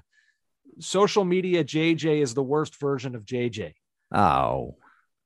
[0.78, 3.74] social media jj is the worst version of jj
[4.12, 4.76] Oh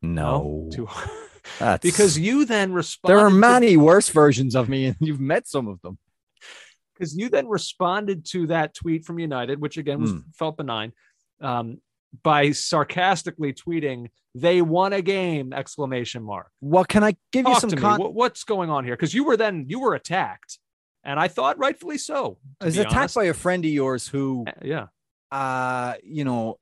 [0.03, 0.69] no.
[0.73, 0.89] To-
[1.59, 3.11] That's- because you then respond.
[3.11, 5.99] there are to- many worse versions of me, and you've met some of them.
[6.95, 10.19] Because you then responded to that tweet from united which again was Hmm.
[10.35, 10.93] felt benign
[11.41, 11.79] um
[12.23, 17.71] by sarcastically tweeting they won a game exclamation mark What can I give you some
[17.71, 20.59] con- What- what's going on here because you were then you were attacked
[21.03, 23.15] and i thought rightfully so I was attacked honest.
[23.17, 24.87] by a friend of yours who, Uh, yeah
[25.33, 26.59] uh, you know,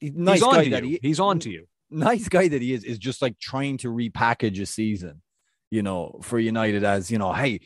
[0.00, 0.90] nice he's on guy to that you.
[1.02, 3.88] he he's on to you nice guy that he is is just like trying to
[3.88, 5.22] repackage a season,
[5.72, 7.60] you know, for United as you know, hey,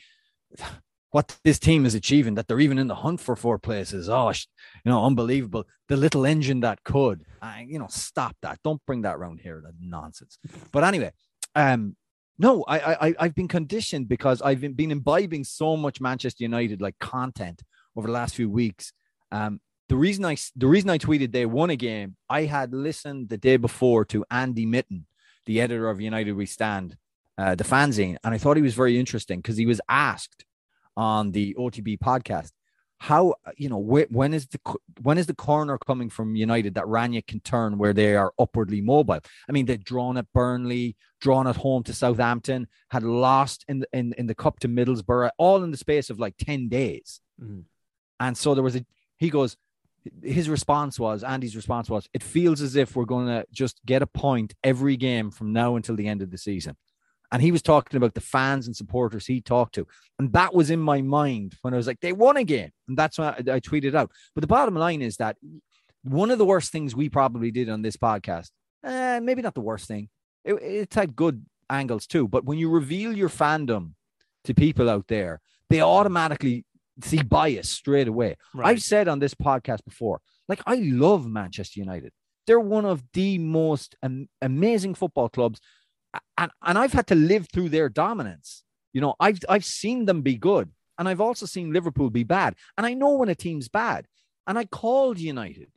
[1.11, 4.09] what this team is achieving that they're even in the hunt for four places.
[4.09, 5.65] Oh, you know, unbelievable.
[5.89, 8.59] The little engine that could, I, you know, stop that.
[8.63, 9.61] Don't bring that around here.
[9.63, 10.39] That nonsense.
[10.71, 11.11] But anyway,
[11.53, 11.97] um,
[12.39, 16.81] no, I, I, I've been conditioned because I've been, been imbibing so much Manchester United
[16.81, 17.61] like content
[17.95, 18.93] over the last few weeks.
[19.33, 19.59] Um,
[19.89, 23.37] the reason I the reason I tweeted they won a game, I had listened the
[23.37, 25.05] day before to Andy Mitten,
[25.45, 26.95] the editor of United We Stand,
[27.37, 30.45] uh, the fanzine, and I thought he was very interesting because he was asked
[30.95, 32.51] on the OTB podcast
[33.01, 34.59] how you know wh- when is the
[35.01, 38.79] when is the corner coming from United that Rangnick can turn where they are upwardly
[38.79, 39.19] mobile?
[39.49, 43.87] I mean, they've drawn at Burnley, drawn at home to Southampton, had lost in the,
[43.91, 47.61] in in the cup to Middlesbrough, all in the space of like ten days, mm-hmm.
[48.19, 48.85] and so there was a
[49.17, 49.57] he goes
[50.21, 54.03] his response was Andy's response was it feels as if we're going to just get
[54.03, 56.75] a point every game from now until the end of the season.
[57.31, 59.87] And he was talking about the fans and supporters he talked to.
[60.19, 62.71] And that was in my mind when I was like, they won again.
[62.87, 64.11] And that's why I, I tweeted out.
[64.35, 65.37] But the bottom line is that
[66.03, 68.49] one of the worst things we probably did on this podcast,
[68.83, 70.09] eh, maybe not the worst thing,
[70.43, 72.27] it, it's had good angles too.
[72.27, 73.93] But when you reveal your fandom
[74.43, 76.65] to people out there, they automatically
[77.03, 78.35] see bias straight away.
[78.53, 78.67] Right.
[78.67, 82.11] I've said on this podcast before, like I love Manchester United.
[82.47, 85.61] They're one of the most am- amazing football clubs,
[86.37, 88.63] and and I've had to live through their dominance.
[88.93, 92.55] You know, I've I've seen them be good, and I've also seen Liverpool be bad,
[92.77, 94.07] and I know when a team's bad.
[94.47, 95.71] And I called United,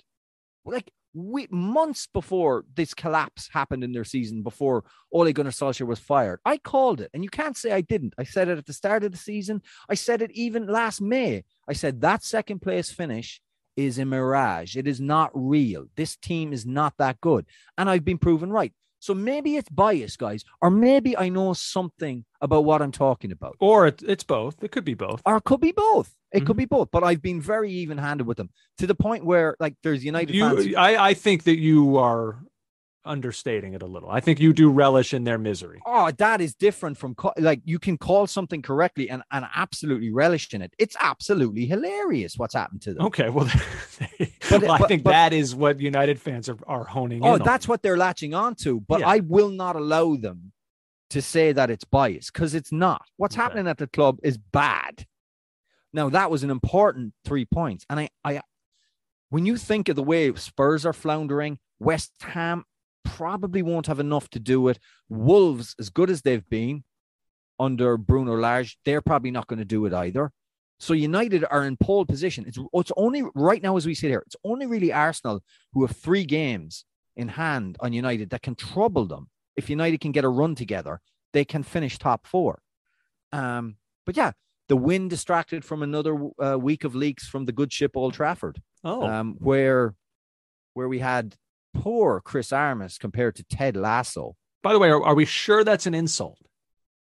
[0.64, 6.01] like we, months before this collapse happened in their season, before Ole Gunnar Solskjaer was
[6.01, 8.14] fired, I called it, and you can't say I didn't.
[8.18, 9.62] I said it at the start of the season.
[9.89, 11.45] I said it even last May.
[11.68, 13.41] I said that second place finish
[13.76, 14.76] is a mirage.
[14.76, 15.87] It is not real.
[15.95, 17.47] This team is not that good,
[17.78, 18.72] and I've been proven right.
[19.05, 23.55] So maybe it's bias, guys, or maybe I know something about what I'm talking about.
[23.61, 24.64] Or it, it's both.
[24.64, 25.20] It could be both.
[25.26, 26.14] Or it could be both.
[26.32, 26.46] It mm-hmm.
[26.46, 26.88] could be both.
[26.90, 28.48] But I've been very even handed with them
[28.78, 30.74] to the point where, like, there's United you, fans.
[30.74, 32.38] I, I think that you are
[33.05, 34.11] understating it a little.
[34.11, 35.80] I think you do relish in their misery.
[35.86, 40.52] Oh, that is different from like you can call something correctly and, and absolutely relish
[40.52, 40.72] in it.
[40.78, 43.07] It's absolutely hilarious what's happened to them.
[43.07, 43.48] Okay, well,
[44.50, 47.66] but, well I think but, that is what United fans are, are honing oh, that's
[47.66, 47.70] on.
[47.70, 48.80] what they're latching onto.
[48.80, 49.09] But yeah.
[49.09, 50.52] I will not allow them
[51.11, 53.02] to say that it's bias because it's not.
[53.16, 53.42] What's okay.
[53.42, 55.07] happening at the club is bad.
[55.92, 58.40] Now that was an important three points, and I, I,
[59.30, 62.64] when you think of the way Spurs are floundering, West Ham
[63.05, 64.78] probably won't have enough to do it.
[65.09, 66.84] Wolves, as good as they've been
[67.59, 70.32] under Bruno Lage, they're probably not going to do it either.
[70.80, 72.44] So United are in pole position.
[72.46, 75.42] It's it's only right now as we sit here, it's only really Arsenal
[75.72, 76.84] who have three games
[77.16, 79.28] in hand on United that can trouble them.
[79.57, 81.00] If United can get a run together,
[81.32, 82.61] they can finish top four.
[83.32, 84.32] Um, but yeah,
[84.68, 88.61] the win distracted from another uh, week of leaks from the good ship Old Trafford.
[88.82, 89.94] Oh, um, where
[90.74, 91.36] where we had
[91.75, 94.37] poor Chris Armas compared to Ted Lasso.
[94.62, 96.39] By the way, are, are we sure that's an insult?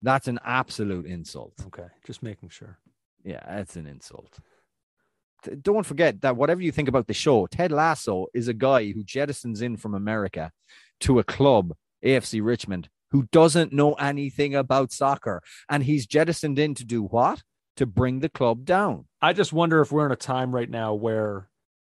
[0.03, 1.55] That's an absolute insult.
[1.67, 2.79] Okay, just making sure.
[3.25, 4.39] Yeah, that's an insult.
[5.63, 9.05] Don't forget that whatever you think about the show, Ted Lasso is a guy who
[9.05, 10.53] jettisons in from America
[11.01, 15.43] to a club, AFC Richmond, who doesn't know anything about soccer.
[15.69, 17.43] And he's jettisoned in to do what?
[17.77, 19.07] To bring the club down.
[19.21, 21.49] I just wonder if we're in a time right now where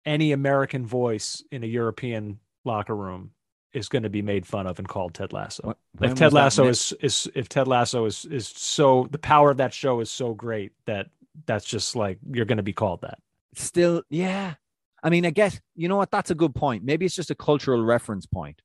[0.06, 3.32] any American voice in a European locker room
[3.74, 5.76] is going to be made fun of and called Ted Lasso.
[5.97, 9.57] When if Ted Lasso is is if Ted Lasso is is so the power of
[9.57, 11.07] that show is so great that
[11.45, 13.20] that's just like you're going to be called that.
[13.55, 14.55] Still, yeah.
[15.01, 16.12] I mean, I guess you know what?
[16.12, 16.84] That's a good point.
[16.84, 18.62] Maybe it's just a cultural reference point.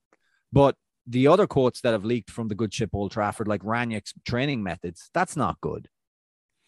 [0.53, 0.76] But
[1.07, 4.62] the other quotes that have leaked from the good ship Old Trafford, like Rangnick's training
[4.62, 5.88] methods, that's not good.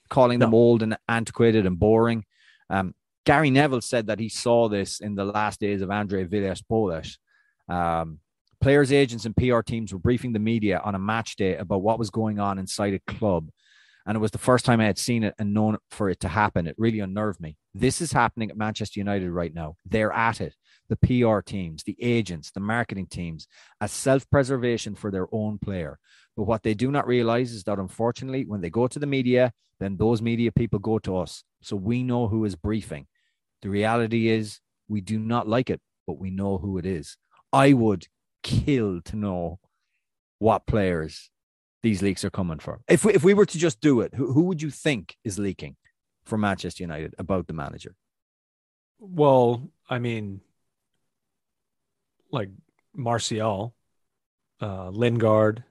[0.08, 0.46] Calling no.
[0.46, 2.24] them old and antiquated and boring.
[2.68, 2.94] Um,
[3.26, 7.18] Gary Neville said that he saw this in the last days of Andre Villas-Boas.
[7.68, 8.20] Um,
[8.60, 11.98] players, agents, and PR teams were briefing the media on a match day about what
[11.98, 13.50] was going on inside a club.
[14.06, 16.28] And it was the first time I had seen it and known for it to
[16.28, 16.68] happen.
[16.68, 17.56] It really unnerved me.
[17.74, 19.74] This is happening at Manchester United right now.
[19.84, 20.54] They're at it.
[20.88, 23.48] The PR teams, the agents, the marketing teams,
[23.80, 25.98] as self preservation for their own player.
[26.36, 29.52] But what they do not realize is that unfortunately, when they go to the media,
[29.80, 31.42] then those media people go to us.
[31.60, 33.08] So we know who is briefing.
[33.62, 37.16] The reality is we do not like it, but we know who it is.
[37.52, 38.07] I would
[38.42, 39.59] kill to know
[40.38, 41.30] what players
[41.82, 42.80] these leaks are coming for.
[42.88, 45.38] If we, if we were to just do it, who, who would you think is
[45.38, 45.76] leaking
[46.24, 47.94] for Manchester United about the manager?
[48.98, 50.40] Well, I mean,
[52.30, 52.50] like
[52.94, 53.74] Martial,
[54.61, 55.64] uh, Lingard.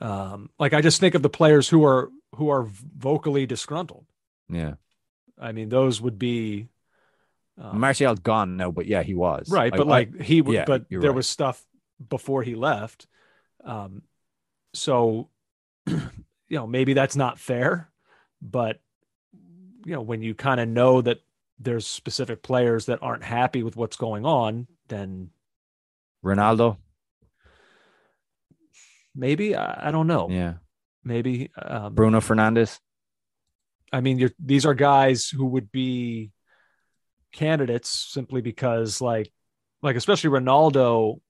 [0.00, 4.06] Um, like I just think of the players who are who are vocally disgruntled.
[4.48, 4.74] Yeah,
[5.40, 6.68] I mean those would be
[7.58, 9.72] um, Martial's gone now, but yeah, he was right.
[9.72, 11.14] But I, like he, yeah, but there right.
[11.14, 11.62] was stuff
[12.08, 13.06] before he left.
[13.64, 14.02] Um,
[14.74, 15.30] so
[15.86, 16.00] you
[16.50, 17.90] know maybe that's not fair,
[18.42, 18.80] but
[19.84, 21.20] you know when you kind of know that
[21.58, 25.30] there's specific players that aren't happy with what's going on, then
[26.22, 26.76] Ronaldo.
[29.14, 30.28] maybe I, I don't know.
[30.30, 30.54] Yeah.
[31.02, 32.80] Maybe um, Bruno Fernandes.
[33.92, 36.32] I mean, you're, these are guys who would be
[37.32, 39.32] candidates simply because, like,
[39.82, 41.20] like especially Ronaldo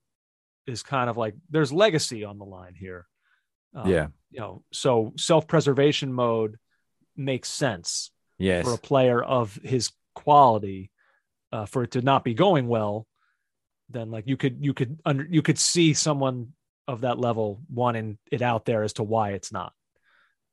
[0.66, 3.06] is kind of like there's legacy on the line here.
[3.74, 4.06] Um, yeah.
[4.30, 6.56] you know, so self-preservation mode
[7.16, 8.64] makes sense Yes.
[8.64, 10.90] for a player of his quality.
[11.52, 13.06] Uh, for it to not be going well,
[13.88, 16.52] then like you could you could under you could see someone
[16.88, 19.72] of that level wanting it out there as to why it's not.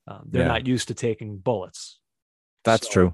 [0.08, 0.50] Um, they're Yeah.
[0.50, 2.00] not used to taking bullets.
[2.64, 3.14] That's So, true.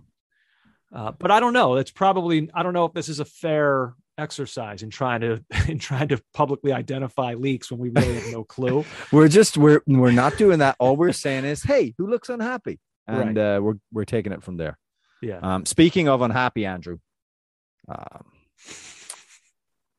[0.93, 1.75] Uh, but I don't know.
[1.75, 5.79] It's probably I don't know if this is a fair exercise in trying to in
[5.79, 8.85] trying to publicly identify leaks when we really have no clue.
[9.11, 10.75] We're just we're we're not doing that.
[10.79, 12.79] All we're saying is, hey, who looks unhappy?
[13.07, 14.77] And uh, we're we're taking it from there.
[15.21, 15.39] Yeah.
[15.41, 16.99] Um, speaking of unhappy, Andrew,
[17.87, 18.25] um,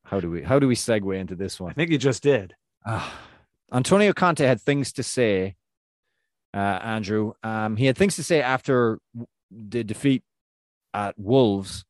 [0.04, 1.70] how do we how do we segue into this one?
[1.70, 2.54] I think you just did.
[2.86, 3.12] Ah,
[3.72, 5.56] Antonio Conte had things to say.
[6.52, 8.98] Uh, Andrew, um, he had things to say after
[9.50, 10.24] the defeat
[10.94, 11.84] at Wolves,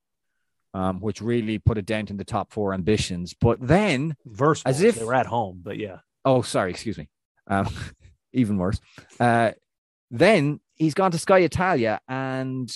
[0.74, 3.34] um, which really put a dent in the top four ambitions.
[3.40, 5.98] But then, Verse As if- they were at home, but yeah.
[6.24, 7.08] oh, sorry, excuse me,
[7.46, 7.68] um,
[8.32, 8.80] even worse.
[9.18, 9.52] Uh,
[10.10, 12.70] then he's gone to Sky Italia, and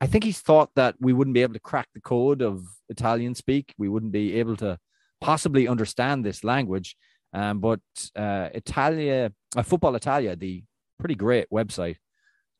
[0.00, 3.34] I think he's thought that we wouldn't be able to crack the code of Italian
[3.34, 3.74] speak.
[3.78, 4.78] We wouldn't be able to
[5.20, 6.96] possibly understand this language.
[7.32, 7.80] Um, but
[8.14, 10.62] uh, Italia, uh, Football Italia, the
[11.00, 11.96] pretty great website,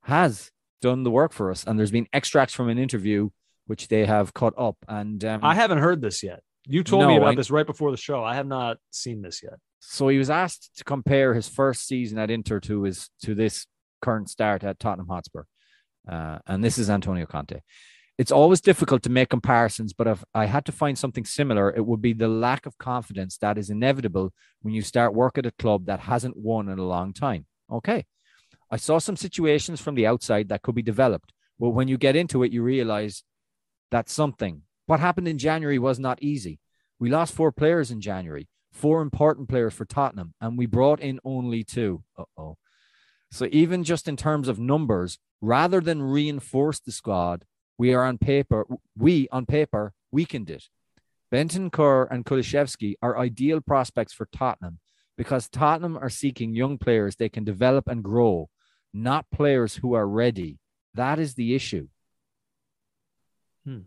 [0.03, 0.51] has
[0.81, 1.65] done the work for us.
[1.67, 3.31] And there's been extracts from an interview
[3.67, 4.77] which they have cut up.
[4.89, 6.41] And um, I haven't heard this yet.
[6.67, 8.23] You told No, me about I- this right before the show.
[8.25, 9.55] I have not seen this yet.
[9.81, 13.67] So he was asked to compare his first season at Inter to his to this
[14.01, 15.43] current start at Tottenham Hotspur,
[16.11, 17.61] uh, and this is Antonio Conte.
[18.17, 21.85] It's always difficult to make comparisons, but if I had to find something similar, it
[21.85, 25.51] would be the lack of confidence that is inevitable when you start work at a
[25.53, 27.45] club that hasn't won in a long time.
[27.71, 28.07] Okay,
[28.75, 32.17] I saw some situations from the outside that could be developed, but when you get
[32.17, 33.23] into it, you realize
[33.93, 34.63] that's something.
[34.87, 36.59] What happened in January was not easy.
[36.99, 41.21] We lost four players in January four important players for Tottenham, and we brought in
[41.25, 42.03] only two.
[42.19, 42.57] Uh oh.
[43.31, 47.45] So even just in terms of numbers, rather than reinforce the squad,
[47.79, 48.67] we are on paper.
[48.99, 50.65] We on paper weakened it.
[51.33, 54.81] Bentancur and Kulusevski are ideal prospects for Tottenham
[55.17, 58.49] because Tottenham are seeking young players they can develop and grow,
[58.95, 60.59] not players who are ready.
[60.95, 61.89] That is the issue.
[63.65, 63.81] Hmm.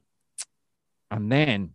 [1.09, 1.71] And then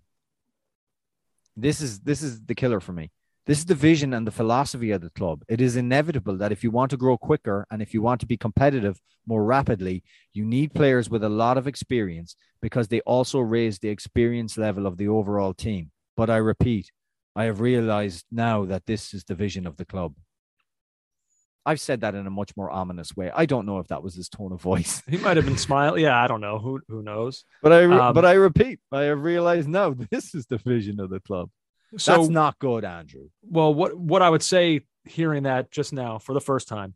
[1.57, 3.11] this is this is the killer for me.
[3.45, 5.43] This is the vision and the philosophy of the club.
[5.49, 8.27] It is inevitable that if you want to grow quicker and if you want to
[8.27, 13.41] be competitive more rapidly, you need players with a lot of experience because they also
[13.41, 15.91] raise the experience level of the overall team.
[16.17, 16.93] But I repeat,
[17.35, 20.15] I have realized now that this is the vision of the club.
[21.65, 23.31] I've said that in a much more ominous way.
[23.35, 26.03] I don't know if that was his tone of voice, He might have been smiling.
[26.03, 26.59] Yeah, I don't know.
[26.59, 27.45] Who who knows?
[27.63, 30.99] but I re- Um, but I repeat, I have realized now this is the vision
[31.01, 31.51] of the club.
[31.99, 33.29] So That's not good, Andrew.
[33.43, 36.95] well, what what I would say hearing that just now for the first time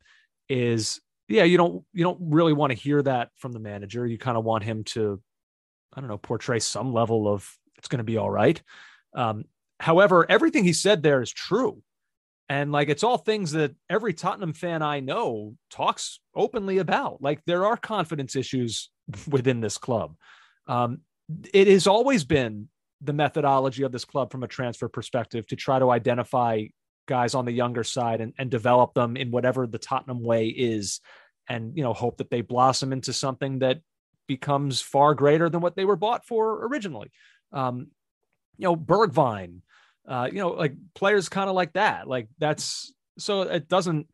[0.49, 4.07] is yeah, you don't you don't really want to hear that from the manager.
[4.07, 5.21] You kind of want him to
[5.95, 7.49] I don't know, portray some level of
[7.79, 8.61] it's going to be all right.
[9.15, 9.45] Um,
[9.81, 11.83] however, everything he said there is true.
[12.49, 17.21] And like it's all things that every Tottenham fan I know talks openly about.
[17.21, 18.91] Like there are confidence issues
[19.29, 20.15] within this club.
[20.69, 21.01] Um,
[21.53, 22.69] it has always been
[23.01, 26.65] the methodology of this club from a transfer perspective to try to identify
[27.07, 31.01] guys on the younger side and, and develop them in whatever the Tottenham way is,
[31.49, 33.81] and you know hope that they blossom into something that
[34.27, 37.11] becomes far greater than what they were bought for originally.
[37.53, 37.89] Um,
[38.59, 39.61] you know, Bergwijn,
[40.07, 42.09] uh, you know, like players kind of like that.
[42.09, 44.09] Like that's so it doesn't.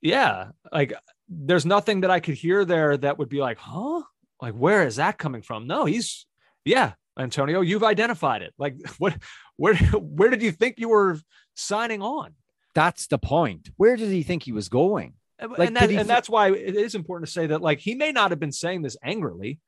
[0.00, 0.92] Yeah, like
[1.28, 4.02] there's nothing that I could hear there that would be like, huh?
[4.40, 5.66] Like where is that coming from?
[5.66, 6.26] No, he's
[6.64, 8.52] yeah, Antonio, you've identified it.
[8.58, 9.16] Like what
[9.56, 11.18] where where did you think you were
[11.54, 12.34] signing on?
[12.74, 13.70] That's the point.
[13.76, 15.14] Where did he think he was going?
[15.38, 17.94] And, Like, and, that, and that's why it is important to say that like he
[17.94, 19.60] may not have been saying this angrily.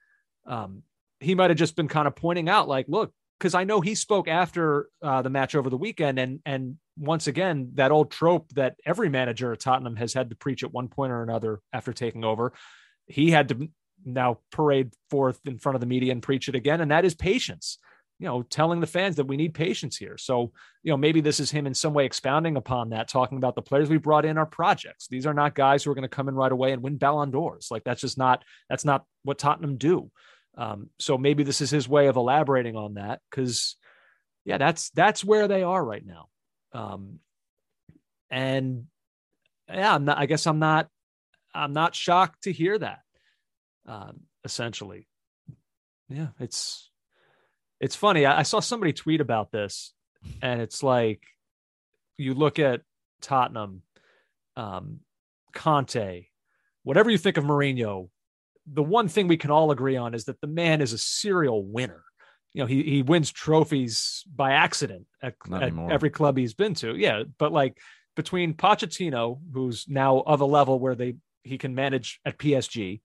[0.45, 0.83] Um,
[1.21, 3.95] he might have just been kind of pointing out like, look, because I know he
[3.95, 8.51] spoke after uh, the match over the weekend, and and once again that old trope
[8.55, 11.93] that every manager at Tottenham has had to preach at one point or another after
[11.93, 12.53] taking over,
[13.07, 13.69] he had to
[14.05, 17.15] now parade forth in front of the media and preach it again, and that is
[17.15, 17.79] patience.
[18.19, 20.17] You know, telling the fans that we need patience here.
[20.17, 20.51] So,
[20.83, 23.61] you know, maybe this is him in some way expounding upon that, talking about the
[23.61, 25.07] players we brought in are projects.
[25.07, 27.31] These are not guys who are going to come in right away and win Ballon
[27.31, 27.69] d'Ors.
[27.71, 30.11] Like that's just not that's not what Tottenham do.
[30.57, 33.77] Um, so maybe this is his way of elaborating on that because,
[34.45, 36.29] yeah, that's that's where they are right now.
[36.73, 37.21] Um,
[38.31, 38.87] And
[39.69, 40.89] yeah, I'm not, I guess I'm not,
[41.55, 43.01] I'm not shocked to hear that.
[43.87, 45.07] Um, essentially,
[46.09, 46.91] yeah, it's,
[47.81, 48.27] it's funny.
[48.27, 49.95] I, I saw somebody tweet about this
[50.43, 51.23] and it's like,
[52.19, 52.81] you look at
[53.21, 53.83] Tottenham,
[54.57, 55.01] um,
[55.53, 56.27] Conte,
[56.83, 58.09] whatever you think of Mourinho,
[58.67, 61.65] the one thing we can all agree on is that the man is a serial
[61.65, 62.03] winner.
[62.53, 66.97] You know, he he wins trophies by accident at, at every club he's been to.
[66.97, 67.79] Yeah, but like
[68.15, 73.01] between Pochettino, who's now of a level where they he can manage at PSG,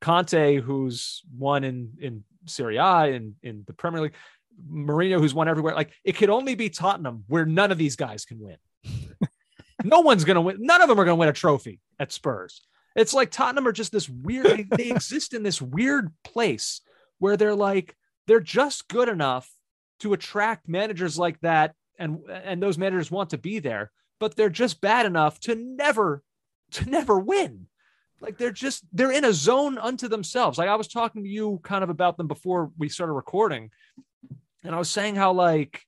[0.00, 4.14] Conte, who's won in in Serie A and in, in the Premier League,
[4.70, 5.74] Mourinho, who's won everywhere.
[5.74, 8.56] Like it could only be Tottenham where none of these guys can win.
[9.84, 10.58] no one's gonna win.
[10.60, 12.62] None of them are gonna win a trophy at Spurs.
[12.94, 16.80] It's like Tottenham are just this weird, they, they exist in this weird place
[17.18, 19.50] where they're like, they're just good enough
[20.00, 21.74] to attract managers like that.
[21.98, 26.22] And, and those managers want to be there, but they're just bad enough to never,
[26.72, 27.66] to never win.
[28.20, 30.58] Like they're just, they're in a zone unto themselves.
[30.58, 33.70] Like I was talking to you kind of about them before we started recording.
[34.64, 35.82] And I was saying how like,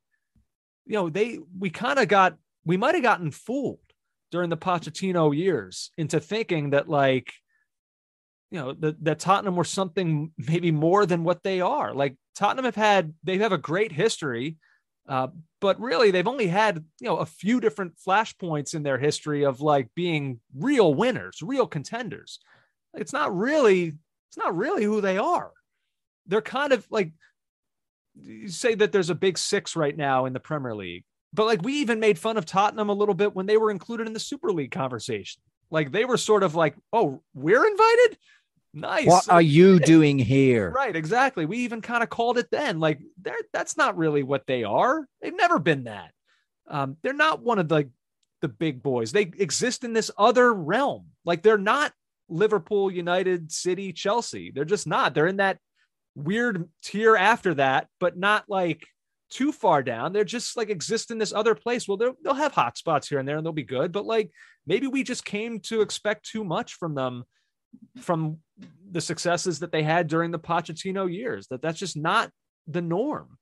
[0.86, 3.78] you know, they, we kind of got, we might have gotten fooled
[4.35, 7.32] during the Pochettino years into thinking that like
[8.51, 11.95] you know that, that Tottenham were something maybe more than what they are.
[11.95, 14.57] Like Tottenham have had they have a great history,
[15.09, 15.28] uh,
[15.61, 19.61] but really they've only had you know a few different flashpoints in their history of
[19.61, 22.41] like being real winners, real contenders.
[22.93, 23.93] It's not really
[24.30, 25.53] it's not really who they are.
[26.26, 27.12] They're kind of like
[28.20, 31.05] you say that there's a big six right now in the Premier League
[31.35, 34.07] but like we even made fun of Tottenham a little bit when they were included
[34.07, 35.43] in the Super League conversation.
[35.70, 38.18] Like they were sort of like, "Oh, we're invited."
[38.72, 39.07] Nice.
[39.07, 40.70] What are you doing here?
[40.70, 41.47] Right, exactly.
[41.47, 42.78] We even kind of called it then.
[42.78, 45.07] Like they're that's not really what they are.
[45.20, 46.12] They've never been that.
[46.68, 47.91] Um, they're not one of the
[48.41, 49.11] the big boys.
[49.11, 51.07] They exist in this other realm.
[51.24, 51.93] Like they're not
[52.28, 54.53] Liverpool, United, City, Chelsea.
[54.53, 55.14] They're just not.
[55.14, 55.59] They're in that
[56.14, 58.87] weird tier after that, but not like
[59.35, 60.12] too far down.
[60.12, 61.89] They're just like exist in this other place.
[61.89, 64.30] Well, they'll have hot spots here and there and they'll be good, but like
[64.64, 67.24] maybe we just came to expect too much from them
[67.99, 68.39] from
[68.89, 72.30] the successes that they had during the Pochettino years, that that's just not
[72.68, 73.37] the norm.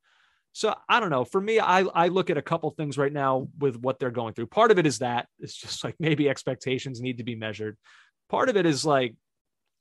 [0.53, 1.27] So I don't know.
[1.27, 4.33] For me, I, I look at a couple things right now with what they're going
[4.33, 4.47] through.
[4.47, 7.77] Part of it is that it's just like maybe expectations need to be measured.
[8.31, 9.15] Part of it is like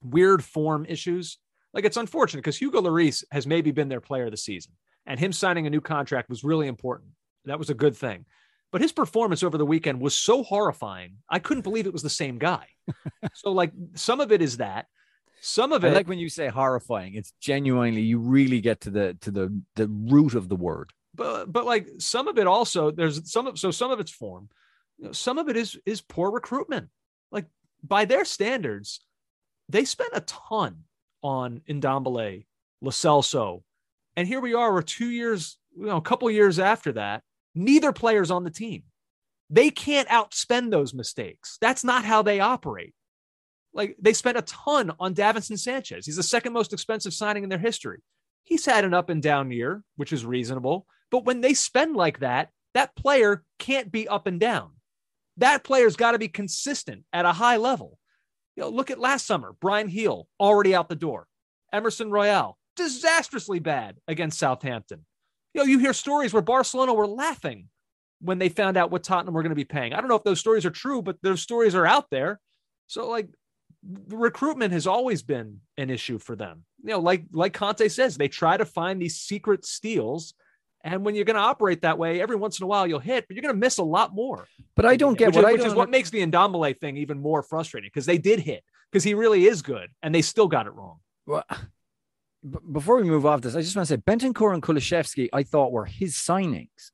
[0.04, 1.38] weird form issues.
[1.74, 4.74] Like it's unfortunate because Hugo Lloris has maybe been their player of the season
[5.06, 7.12] and him signing a new contract was really important.
[7.46, 8.26] That was a good thing.
[8.72, 11.18] But his performance over the weekend was so horrifying.
[11.30, 12.68] I couldn't believe it was the same guy.
[13.34, 14.88] so like some of it is that.
[15.42, 17.16] Some of it I like when you say horrifying.
[17.16, 20.92] It's genuinely you really get to the to the the root of the word.
[21.16, 24.50] But but like some of it also there's some of so some of it's form.
[25.00, 26.90] You know, some of it is is poor recruitment.
[27.32, 27.48] Like
[27.84, 29.02] by their standards,
[29.68, 30.84] they spent a ton
[31.24, 32.46] on Ndombele,
[32.82, 33.64] Lo Celso,
[34.16, 37.24] and here we are, we're two years, you know, a couple years after that.
[37.56, 38.84] Neither player's on the team.
[39.50, 41.58] They can't outspend those mistakes.
[41.60, 42.94] That's not how they operate.
[43.74, 46.06] Like they spent a ton on Davinson Sanchez.
[46.06, 48.00] He's the second most expensive signing in their history.
[48.44, 50.86] He's had an up and down year, which is reasonable.
[51.10, 54.72] But when they spend like that, that player can't be up and down.
[55.38, 57.98] That player's got to be consistent at a high level.
[58.56, 61.28] You know, look at last summer, Bryan Gil already out the door.
[61.74, 65.06] Emerson Royal disastrously bad against Southampton.
[65.54, 67.68] You know, you hear stories where Barcelona were laughing
[68.22, 69.94] when they found out what Tottenham were going to be paying.
[69.94, 72.40] I don't know if those stories are true, but those stories are out there.
[72.88, 73.30] So, like,
[74.10, 76.64] recruitment has always been an issue for them.
[76.84, 80.34] You know, like like Conte says, they try to find these secret steals.
[80.84, 83.28] And when you're going to operate that way, every once in a while you'll hit,
[83.28, 84.48] but you're going to miss a lot more.
[84.76, 86.98] But I don't get which what is, I which is what makes the Ndombele thing
[86.98, 90.48] even more frustrating because they did hit because he really is good and they still
[90.48, 90.98] got it wrong.
[91.28, 91.44] Well,
[92.72, 95.72] before we move off this, I just want to say Bentancur and Kulusevski, I thought
[95.72, 96.92] were his signings.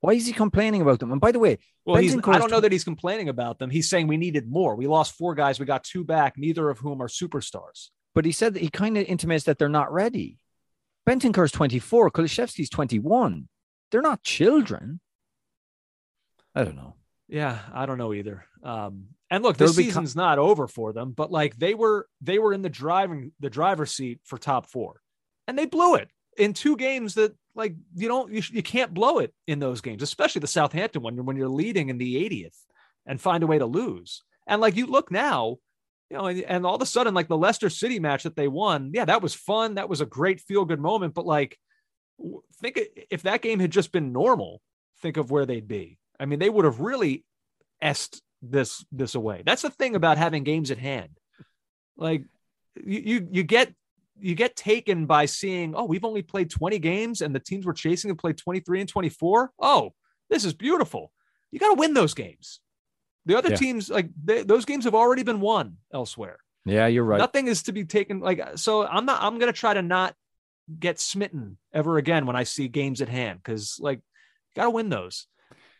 [0.00, 1.12] Why is he complaining about them?
[1.12, 2.06] And by the way, well, I
[2.38, 3.70] don't know that he's complaining about them.
[3.70, 4.76] He's saying we needed more.
[4.76, 5.58] We lost four guys.
[5.58, 7.88] We got two back, neither of whom are superstars.
[8.14, 10.38] But he said that he kind of intimates that they're not ready.
[11.08, 13.48] Bentancur's 24, Kulusevski's 21.
[13.90, 15.00] They're not children.
[16.54, 16.96] I don't know.
[17.34, 18.44] Yeah, I don't know either.
[18.62, 22.52] Um, and look, this season's not over for them, but like they were they were
[22.52, 25.00] in the driving the driver's seat for top four,
[25.48, 26.08] and they blew it
[26.38, 30.00] in two games that like you don't you, you can't blow it in those games,
[30.00, 32.56] especially the Southampton one when you're leading in the 80th
[33.04, 34.22] and find a way to lose.
[34.46, 35.56] And like you look now,
[36.10, 38.46] you know, and, and all of a sudden like the Leicester City match that they
[38.46, 39.74] won, yeah, that was fun.
[39.74, 41.14] That was a great feel good moment.
[41.14, 41.58] But like,
[42.60, 42.78] think
[43.10, 44.62] if that game had just been normal,
[45.02, 45.98] think of where they'd be.
[46.20, 47.24] I mean, they would have really
[47.82, 49.42] est this this away.
[49.44, 51.10] That's the thing about having games at hand.
[51.96, 52.24] Like
[52.82, 53.72] you you, you get
[54.16, 57.72] you get taken by seeing, oh, we've only played 20 games and the teams we're
[57.72, 59.50] chasing have played 23 and 24.
[59.58, 59.92] Oh,
[60.30, 61.10] this is beautiful.
[61.50, 62.60] You got to win those games.
[63.26, 63.56] The other Yeah.
[63.56, 66.38] teams, like they, those games have already been won elsewhere.
[66.64, 67.18] Yeah, you're right.
[67.18, 68.86] Nothing is to be taken like so.
[68.86, 69.20] I'm not.
[69.22, 70.14] I'm gonna try to not
[70.78, 74.00] get smitten ever again when I see games at hand because like
[74.56, 75.26] gotta win those.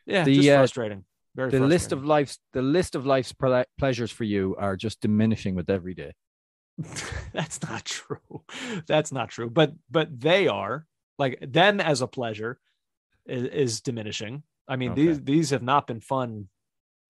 [0.06, 1.04] Yeah, The, just uh, frustrating.
[1.34, 5.00] Very the list of life's the list of life's ple- pleasures for you are just
[5.00, 6.12] diminishing with every day.
[7.32, 8.42] that's not true.
[8.86, 9.48] That's not true.
[9.50, 10.86] But but they are
[11.18, 12.58] like them as a pleasure
[13.26, 14.42] is, is diminishing.
[14.68, 15.06] I mean Okay.
[15.06, 16.48] these these have not been fun.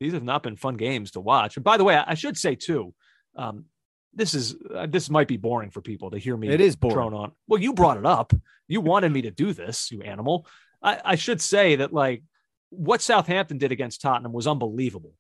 [0.01, 1.57] These have not been fun games to watch.
[1.57, 2.95] And by the way, I, I should say too,
[3.37, 3.67] um,
[4.13, 6.49] this is uh, this might be boring for people to hear me.
[6.49, 6.95] It is boring.
[6.97, 7.33] drone on.
[7.47, 8.33] Well, you brought it up.
[8.69, 10.47] You wanted me to do this, you animal.
[10.83, 12.23] I, I should say that like
[12.77, 15.15] what Southampton did against Tottenham was unbelievable.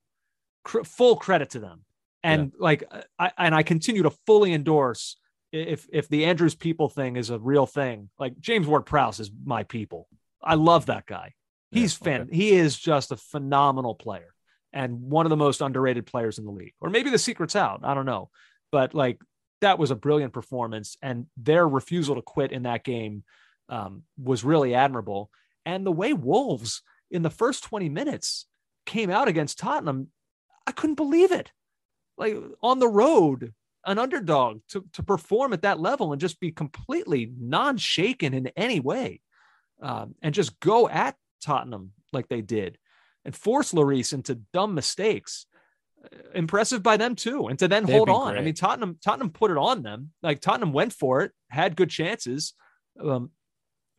[0.64, 1.84] Cr- full credit to them.
[2.22, 2.84] And like
[3.18, 5.16] I and I continue to fully endorse
[5.52, 8.08] if if the Andrews people thing is a real thing.
[8.18, 10.08] Like James Ward Prowse is my people.
[10.42, 11.34] I love that guy.
[11.70, 12.22] Yeah, He's fan.
[12.22, 12.34] okay.
[12.34, 14.34] He is just a phenomenal player
[14.72, 16.74] and one of the most underrated players in the league.
[16.80, 17.80] Or maybe the secret's out.
[17.84, 18.30] I don't know.
[18.72, 19.20] But like
[19.60, 23.22] that was a brilliant performance, and their refusal to quit in that game
[23.68, 25.30] um, was really admirable.
[25.66, 28.46] And the way Wolves in the first 20 minutes
[28.86, 30.08] came out against Tottenham,
[30.66, 31.52] I couldn't believe it.
[32.16, 33.52] Like on the road,
[33.86, 38.48] an underdog to, to perform at that level and just be completely non shaken in
[38.56, 39.20] any way
[39.82, 42.78] um, and just go at Tottenham like they did
[43.24, 45.46] and force Lloris into dumb mistakes.
[46.02, 48.36] Uh, Impressive by them too, and to then They've hold on.
[48.36, 50.12] I mean, Tottenham Tottenham put it on them.
[50.22, 52.54] Like Tottenham went for it, had good chances,
[53.00, 53.30] um,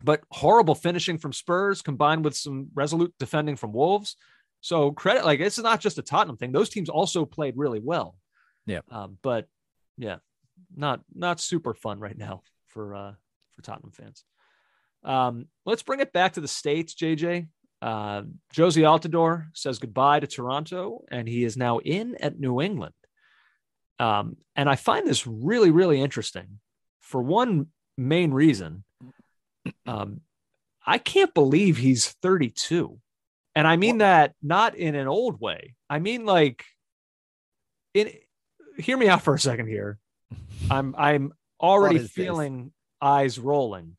[0.06, 4.16] but horrible finishing from Spurs combined with some resolute defending from Wolves.
[4.62, 6.52] So credit, like this is not just a Tottenham thing.
[6.52, 8.16] Those teams also played really well.
[8.66, 8.82] Yeah.
[8.90, 9.48] Um, but
[9.98, 10.18] yeah,
[10.76, 13.14] not not super fun right now for uh
[13.52, 14.24] for Tottenham fans.
[15.04, 17.48] Um, let's bring it back to the states, JJ.
[17.82, 22.94] Uh, Jozy Altidore says goodbye to Toronto, and he is now in at New England.
[24.00, 26.60] Um, and I find this really, really interesting
[27.02, 28.84] for one main reason.
[29.86, 30.22] Um,
[30.86, 33.00] I can't believe he's 32.
[33.56, 35.76] And I mean that not in an old way.
[35.90, 36.66] I mean like
[37.94, 38.12] in
[38.78, 39.98] hear me out for a second here.
[40.70, 42.12] I'm I'm already is this?
[42.12, 43.96] feeling eyes rolling.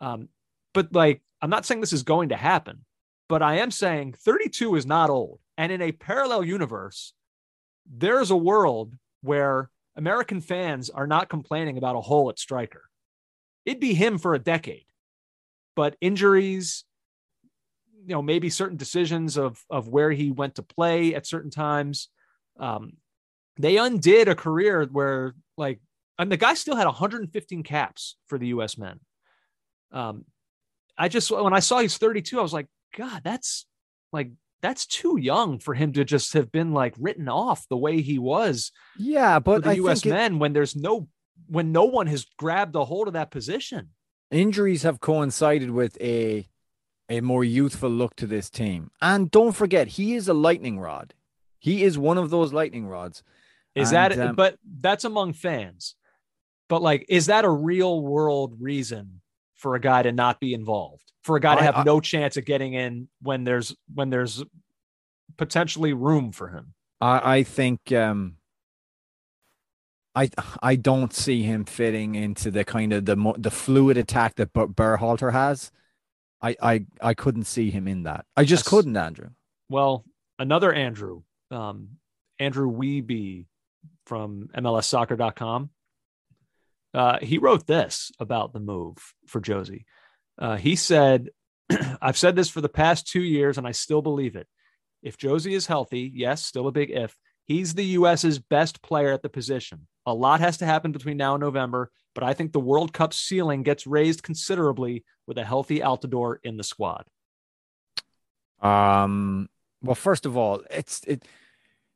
[0.00, 0.28] Um,
[0.72, 2.84] but like I'm not saying this is going to happen,
[3.28, 5.40] but I am saying 32 is not old.
[5.58, 7.12] And in a parallel universe,
[7.86, 12.89] there's a world where American fans are not complaining about a hole at striker.
[13.70, 14.84] It'd be him for a decade.
[15.76, 16.84] But injuries,
[18.06, 22.08] you know, maybe certain decisions of of where he went to play at certain times,
[22.58, 22.94] um,
[23.56, 25.80] they undid a career where like
[26.18, 28.76] and the guy still had 115 caps for the U.S.
[28.76, 29.00] men.
[29.92, 30.24] Um,
[30.98, 32.66] I just when I saw he's 32, I was like,
[32.96, 33.66] God, that's
[34.12, 38.02] like that's too young for him to just have been like written off the way
[38.02, 40.02] he was Yeah, for but the I U.S.
[40.02, 41.08] think it- men when there's no
[41.48, 43.90] when no one has grabbed a hold of that position.
[44.30, 46.48] injuries have coincided with a
[47.08, 48.90] a more youthful look to this team.
[49.02, 51.12] And don't forget, he is a lightning rod.
[51.58, 53.24] He is one of those lightning rods.
[53.74, 55.96] Is And, that um, but that's among fans.
[56.68, 59.20] But like, is that a real world reason
[59.56, 61.02] for a guy to not be involved?
[61.24, 64.10] For a guy to I- have I- no chance of getting in when there's when
[64.10, 64.44] there's
[65.36, 66.74] potentially room for him.
[67.00, 68.36] I, I think um
[70.14, 70.30] I
[70.62, 75.32] I don't see him fitting into the kind of the the fluid attack that Berhalter
[75.32, 75.70] has.
[76.42, 78.24] I, I I couldn't see him in that.
[78.36, 79.30] I just That's- couldn't, Andrew.
[79.68, 80.04] Well,
[80.38, 81.90] another Andrew, um,
[82.38, 83.46] Andrew Wiebe
[84.06, 85.70] from MLSsoccer.com.
[86.92, 88.96] Uh, he wrote this about the move
[89.28, 89.84] for Jozy.
[90.38, 91.28] Uh, he said,
[92.02, 94.48] I've said this for the past two years, and I still believe it.
[95.02, 97.16] If Jozy is healthy, yes, still a big if,
[97.50, 99.88] he's the U.S.'s best player at the position.
[100.06, 103.12] A lot has to happen between now and November, but I think the World Cup
[103.12, 107.04] ceiling gets raised considerably with a healthy Altidore in the squad.
[108.60, 109.48] Um.
[109.82, 111.24] Well, first of all, it's it.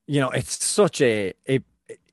[0.07, 1.61] You know, it's such a a.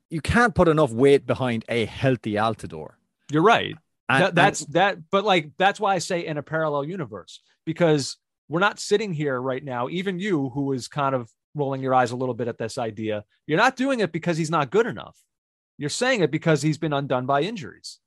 [0.09, 2.93] You can't put enough weight behind a healthy Altidore.
[3.31, 3.75] You're right.
[4.09, 8.17] And, That- that's that but like that's why i say in a parallel universe because
[8.49, 12.11] we're not sitting here right now even you who is kind of rolling your eyes
[12.11, 15.17] a little bit at this idea you're not doing it because he's not good enough
[15.77, 17.99] you're saying it because he's been undone by injuries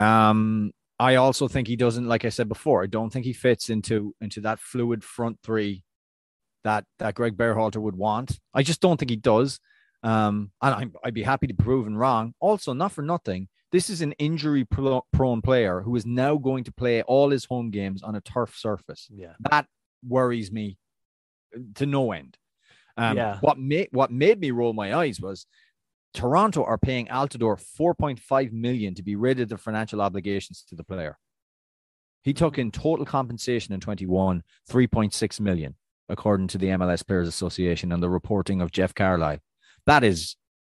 [0.00, 0.72] um.
[0.98, 4.14] I also think he doesn't, like I said before, I don't think he fits into
[4.22, 5.82] into that fluid front three
[6.64, 8.38] that that Greg Berhalter would want.
[8.54, 9.60] I just don't think he does.
[10.02, 12.32] Um, and I'm, I'd be happy to be proven wrong.
[12.40, 16.72] Also, not for nothing, this is an injury prone player who is now going to
[16.72, 19.06] play all his home games on a turf surface.
[19.12, 19.66] Yeah, that
[20.06, 20.78] worries me
[21.76, 22.36] to no end.
[22.96, 23.38] Um, yeah.
[23.40, 25.46] What made what made me roll my eyes was
[26.14, 30.84] Toronto are paying Altidore 4.5 million to be rid of the financial obligations to the
[30.84, 31.18] player.
[32.22, 35.76] He took in total compensation in 21, 3.6 million,
[36.08, 39.38] according to the MLS Players Association and the reporting of Jeff Carlisle.
[39.84, 40.36] That is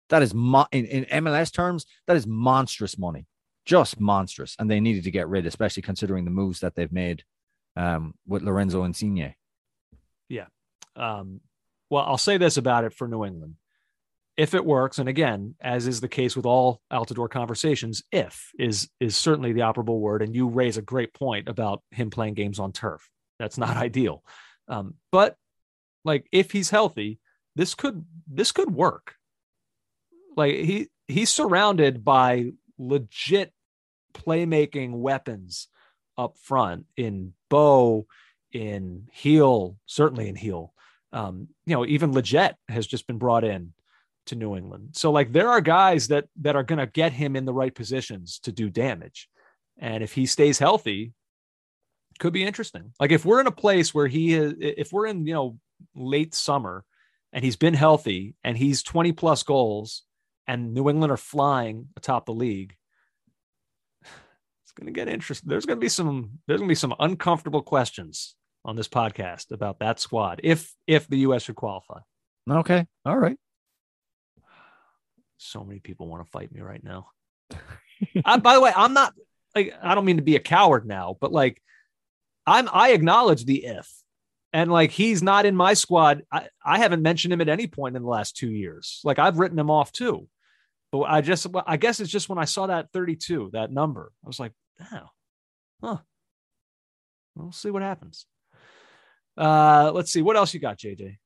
[0.08, 3.26] that is mo- in, in MLS terms, that is monstrous money.
[3.64, 4.54] Just monstrous.
[4.58, 7.24] And they needed to get rid, especially considering the moves that they've made
[7.76, 9.34] um, with Lorenzo Insigne.
[10.28, 10.46] Yeah.
[10.96, 11.40] Um,
[11.90, 13.56] well, I'll say this about it for New England
[14.36, 18.88] if it works, and again, as is the case with all Altidore conversations, if is
[19.00, 20.22] is certainly the operable word.
[20.22, 23.08] And you raise a great point about him playing games on turf.
[23.38, 24.22] That's not ideal.
[24.68, 25.36] Um, but
[26.04, 27.18] like if he's healthy,
[27.54, 29.14] this could this could work.
[30.36, 33.52] Like he he's surrounded by legit
[34.12, 35.68] playmaking weapons
[36.18, 38.06] up front in Bou,
[38.52, 40.74] in Heel, certainly in Gil.
[41.12, 43.72] Um, you know, even Lletget has just been brought in
[44.26, 44.90] to New England.
[44.92, 47.74] So like there are guys that that are going to get him in the right
[47.74, 49.28] positions to do damage.
[49.78, 51.12] And if he stays healthy,
[52.18, 52.92] could be interesting.
[52.98, 55.58] Like if we're in a place where he is if we're in, you know,
[55.94, 56.84] late summer
[57.32, 60.02] and he's been healthy and he's 20 plus goals
[60.46, 62.74] and New England are flying atop the league,
[64.02, 65.48] it's going to get interesting.
[65.48, 68.34] There's going to be some there's going to be some uncomfortable questions
[68.66, 72.00] on this podcast about that squad if if the US should qualify.
[72.50, 72.86] Okay.
[73.06, 73.38] All right
[75.38, 77.08] so many people want to fight me right now.
[78.24, 79.14] I, by the way, I'm not
[79.54, 81.62] like I don't mean to be a coward now, but like
[82.46, 83.90] I'm I acknowledge the if.
[84.52, 86.22] And like he's not in my squad.
[86.32, 89.00] I, I haven't mentioned him at any point in the last two years.
[89.04, 90.28] Like I've written him off too.
[90.92, 94.26] But I just I guess it's just when I saw that 32, that number, I
[94.26, 94.52] was like,
[94.92, 95.08] oh,
[95.82, 95.98] huh.
[97.34, 98.24] We'll see what happens.
[99.36, 100.22] Uh let's see.
[100.22, 101.18] What else you got, JJ?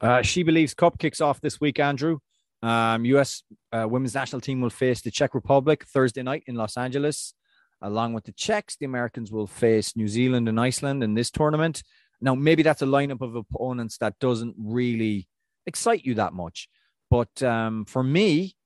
[0.00, 2.18] Uh, SheBelieves Cup kicks off this week, Andrew.
[2.62, 3.42] Um, U.S.
[3.72, 7.34] Uh, women's national team will face the Czech Republic Thursday night in Los Angeles.
[7.82, 11.82] Along with the Czechs, the Americans will face New Zealand and Iceland in this tournament.
[12.20, 15.28] Now, maybe that's a lineup of opponents that doesn't really
[15.66, 16.68] excite you that much.
[17.10, 18.56] But um, for me,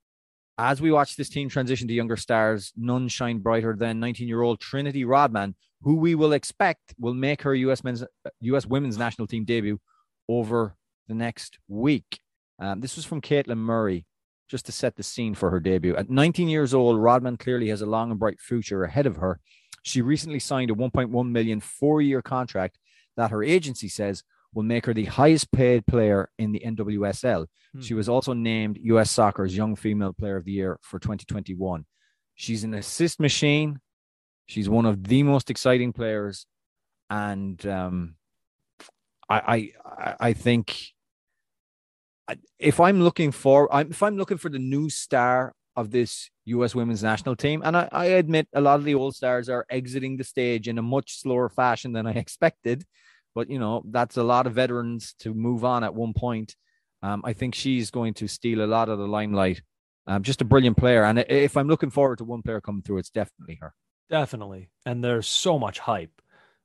[0.60, 4.42] as we watch this team transition to younger stars, none shine brighter than 19 year
[4.42, 8.04] old Trinity Rodman, who we will expect will make her US, men's,
[8.40, 9.80] US women's national team debut
[10.28, 10.76] over
[11.08, 12.20] the next week.
[12.58, 14.04] Um, this was from Caitlin Murray,
[14.50, 15.96] just to set the scene for her debut.
[15.96, 19.40] At 19 years old, Rodman clearly has a long and bright future ahead of her.
[19.82, 22.78] She recently signed a 1.1 million four-year contract
[23.16, 27.46] that her agency says will make her the highest paid player in the NWSL.
[27.74, 27.80] Hmm.
[27.80, 31.84] She was also named US Soccer's Young Female Player of the Year for 2021.
[32.34, 33.80] She's an assist machine.
[34.46, 36.46] She's one of the most exciting players,
[37.08, 38.16] and um,
[39.28, 40.92] I, I I think
[42.58, 46.74] if I'm looking for, if I'm looking for the new star of this U.S.
[46.74, 50.16] women's national team, and I, I admit a lot of the old stars are exiting
[50.16, 52.84] the stage in a much slower fashion than I expected,
[53.34, 56.56] but you know that's a lot of veterans to move on at one point.
[57.02, 59.62] Um, I think she's going to steal a lot of the limelight.
[60.06, 62.98] Um, just a brilliant player, and if I'm looking forward to one player coming through,
[62.98, 63.74] it's definitely her.
[64.08, 66.22] Definitely, and there's so much hype.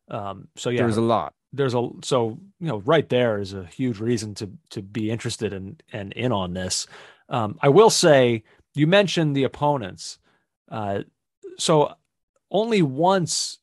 [0.09, 3.65] Um, so yeah, there's a lot there's a so you know right there is a
[3.65, 6.87] huge reason to to be interested in and in on this.
[7.29, 8.43] Um, I will say
[8.73, 10.19] you mentioned the opponents,
[10.69, 11.01] uh,
[11.57, 11.95] so
[12.51, 13.59] only once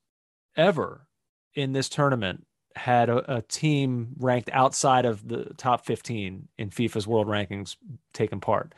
[0.57, 1.07] ever
[1.55, 2.47] in this tournament
[2.77, 7.77] had a, a, team ranked outside of the top 15 in FIFA's world rankings
[8.13, 8.75] taken part.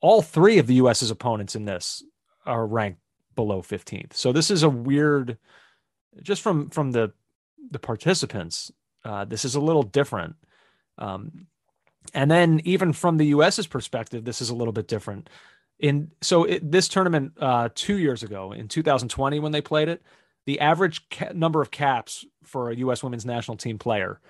[0.00, 2.02] All three of the US's opponents in this
[2.44, 3.00] are ranked
[3.34, 4.14] below 15th.
[4.14, 5.38] So this is a weird
[6.22, 7.12] just from from the
[7.70, 8.70] the participants,
[9.04, 10.36] uh, this is a little different.
[10.98, 11.46] Um,
[12.14, 15.28] and then even from the US's perspective, this is a little bit different.
[15.78, 20.02] In so it, this tournament uh, two years ago in 2020 when they played it,
[20.46, 23.02] the average ca- number of caps for a U.S.
[23.02, 24.20] women's national team player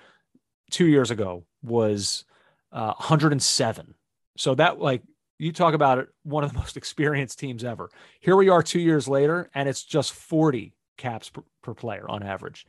[0.71, 2.25] two years ago was
[2.71, 3.93] uh, 107.
[4.37, 5.03] So that like
[5.39, 7.89] you talk about it, one of the most experienced teams ever.
[8.19, 12.23] Here we are two years later, and it's just 40 caps per, per player on
[12.23, 12.65] average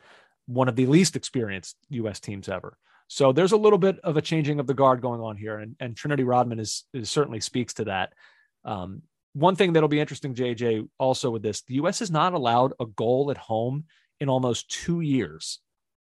[0.48, 2.18] one of the least experienced U.S.
[2.18, 2.76] teams ever.
[3.06, 5.76] So there's a little bit of a changing of the guard going on here, and,
[5.78, 8.14] and Trinity Rodman is, is certainly speaks to that.
[8.64, 9.02] Um,
[9.32, 12.00] one thing that'll be interesting, JJ, also with this, the U.S.
[12.00, 13.84] has not allowed a goal at home
[14.20, 15.60] in almost two years.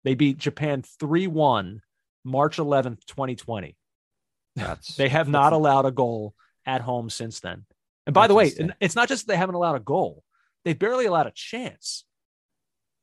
[0.05, 1.81] They beat Japan 3 1
[2.25, 3.77] March 11th, 2020.
[4.55, 6.35] That's They have not allowed a goal
[6.65, 7.65] at home since then.
[8.07, 10.23] And by the way, it's not just they haven't allowed a goal;
[10.65, 12.05] they barely allowed a chance.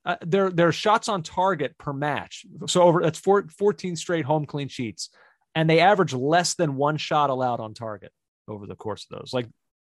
[0.06, 2.45] Uh, their their shots on target per match.
[2.68, 5.10] So over that's four, 14 straight home clean sheets,
[5.56, 8.11] and they average less than one shot allowed on target
[8.48, 9.34] over the course of those.
[9.34, 9.48] Like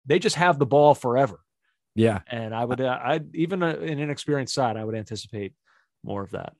[0.06, 1.40] they just have the ball forever.
[1.96, 2.20] yeah.
[2.28, 5.54] And I would, uh, I even uh, an inexperienced side, I would anticipate
[6.04, 6.54] more of that.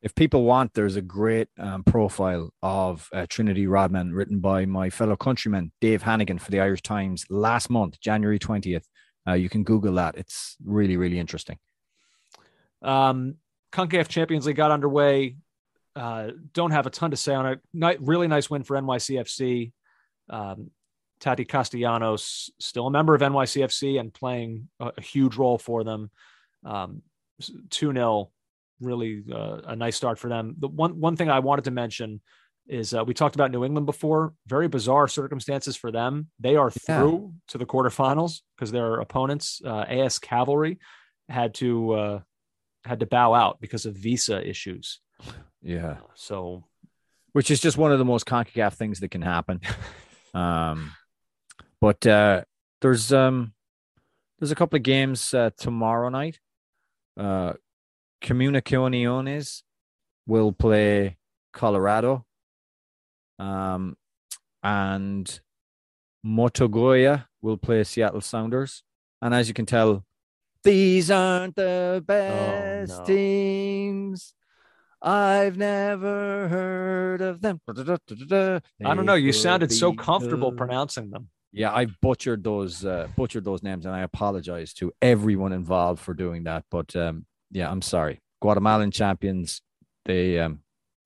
[0.00, 4.90] If people want, there's a great um, profile of uh, Trinity Rodman written by my
[4.90, 8.84] fellow countryman Dave Hannigan for the Irish Times last month, January 20th.
[9.26, 10.16] Uh, you can Google that.
[10.16, 11.58] It's really, really interesting.
[12.80, 13.36] Um,
[13.72, 15.36] CONCACAF Champions League got underway.
[15.96, 17.60] Uh, don't have a ton to say on it.
[18.00, 19.72] Really nice win for NYCFC.
[20.30, 20.70] Um,
[21.20, 26.10] Tati Castellanos, still a member of NYCFC and playing a, a huge role for them.
[26.64, 27.02] Um,
[27.70, 28.30] 2 0,
[28.80, 30.56] really uh, a nice start for them.
[30.58, 32.20] The one, one thing I wanted to mention
[32.66, 34.34] is uh, we talked about New England before.
[34.46, 36.28] Very bizarre circumstances for them.
[36.38, 36.98] They are Yeah.
[37.00, 40.78] through to the quarterfinals because their opponents, uh, AS Cavalry,
[41.28, 42.20] had to uh,
[42.84, 45.00] had to bow out because of visa issues.
[45.62, 45.98] Yeah.
[46.14, 46.64] So
[47.32, 49.60] which is just one of the most CONCACAF things that can happen.
[50.34, 50.92] um,
[51.80, 52.42] but uh,
[52.80, 53.52] there's um,
[54.38, 56.40] there's a couple of games uh, tomorrow night.
[57.18, 57.54] Uh,
[58.22, 59.62] Comunicaciones
[60.26, 61.16] will play
[61.52, 62.24] Colorado,
[63.38, 63.96] um,
[64.62, 65.40] and
[66.24, 68.82] Motogoya will play Seattle Sounders.
[69.20, 70.04] And as you can tell,
[70.62, 73.04] these aren't the best no.
[73.04, 74.34] teams.
[75.00, 77.60] I've never heard of them.
[77.68, 79.14] I don't know.
[79.14, 81.28] You sounded so comfortable the- pronouncing them.
[81.52, 86.14] Yeah, I butchered those uh, butchered those names, and I apologize to everyone involved for
[86.14, 86.64] doing that.
[86.70, 88.20] But um, yeah, I'm sorry.
[88.40, 89.62] Guatemalan champions.
[90.04, 90.60] They, um,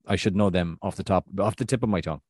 [0.07, 2.21] I should know them off the top, off the tip of my tongue.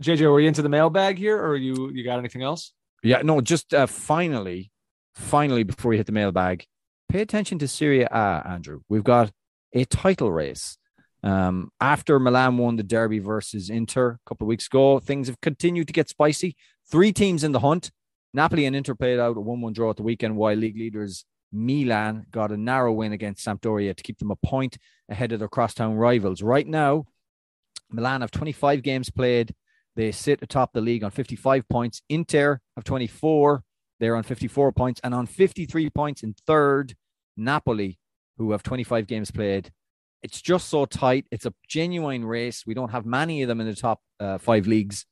[0.00, 2.72] JJ, were you into the mailbag here, or you you got anything else?
[3.02, 4.70] Yeah, no, just uh, finally,
[5.14, 6.66] finally, before we hit the mailbag,
[7.08, 8.80] pay attention to Serie A, Andrew.
[8.88, 9.32] We've got
[9.72, 10.78] a title race.
[11.24, 15.40] Um, after Milan won the derby versus Inter a couple of weeks ago, things have
[15.40, 16.56] continued to get spicy.
[16.92, 17.90] Three teams in the hunt.
[18.34, 21.24] Napoli and Inter played out a 1 1 draw at the weekend, while league leaders
[21.50, 24.76] Milan got a narrow win against Sampdoria to keep them a point
[25.08, 26.42] ahead of their crosstown rivals.
[26.42, 27.06] Right now,
[27.90, 29.54] Milan have 25 games played.
[29.96, 32.02] They sit atop the league on 55 points.
[32.10, 33.64] Inter have 24.
[33.98, 35.00] They're on 54 points.
[35.02, 36.94] And on 53 points in third,
[37.38, 37.98] Napoli,
[38.36, 39.70] who have 25 games played.
[40.22, 41.24] It's just so tight.
[41.30, 42.64] It's a genuine race.
[42.66, 45.06] We don't have many of them in the top uh, five leagues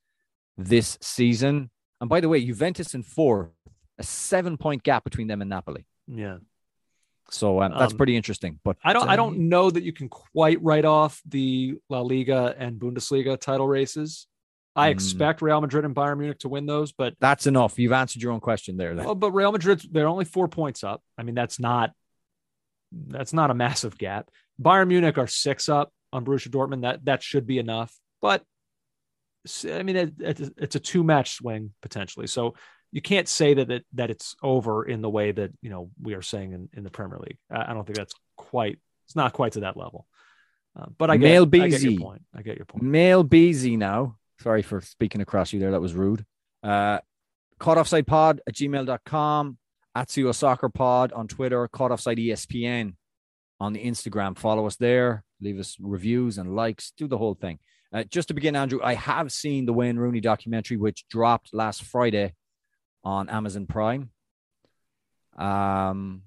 [0.64, 1.70] this season.
[2.00, 3.52] And by the way, Juventus in four,
[3.98, 5.86] a seven point gap between them and Napoli.
[6.06, 6.38] Yeah,
[7.30, 8.58] So um, that's Um, pretty interesting.
[8.64, 12.54] But I don't I don't know that you can quite write off the La Liga
[12.58, 14.26] and Bundesliga title races.
[14.76, 14.92] I Mm.
[14.92, 17.78] expect Real Madrid and Bayern Munich to win those, but That's enough.
[17.78, 18.94] You've answered your own question there.
[18.94, 19.04] Then.
[19.04, 21.02] well, but Real Madrid they're only four points up.
[21.18, 21.92] I mean, that's not
[22.92, 24.30] that's not a massive gap.
[24.60, 26.82] Bayern Munich are six up on Borussia Dortmund.
[26.82, 27.94] That that should be enough.
[28.20, 28.46] But s-
[29.64, 32.26] I mean, it, it's- it's a two match swing potentially.
[32.26, 32.54] So
[32.92, 36.14] you can't say that it, that it's over in the way that you know we
[36.14, 37.38] are saying in, in the Premier League.
[37.50, 38.78] I, I don't think that's quite.
[39.06, 40.06] It's not quite to that level.
[40.78, 42.22] Uh, but I get, Male I get your point.
[42.34, 42.84] I get your point.
[42.84, 44.16] Mail BZ now.
[44.40, 45.72] Sorry for speaking across you there.
[45.72, 46.24] That was rude.
[46.62, 46.98] Uh,
[47.58, 49.58] caught offside pod at gmail.com,
[49.94, 52.94] at CO Soccer Pod on Twitter, caught offside ESPN
[53.58, 54.38] on the Instagram.
[54.38, 55.24] Follow us there.
[55.40, 56.92] Leave us reviews and likes.
[56.96, 57.58] Do the whole thing.
[57.92, 61.82] Uh, just to begin, Andrew, I have seen the Wayne Rooney documentary, which dropped last
[61.82, 62.34] Friday
[63.02, 64.10] on Amazon Prime.
[65.36, 66.22] Um,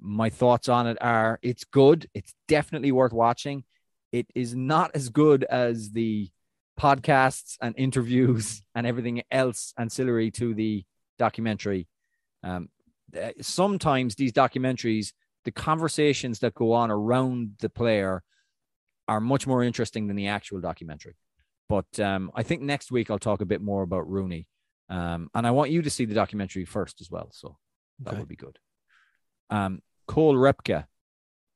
[0.00, 2.08] my thoughts on it are it's good.
[2.14, 3.64] It's definitely worth watching.
[4.12, 6.30] It is not as good as the
[6.78, 10.84] podcasts and interviews and everything else ancillary to the
[11.18, 11.88] documentary.
[12.44, 12.68] Um,
[13.40, 15.12] sometimes these documentaries,
[15.44, 18.22] the conversations that go on around the player
[19.08, 21.16] are much more interesting than the actual documentary.
[21.68, 24.46] But um, I think next week I'll talk a bit more about Rooney.
[24.90, 27.30] Um, and I want you to see the documentary first as well.
[27.32, 27.56] So
[28.00, 28.18] that Okay.
[28.20, 28.58] would be good.
[29.50, 30.86] Um, Cole Repka,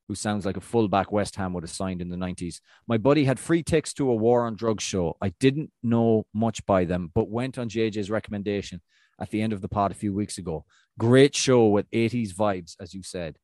[0.08, 2.60] who sounds like a fullback West Ham would have signed in the 90s.
[2.86, 5.16] My buddy had free tickets to a War on Drugs show.
[5.22, 8.82] I didn't know much by them, but went on JJ's recommendation
[9.20, 10.64] at the end of the pod a few weeks ago.
[10.98, 13.38] Great show with 80s vibes, as you said.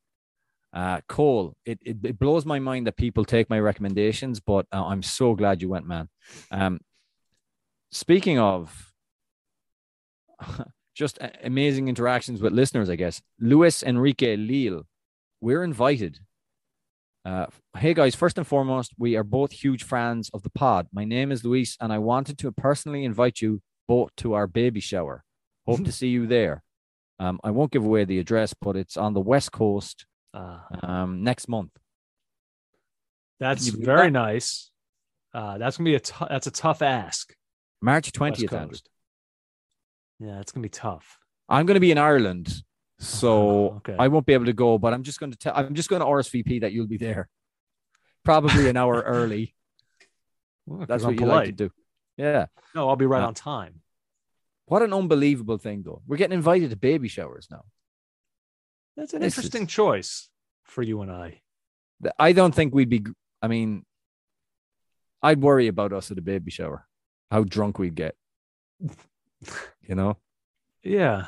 [0.72, 4.84] Uh, Cole, it, it, it blows my mind that people take my recommendations, but uh,
[4.84, 6.08] I'm so glad you went, man.
[6.50, 6.80] Um,
[7.90, 8.92] speaking of
[10.94, 13.22] just amazing interactions with listeners, I guess.
[13.40, 14.84] Luis Enrique Lille,
[15.40, 16.18] we're invited
[17.24, 17.46] Uh,
[17.76, 20.86] hey guys, first and foremost, we are both huge fans of the pod.
[20.92, 24.80] My name is Luis, and I wanted to personally invite you both to our baby
[24.80, 25.24] shower.
[25.66, 26.62] Hope to see you there.
[27.18, 31.22] Um, I won't give away the address, but it's on the west coast Uh, um,
[31.22, 31.70] next month.
[33.40, 34.12] that's very that?
[34.12, 34.70] nice.
[35.34, 37.34] Uh, that's gonna be a that's a tough ask.
[37.80, 38.52] March twentieth.
[40.18, 41.18] Yeah, it's gonna be tough.
[41.48, 42.52] I'm going to be in Ireland,
[42.98, 43.96] so Okay.
[43.98, 44.76] I won't be able to go.
[44.76, 45.54] But I'm just going to tell.
[45.56, 47.26] I'm just going to RSVP that you'll be there,
[48.22, 49.54] probably an hour early.
[50.66, 51.70] Well, That's I'm what you like to do.
[52.18, 52.46] Yeah.
[52.74, 53.80] No, I'll be right Uh, on time.
[54.66, 56.02] What an unbelievable thing, though.
[56.06, 57.64] We're getting invited to baby showers now.
[58.98, 60.28] That's an this is- interesting choice
[60.64, 61.40] for you and I.
[62.18, 63.04] I don't think we'd be.
[63.40, 63.84] I mean,
[65.22, 66.86] I'd worry about us at a baby shower,
[67.30, 68.14] how drunk we'd get.
[69.88, 70.16] You know,
[70.82, 71.26] Yeah,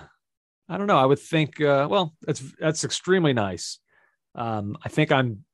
[0.68, 0.98] I don't know.
[0.98, 1.60] I would think.
[1.60, 3.78] Uh, well, that's that's extremely nice.
[4.34, 5.44] Um, I think I'm.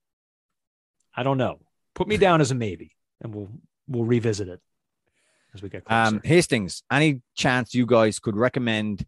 [1.14, 1.60] I don't know.
[1.94, 3.50] Put me down as a maybe, and we'll
[3.86, 4.60] we'll revisit it
[5.54, 6.16] as we get closer.
[6.16, 6.82] um, Hastings.
[6.90, 9.04] Any chance you guys could recommend,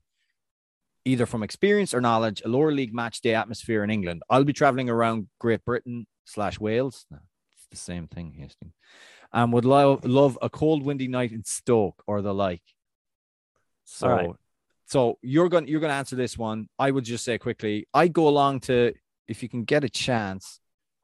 [1.04, 4.22] either from experience or knowledge, a lower league match day atmosphere in England?
[4.28, 7.06] I'll be traveling around Great Britain slash Wales.
[7.10, 7.18] No,
[7.52, 8.74] it's the same thing, Hastings.
[9.32, 12.62] Um, would love love a cold, windy night in Stoke or the like.
[13.84, 14.30] So, right.
[14.86, 16.68] so you're going you're going to answer this one.
[16.78, 17.86] I would just say quickly.
[17.92, 18.94] I go along to
[19.26, 20.60] if you can get a chance.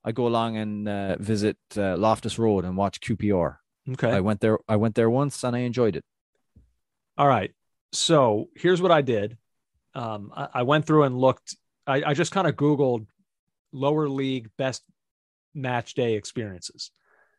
[0.07, 3.57] I go along and uh, visit uh, Loftus Road and watch QPR.
[3.93, 4.11] okay.
[4.11, 4.59] I went there.
[4.69, 6.05] I went there once and I enjoyed it.
[7.17, 7.53] All right.
[7.93, 9.39] So here's what I did.
[9.95, 11.57] Um, I, I went through and looked.
[11.87, 13.07] I, I just kind of Googled
[13.73, 14.83] lower league best
[15.55, 16.91] match day experiences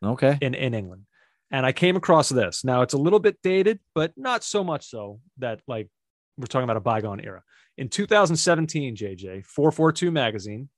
[0.04, 0.38] Okay.
[0.42, 1.04] in, in England.
[1.52, 2.64] And I came across this.
[2.64, 5.90] Now it's a little bit dated, but not so much so that like
[6.38, 7.44] we're talking about a bygone era.
[7.78, 10.70] In 2017, JJ, 442 magazine,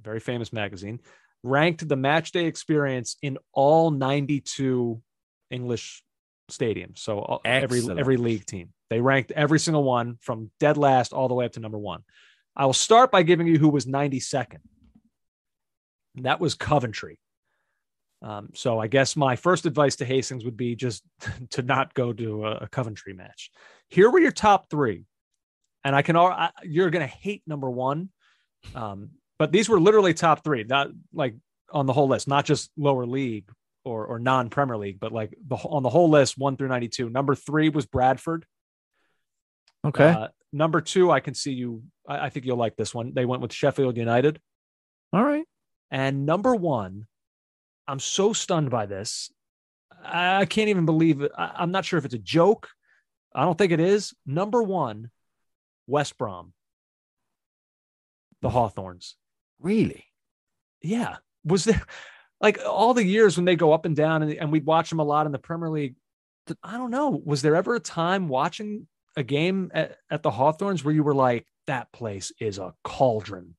[0.00, 1.00] very famous magazine,
[1.42, 5.00] ranked the match day experience in all 92
[5.50, 6.02] English
[6.50, 6.98] stadiums.
[6.98, 8.72] So all- every every league team.
[8.94, 12.04] They ranked every single one from dead last all the way up to number 1.
[12.54, 14.60] I will start by giving you who was 92nd.
[16.18, 17.18] That was Coventry.
[18.22, 21.02] Um, so I guess my first advice to Hastings would be just
[21.50, 23.50] to not go to a, a Coventry match.
[23.88, 25.06] Here were your top three,
[25.82, 26.14] and I can.
[26.14, 28.10] al- I, you're going to hate number one,
[28.76, 29.10] um,
[29.40, 31.34] but these were literally top three, not like
[31.72, 33.50] on the whole list, not just lower league
[33.84, 36.88] or or non Premier League, but like the on the whole list, one through ninety
[36.88, 37.10] two.
[37.10, 38.46] Number three was Bradford.
[39.84, 40.08] Okay.
[40.08, 41.82] Uh, number two, I can see you.
[42.08, 43.12] I, I think you'll like this one.
[43.14, 44.40] They went with Sheffield United.
[45.12, 45.44] All right.
[45.90, 47.06] And number one,
[47.86, 49.30] I'm so stunned by this.
[50.04, 51.32] I I can't even believe it.
[51.36, 52.68] I, I'm not sure if it's a joke.
[53.34, 54.14] I don't think it is.
[54.26, 55.10] Number one,
[55.86, 56.52] West Brom,
[58.42, 59.16] the Hawthorns.
[59.60, 60.04] Really?
[60.82, 61.16] Yeah.
[61.44, 61.82] Was there
[62.40, 65.00] like all the years when they go up and down and, and we'd watch them
[65.00, 65.96] a lot in the Premier League?
[66.62, 67.20] I don't know.
[67.24, 68.86] Was there ever a time watching
[69.16, 73.54] a game at, at the Hawthorns where you were like, that place is a cauldron?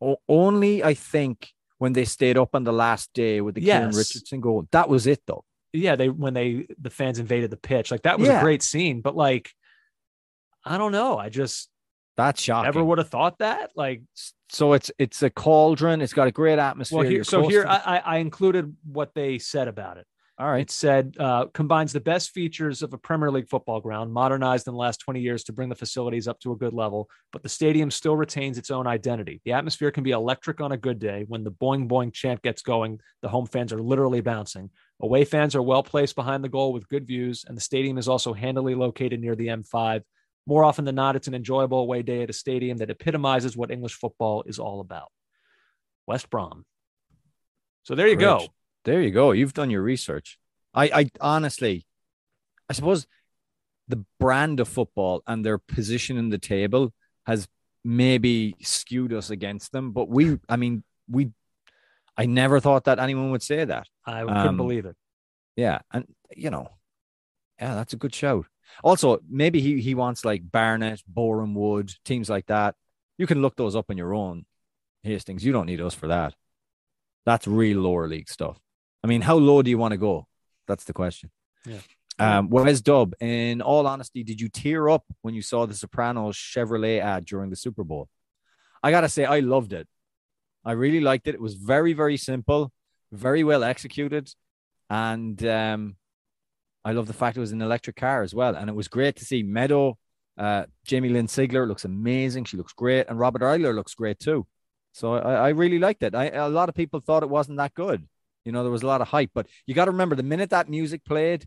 [0.00, 3.88] O- only I think when they stayed up on the last day with the Kieran
[3.88, 3.96] Yes.
[3.98, 4.66] Richardson goal.
[4.72, 5.44] That was it though.
[5.72, 8.38] yeah they when they the fans invaded the pitch like that was Yeah.
[8.38, 9.50] a great scene but like
[10.64, 11.68] i don't know i just
[12.16, 12.64] That's shocking.
[12.68, 14.02] never would have thought that like
[14.48, 16.00] so it's it's a cauldron.
[16.00, 16.98] It's got a great atmosphere.
[17.00, 20.06] well here so here to I, the- I I included what they said about it
[20.38, 20.62] all right.
[20.62, 24.74] it said uh, combines the best features of a premier league football ground modernized in
[24.74, 27.48] the last 20 years to bring the facilities up to a good level but the
[27.48, 29.40] stadium still retains its own identity.
[29.44, 31.24] The atmosphere can be electric on a good day.
[31.26, 34.70] When the boing boing chant gets going the home fans are literally bouncing.
[35.00, 38.08] Away fans are well placed behind the goal with good views and the stadium is
[38.08, 40.02] also handily located near the m5
[40.46, 43.70] more often than not it's an enjoyable away day at a stadium that epitomizes what
[43.70, 45.10] english football is all about.
[46.06, 46.64] West brom.
[47.84, 48.24] So there you Great.
[48.24, 48.48] go
[48.86, 49.32] There you go.
[49.32, 50.38] You've done your research.
[50.72, 51.86] I, I honestly,
[52.70, 53.06] I suppose
[53.88, 56.94] the brand of football and their position in the table
[57.26, 57.48] has
[57.84, 59.90] maybe skewed us against them.
[59.90, 61.32] But we, I mean, we,
[62.16, 63.88] I never thought that anyone would say that.
[64.04, 64.96] i couldn't Um, believe it
[65.56, 65.80] Yeah.
[65.92, 66.06] And,
[66.36, 66.68] you know,
[67.60, 68.46] yeah, that's a good shout.
[68.84, 72.76] Also, maybe he, he wants like Barnet, Boreham Wood, teams like that.
[73.18, 74.46] You can look those up on your own,
[75.02, 75.44] Hastings.
[75.44, 76.34] You don't need us for that.
[77.24, 78.60] That's real lower league stuff.
[79.06, 80.26] I mean, how low do you want to go?
[80.66, 81.30] That's the question.
[81.64, 81.78] Yeah.
[82.18, 82.48] Um,
[82.82, 87.24] Dub, in all honesty, did you tear up when you saw the Sopranos Chevrolet ad
[87.24, 88.08] during the Super Bowl?
[88.82, 89.86] I gotta say, I loved it.
[90.64, 91.36] I really liked it.
[91.36, 92.72] It was very, very simple,
[93.12, 94.28] very well executed,
[94.90, 95.94] and um,
[96.84, 98.56] I love the fact it was an electric car as well.
[98.56, 99.96] And it was great to see Meadow,
[100.36, 102.46] uh, Jamie Lynn Sigler looks amazing.
[102.46, 104.48] She looks great, and Robert Iler looks great too.
[104.90, 106.16] So I, I really liked it.
[106.16, 108.08] I, a lot of people thought it wasn't that good.
[108.46, 110.50] You know, there was a lot of hype, but you got to remember the minute
[110.50, 111.46] that music played,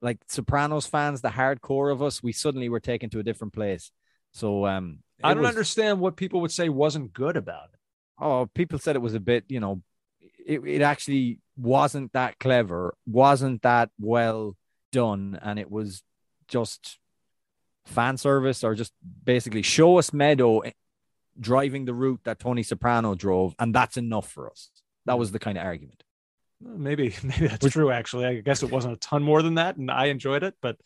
[0.00, 3.90] like Sopranos fans, the hardcore of us, we suddenly were taken to a different place.
[4.32, 7.78] So um, I don't was, understand what people would say wasn't good about it.
[8.18, 9.82] Oh, people said it was a bit, you know,
[10.44, 14.56] it, it actually wasn't that clever, wasn't that well
[14.90, 16.02] done, and it was
[16.48, 16.98] just
[17.86, 18.92] fan service or just
[19.24, 20.62] basically show us Meadow
[21.40, 24.70] driving the route that Tony Soprano drove, and that's enough for us.
[25.06, 26.02] That was the kind of argument.
[26.60, 27.90] Maybe, maybe that's true.
[27.90, 30.54] Actually, I guess it wasn't a ton more than that, and I enjoyed it.
[30.60, 30.76] But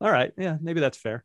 [0.00, 1.24] all right, yeah, maybe that's fair.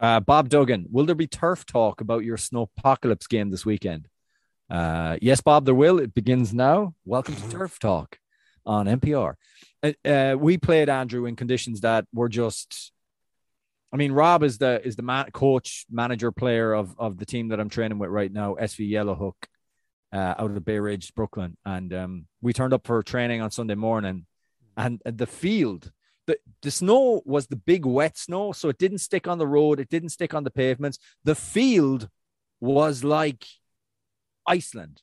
[0.00, 4.08] Uh, Bob Duggan, will there be turf talk about your snowpocalypse game this weekend?
[4.68, 5.98] Uh, yes, Bob, there will.
[5.98, 6.94] It begins now.
[7.04, 8.18] Welcome to Turf Talk
[8.66, 9.34] on NPR.
[9.82, 12.92] Uh, uh, we played Andrew in conditions that were just.
[13.92, 17.48] I mean, Rob is the is the man, coach, manager, player of of the team
[17.48, 19.46] that I'm training with right now, SV Yellowhook,
[20.14, 23.74] uh, out of Bay Ridge, Brooklyn, and um, we turned up for training on Sunday
[23.74, 24.26] morning,
[24.76, 25.90] and the field,
[26.26, 29.80] the the snow was the big wet snow, so it didn't stick on the road,
[29.80, 30.98] it didn't stick on the pavements.
[31.24, 32.08] The field
[32.60, 33.44] was like
[34.46, 35.02] Iceland.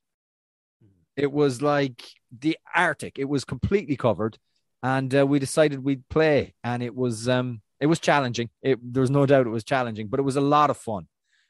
[1.17, 2.01] It was like
[2.31, 3.19] the Arctic.
[3.19, 4.37] It was completely covered,
[4.81, 8.49] and uh, we decided we'd play, and it was um it was challenging.
[8.61, 11.07] It there was no doubt it was challenging, but it was a lot of fun,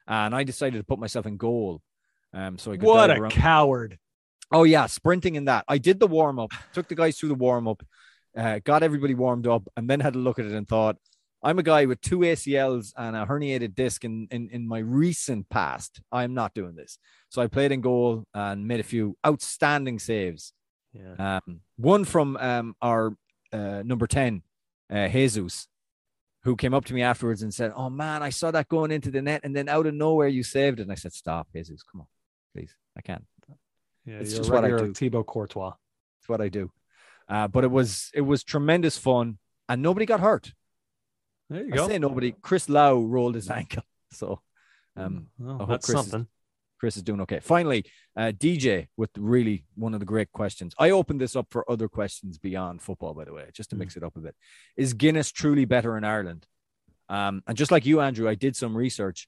[0.07, 1.81] and I decided to put myself in goal.
[2.33, 3.31] Um, so I could what a around.
[3.31, 3.97] coward!
[4.51, 5.65] Oh yeah, sprinting in that.
[5.67, 7.83] I did the warm up, took the guys through the warm up,
[8.37, 10.97] uh, got everybody warmed up, and then had a look at it and thought,
[11.43, 15.49] I'm a guy with two ACLs and a herniated disc in, in, in my recent
[15.49, 16.01] past.
[16.11, 16.99] I'm not doing this.
[17.29, 20.53] So I played in goal and made a few outstanding saves.
[20.93, 21.39] Yeah.
[21.47, 23.15] Um, one from um, our
[23.51, 24.43] uh, number 10,
[24.93, 25.67] uh, Jesus,
[26.43, 29.09] who came up to me afterwards and said, Oh man, I saw that going into
[29.09, 30.83] the net and then out of nowhere you saved it.
[30.83, 32.07] And I said, Stop, Jesus, come on,
[32.53, 32.75] please.
[32.97, 33.23] I can't.
[34.05, 34.93] Yeah, it's just what I do.
[34.93, 35.73] Thibaut Courtois.
[36.19, 36.71] It's what I do.
[37.27, 39.37] Uh, but it was it was tremendous fun
[39.69, 40.53] and nobody got hurt.
[41.49, 41.87] There you I go.
[41.87, 42.33] say nobody.
[42.41, 44.41] Chris Lau rolled his ankle, so
[44.95, 46.21] um, well, hope that's Chris something.
[46.21, 46.27] Is,
[46.79, 47.39] Chris is doing okay.
[47.39, 47.85] Finally,
[48.17, 50.73] uh, DJ with really one of the great questions.
[50.79, 53.95] I opened this up for other questions beyond football, by the way, just to mix
[53.95, 54.35] it up a bit.
[54.75, 56.47] Is Guinness truly better in Ireland?
[57.07, 59.27] Um, and just like you, Andrew, I did some research.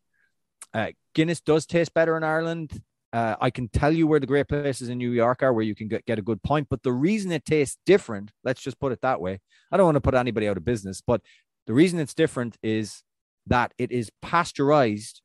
[0.73, 2.81] Uh, Guinness does taste better in Ireland.
[3.13, 5.75] Uh, I can tell you where the great places in New York are where you
[5.75, 6.67] can get, get a good point.
[6.67, 9.39] But the reason it tastes different, let's just put it that way.
[9.71, 11.21] I don't want to put anybody out of business, but
[11.67, 13.03] the reason it's different is
[13.45, 15.21] that it is pasteurized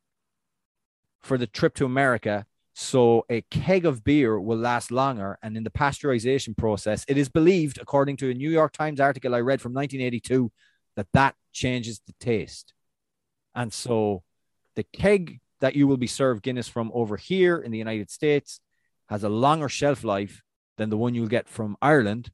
[1.23, 2.45] for the trip to America.
[2.75, 5.39] So a keg of beer will last longer.
[5.43, 9.35] And in the pasteurization process, it is believed, according to a New York Times article
[9.35, 10.53] I read from 1982,
[10.97, 12.75] that that changes the taste.
[13.55, 14.23] And so
[14.77, 18.61] the keg that you will be served Guinness from over here in the United States
[19.09, 20.43] has a longer shelf life
[20.77, 22.31] than the one you'll get from Ireland.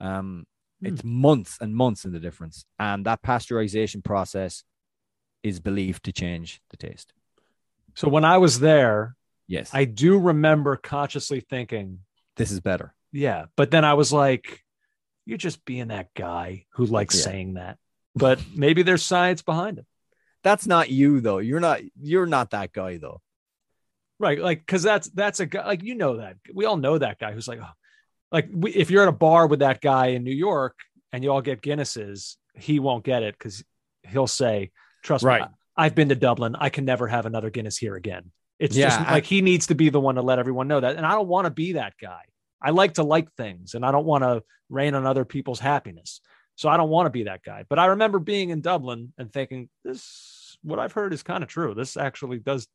[0.00, 0.46] Um,
[0.80, 2.64] it's months and months in the difference.
[2.78, 4.64] And that pasteurization process
[5.42, 7.12] is believed to change the taste.
[7.94, 9.16] So when I was there,
[9.46, 9.70] Yes.
[9.74, 11.98] I do remember consciously thinking,
[12.36, 12.94] this is better.
[13.12, 13.44] yeah.
[13.56, 14.62] But then I was like,
[15.26, 17.24] you're just being that guy who likes Yeah.
[17.24, 17.78] saying that.
[18.16, 19.86] But maybe there's science behind it.
[20.44, 21.38] That's not you though.
[21.38, 23.20] You're not you're not that guy though.
[24.20, 24.38] Right.
[24.38, 27.32] Like, because that's that's a guy like you know that we all know that guy
[27.32, 27.72] who's like, oh,
[28.30, 30.76] like we, if you're at a bar with that guy in New York
[31.12, 33.64] and you all get Guinnesses, he won't get it because
[34.04, 34.70] he'll say,
[35.02, 35.40] "Trust Right.
[35.42, 36.54] me, I, I've been to Dublin.
[36.58, 38.30] I can never have another Guinness here again."
[38.60, 40.78] It's Yeah, just I- like he needs to be the one to let everyone know
[40.80, 42.22] that, and I don't want to be that guy.
[42.62, 46.20] I like to like things, and I don't want to rain on other people's happiness.
[46.56, 47.64] So I don't want to be that guy.
[47.68, 50.33] But I remember being in Dublin and thinking, "This,
[50.64, 51.74] what I've heard, is kind of true.
[51.74, 52.66] This actually does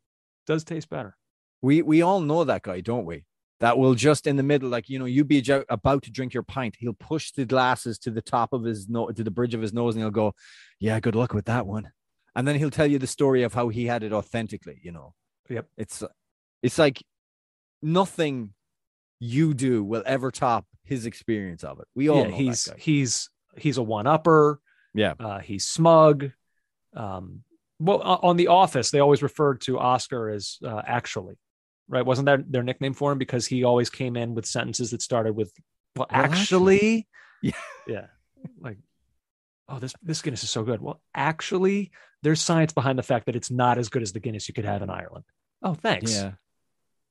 [0.47, 1.17] does taste better."
[1.61, 3.25] We we all know that guy, don't we?
[3.59, 6.43] That will just in the middle, like you know, you be about to drink your
[6.43, 9.61] pint, he'll push the glasses to the top of his nose, to the bridge of
[9.61, 10.33] his nose, and he'll go,
[10.79, 11.91] "Yeah, good luck with that one."
[12.35, 14.79] And then he'll tell you the story of how he had it authentically.
[14.81, 15.13] You know,
[15.49, 15.67] Yep.
[15.77, 16.03] it's
[16.63, 17.03] it's like
[17.81, 18.53] nothing
[19.19, 21.87] you do will ever top his experience of it.
[21.95, 22.81] We all yeah, know he's that guy.
[22.81, 24.61] he's he's a one upper.
[24.93, 25.13] Yeah.
[25.19, 26.31] Uh, he's smug.
[26.95, 27.43] Um,
[27.79, 31.35] well, on The Office, they always referred to Oscar as uh, actually,
[31.87, 32.05] right?
[32.05, 35.33] Wasn't that their nickname for him because he always came in with sentences that started
[35.33, 35.51] with
[35.95, 37.07] "Well, Well, actually."
[37.41, 37.53] Yeah.
[37.87, 38.07] yeah,
[38.59, 38.77] like,
[39.69, 40.81] oh, this this Guinness is so good.
[40.81, 41.91] Well, actually,
[42.21, 44.65] there's science behind the fact that it's not as good as the Guinness you could
[44.65, 45.23] have in Ireland.
[45.61, 46.13] Oh, thanks.
[46.13, 46.33] Yeah.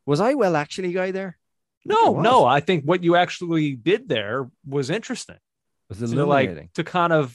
[0.05, 1.39] Was I well actually guy there?
[1.85, 5.37] No, I no, I think what you actually did there was interesting.
[5.89, 7.35] Was to like to kind of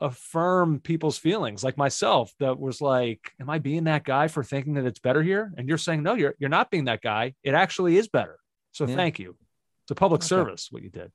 [0.00, 4.74] affirm people's feelings, like myself, that was like, Am I being that guy for thinking
[4.74, 5.52] that it's better here?
[5.56, 7.34] And you're saying, No, you're you're not being that guy.
[7.42, 8.38] It actually is better.
[8.72, 8.96] So Yeah.
[8.96, 9.36] thank you.
[9.84, 10.28] It's a public Okay.
[10.28, 11.10] service, what you did.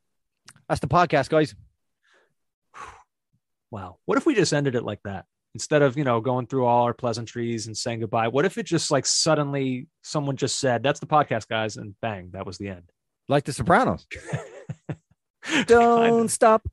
[0.68, 1.54] That's the podcast, guys.
[3.72, 4.00] Wow.
[4.06, 5.26] What if we just ended it like that?
[5.54, 8.66] Instead of, you know, going through all our pleasantries and saying goodbye, what if it
[8.66, 12.68] just like suddenly someone just said, That's the podcast, guys, and bang, that was the
[12.70, 12.90] end.
[13.30, 14.06] Like the Sopranos.
[15.68, 16.68] Don't stop.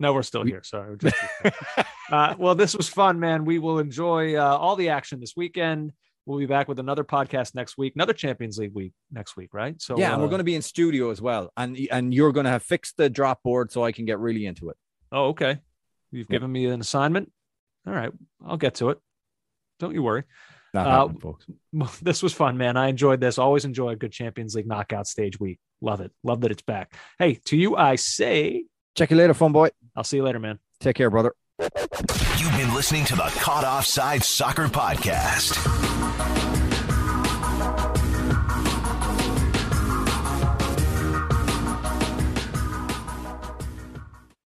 [0.00, 0.62] No, we're still here.
[0.64, 0.96] Sorry.
[0.98, 1.16] Just-
[2.10, 3.44] uh, well, this was fun, man.
[3.44, 5.92] We will enjoy uh, all the action this weekend.
[6.26, 9.80] We'll be back with another podcast next week, another Champions League week next week, right?
[9.82, 12.30] So yeah, and we're uh, going to be in studio as well, and and you're
[12.32, 14.76] going to have fixed the drop board so I can get really into it.
[15.10, 15.58] Oh, okay.
[16.12, 16.34] You've Yeah.
[16.36, 17.32] given me an assignment.
[17.86, 18.12] All right,
[18.46, 18.98] I'll get to it.
[19.80, 20.22] Don't you worry.
[20.72, 21.46] Not Uh, folks.
[22.02, 22.76] This was fun, man.
[22.76, 23.36] I enjoyed this.
[23.38, 25.58] Always enjoy a good Champions League knockout stage week.
[25.80, 26.12] Love it.
[26.22, 26.94] Love that it's back.
[27.18, 28.66] Hey, to you, I say,
[28.96, 29.68] Check you later, fun boy.
[29.96, 30.58] I'll see you later, man.
[30.80, 31.32] Take care, brother.
[31.58, 36.51] You've been listening to the Caught Offside Soccer Podcast.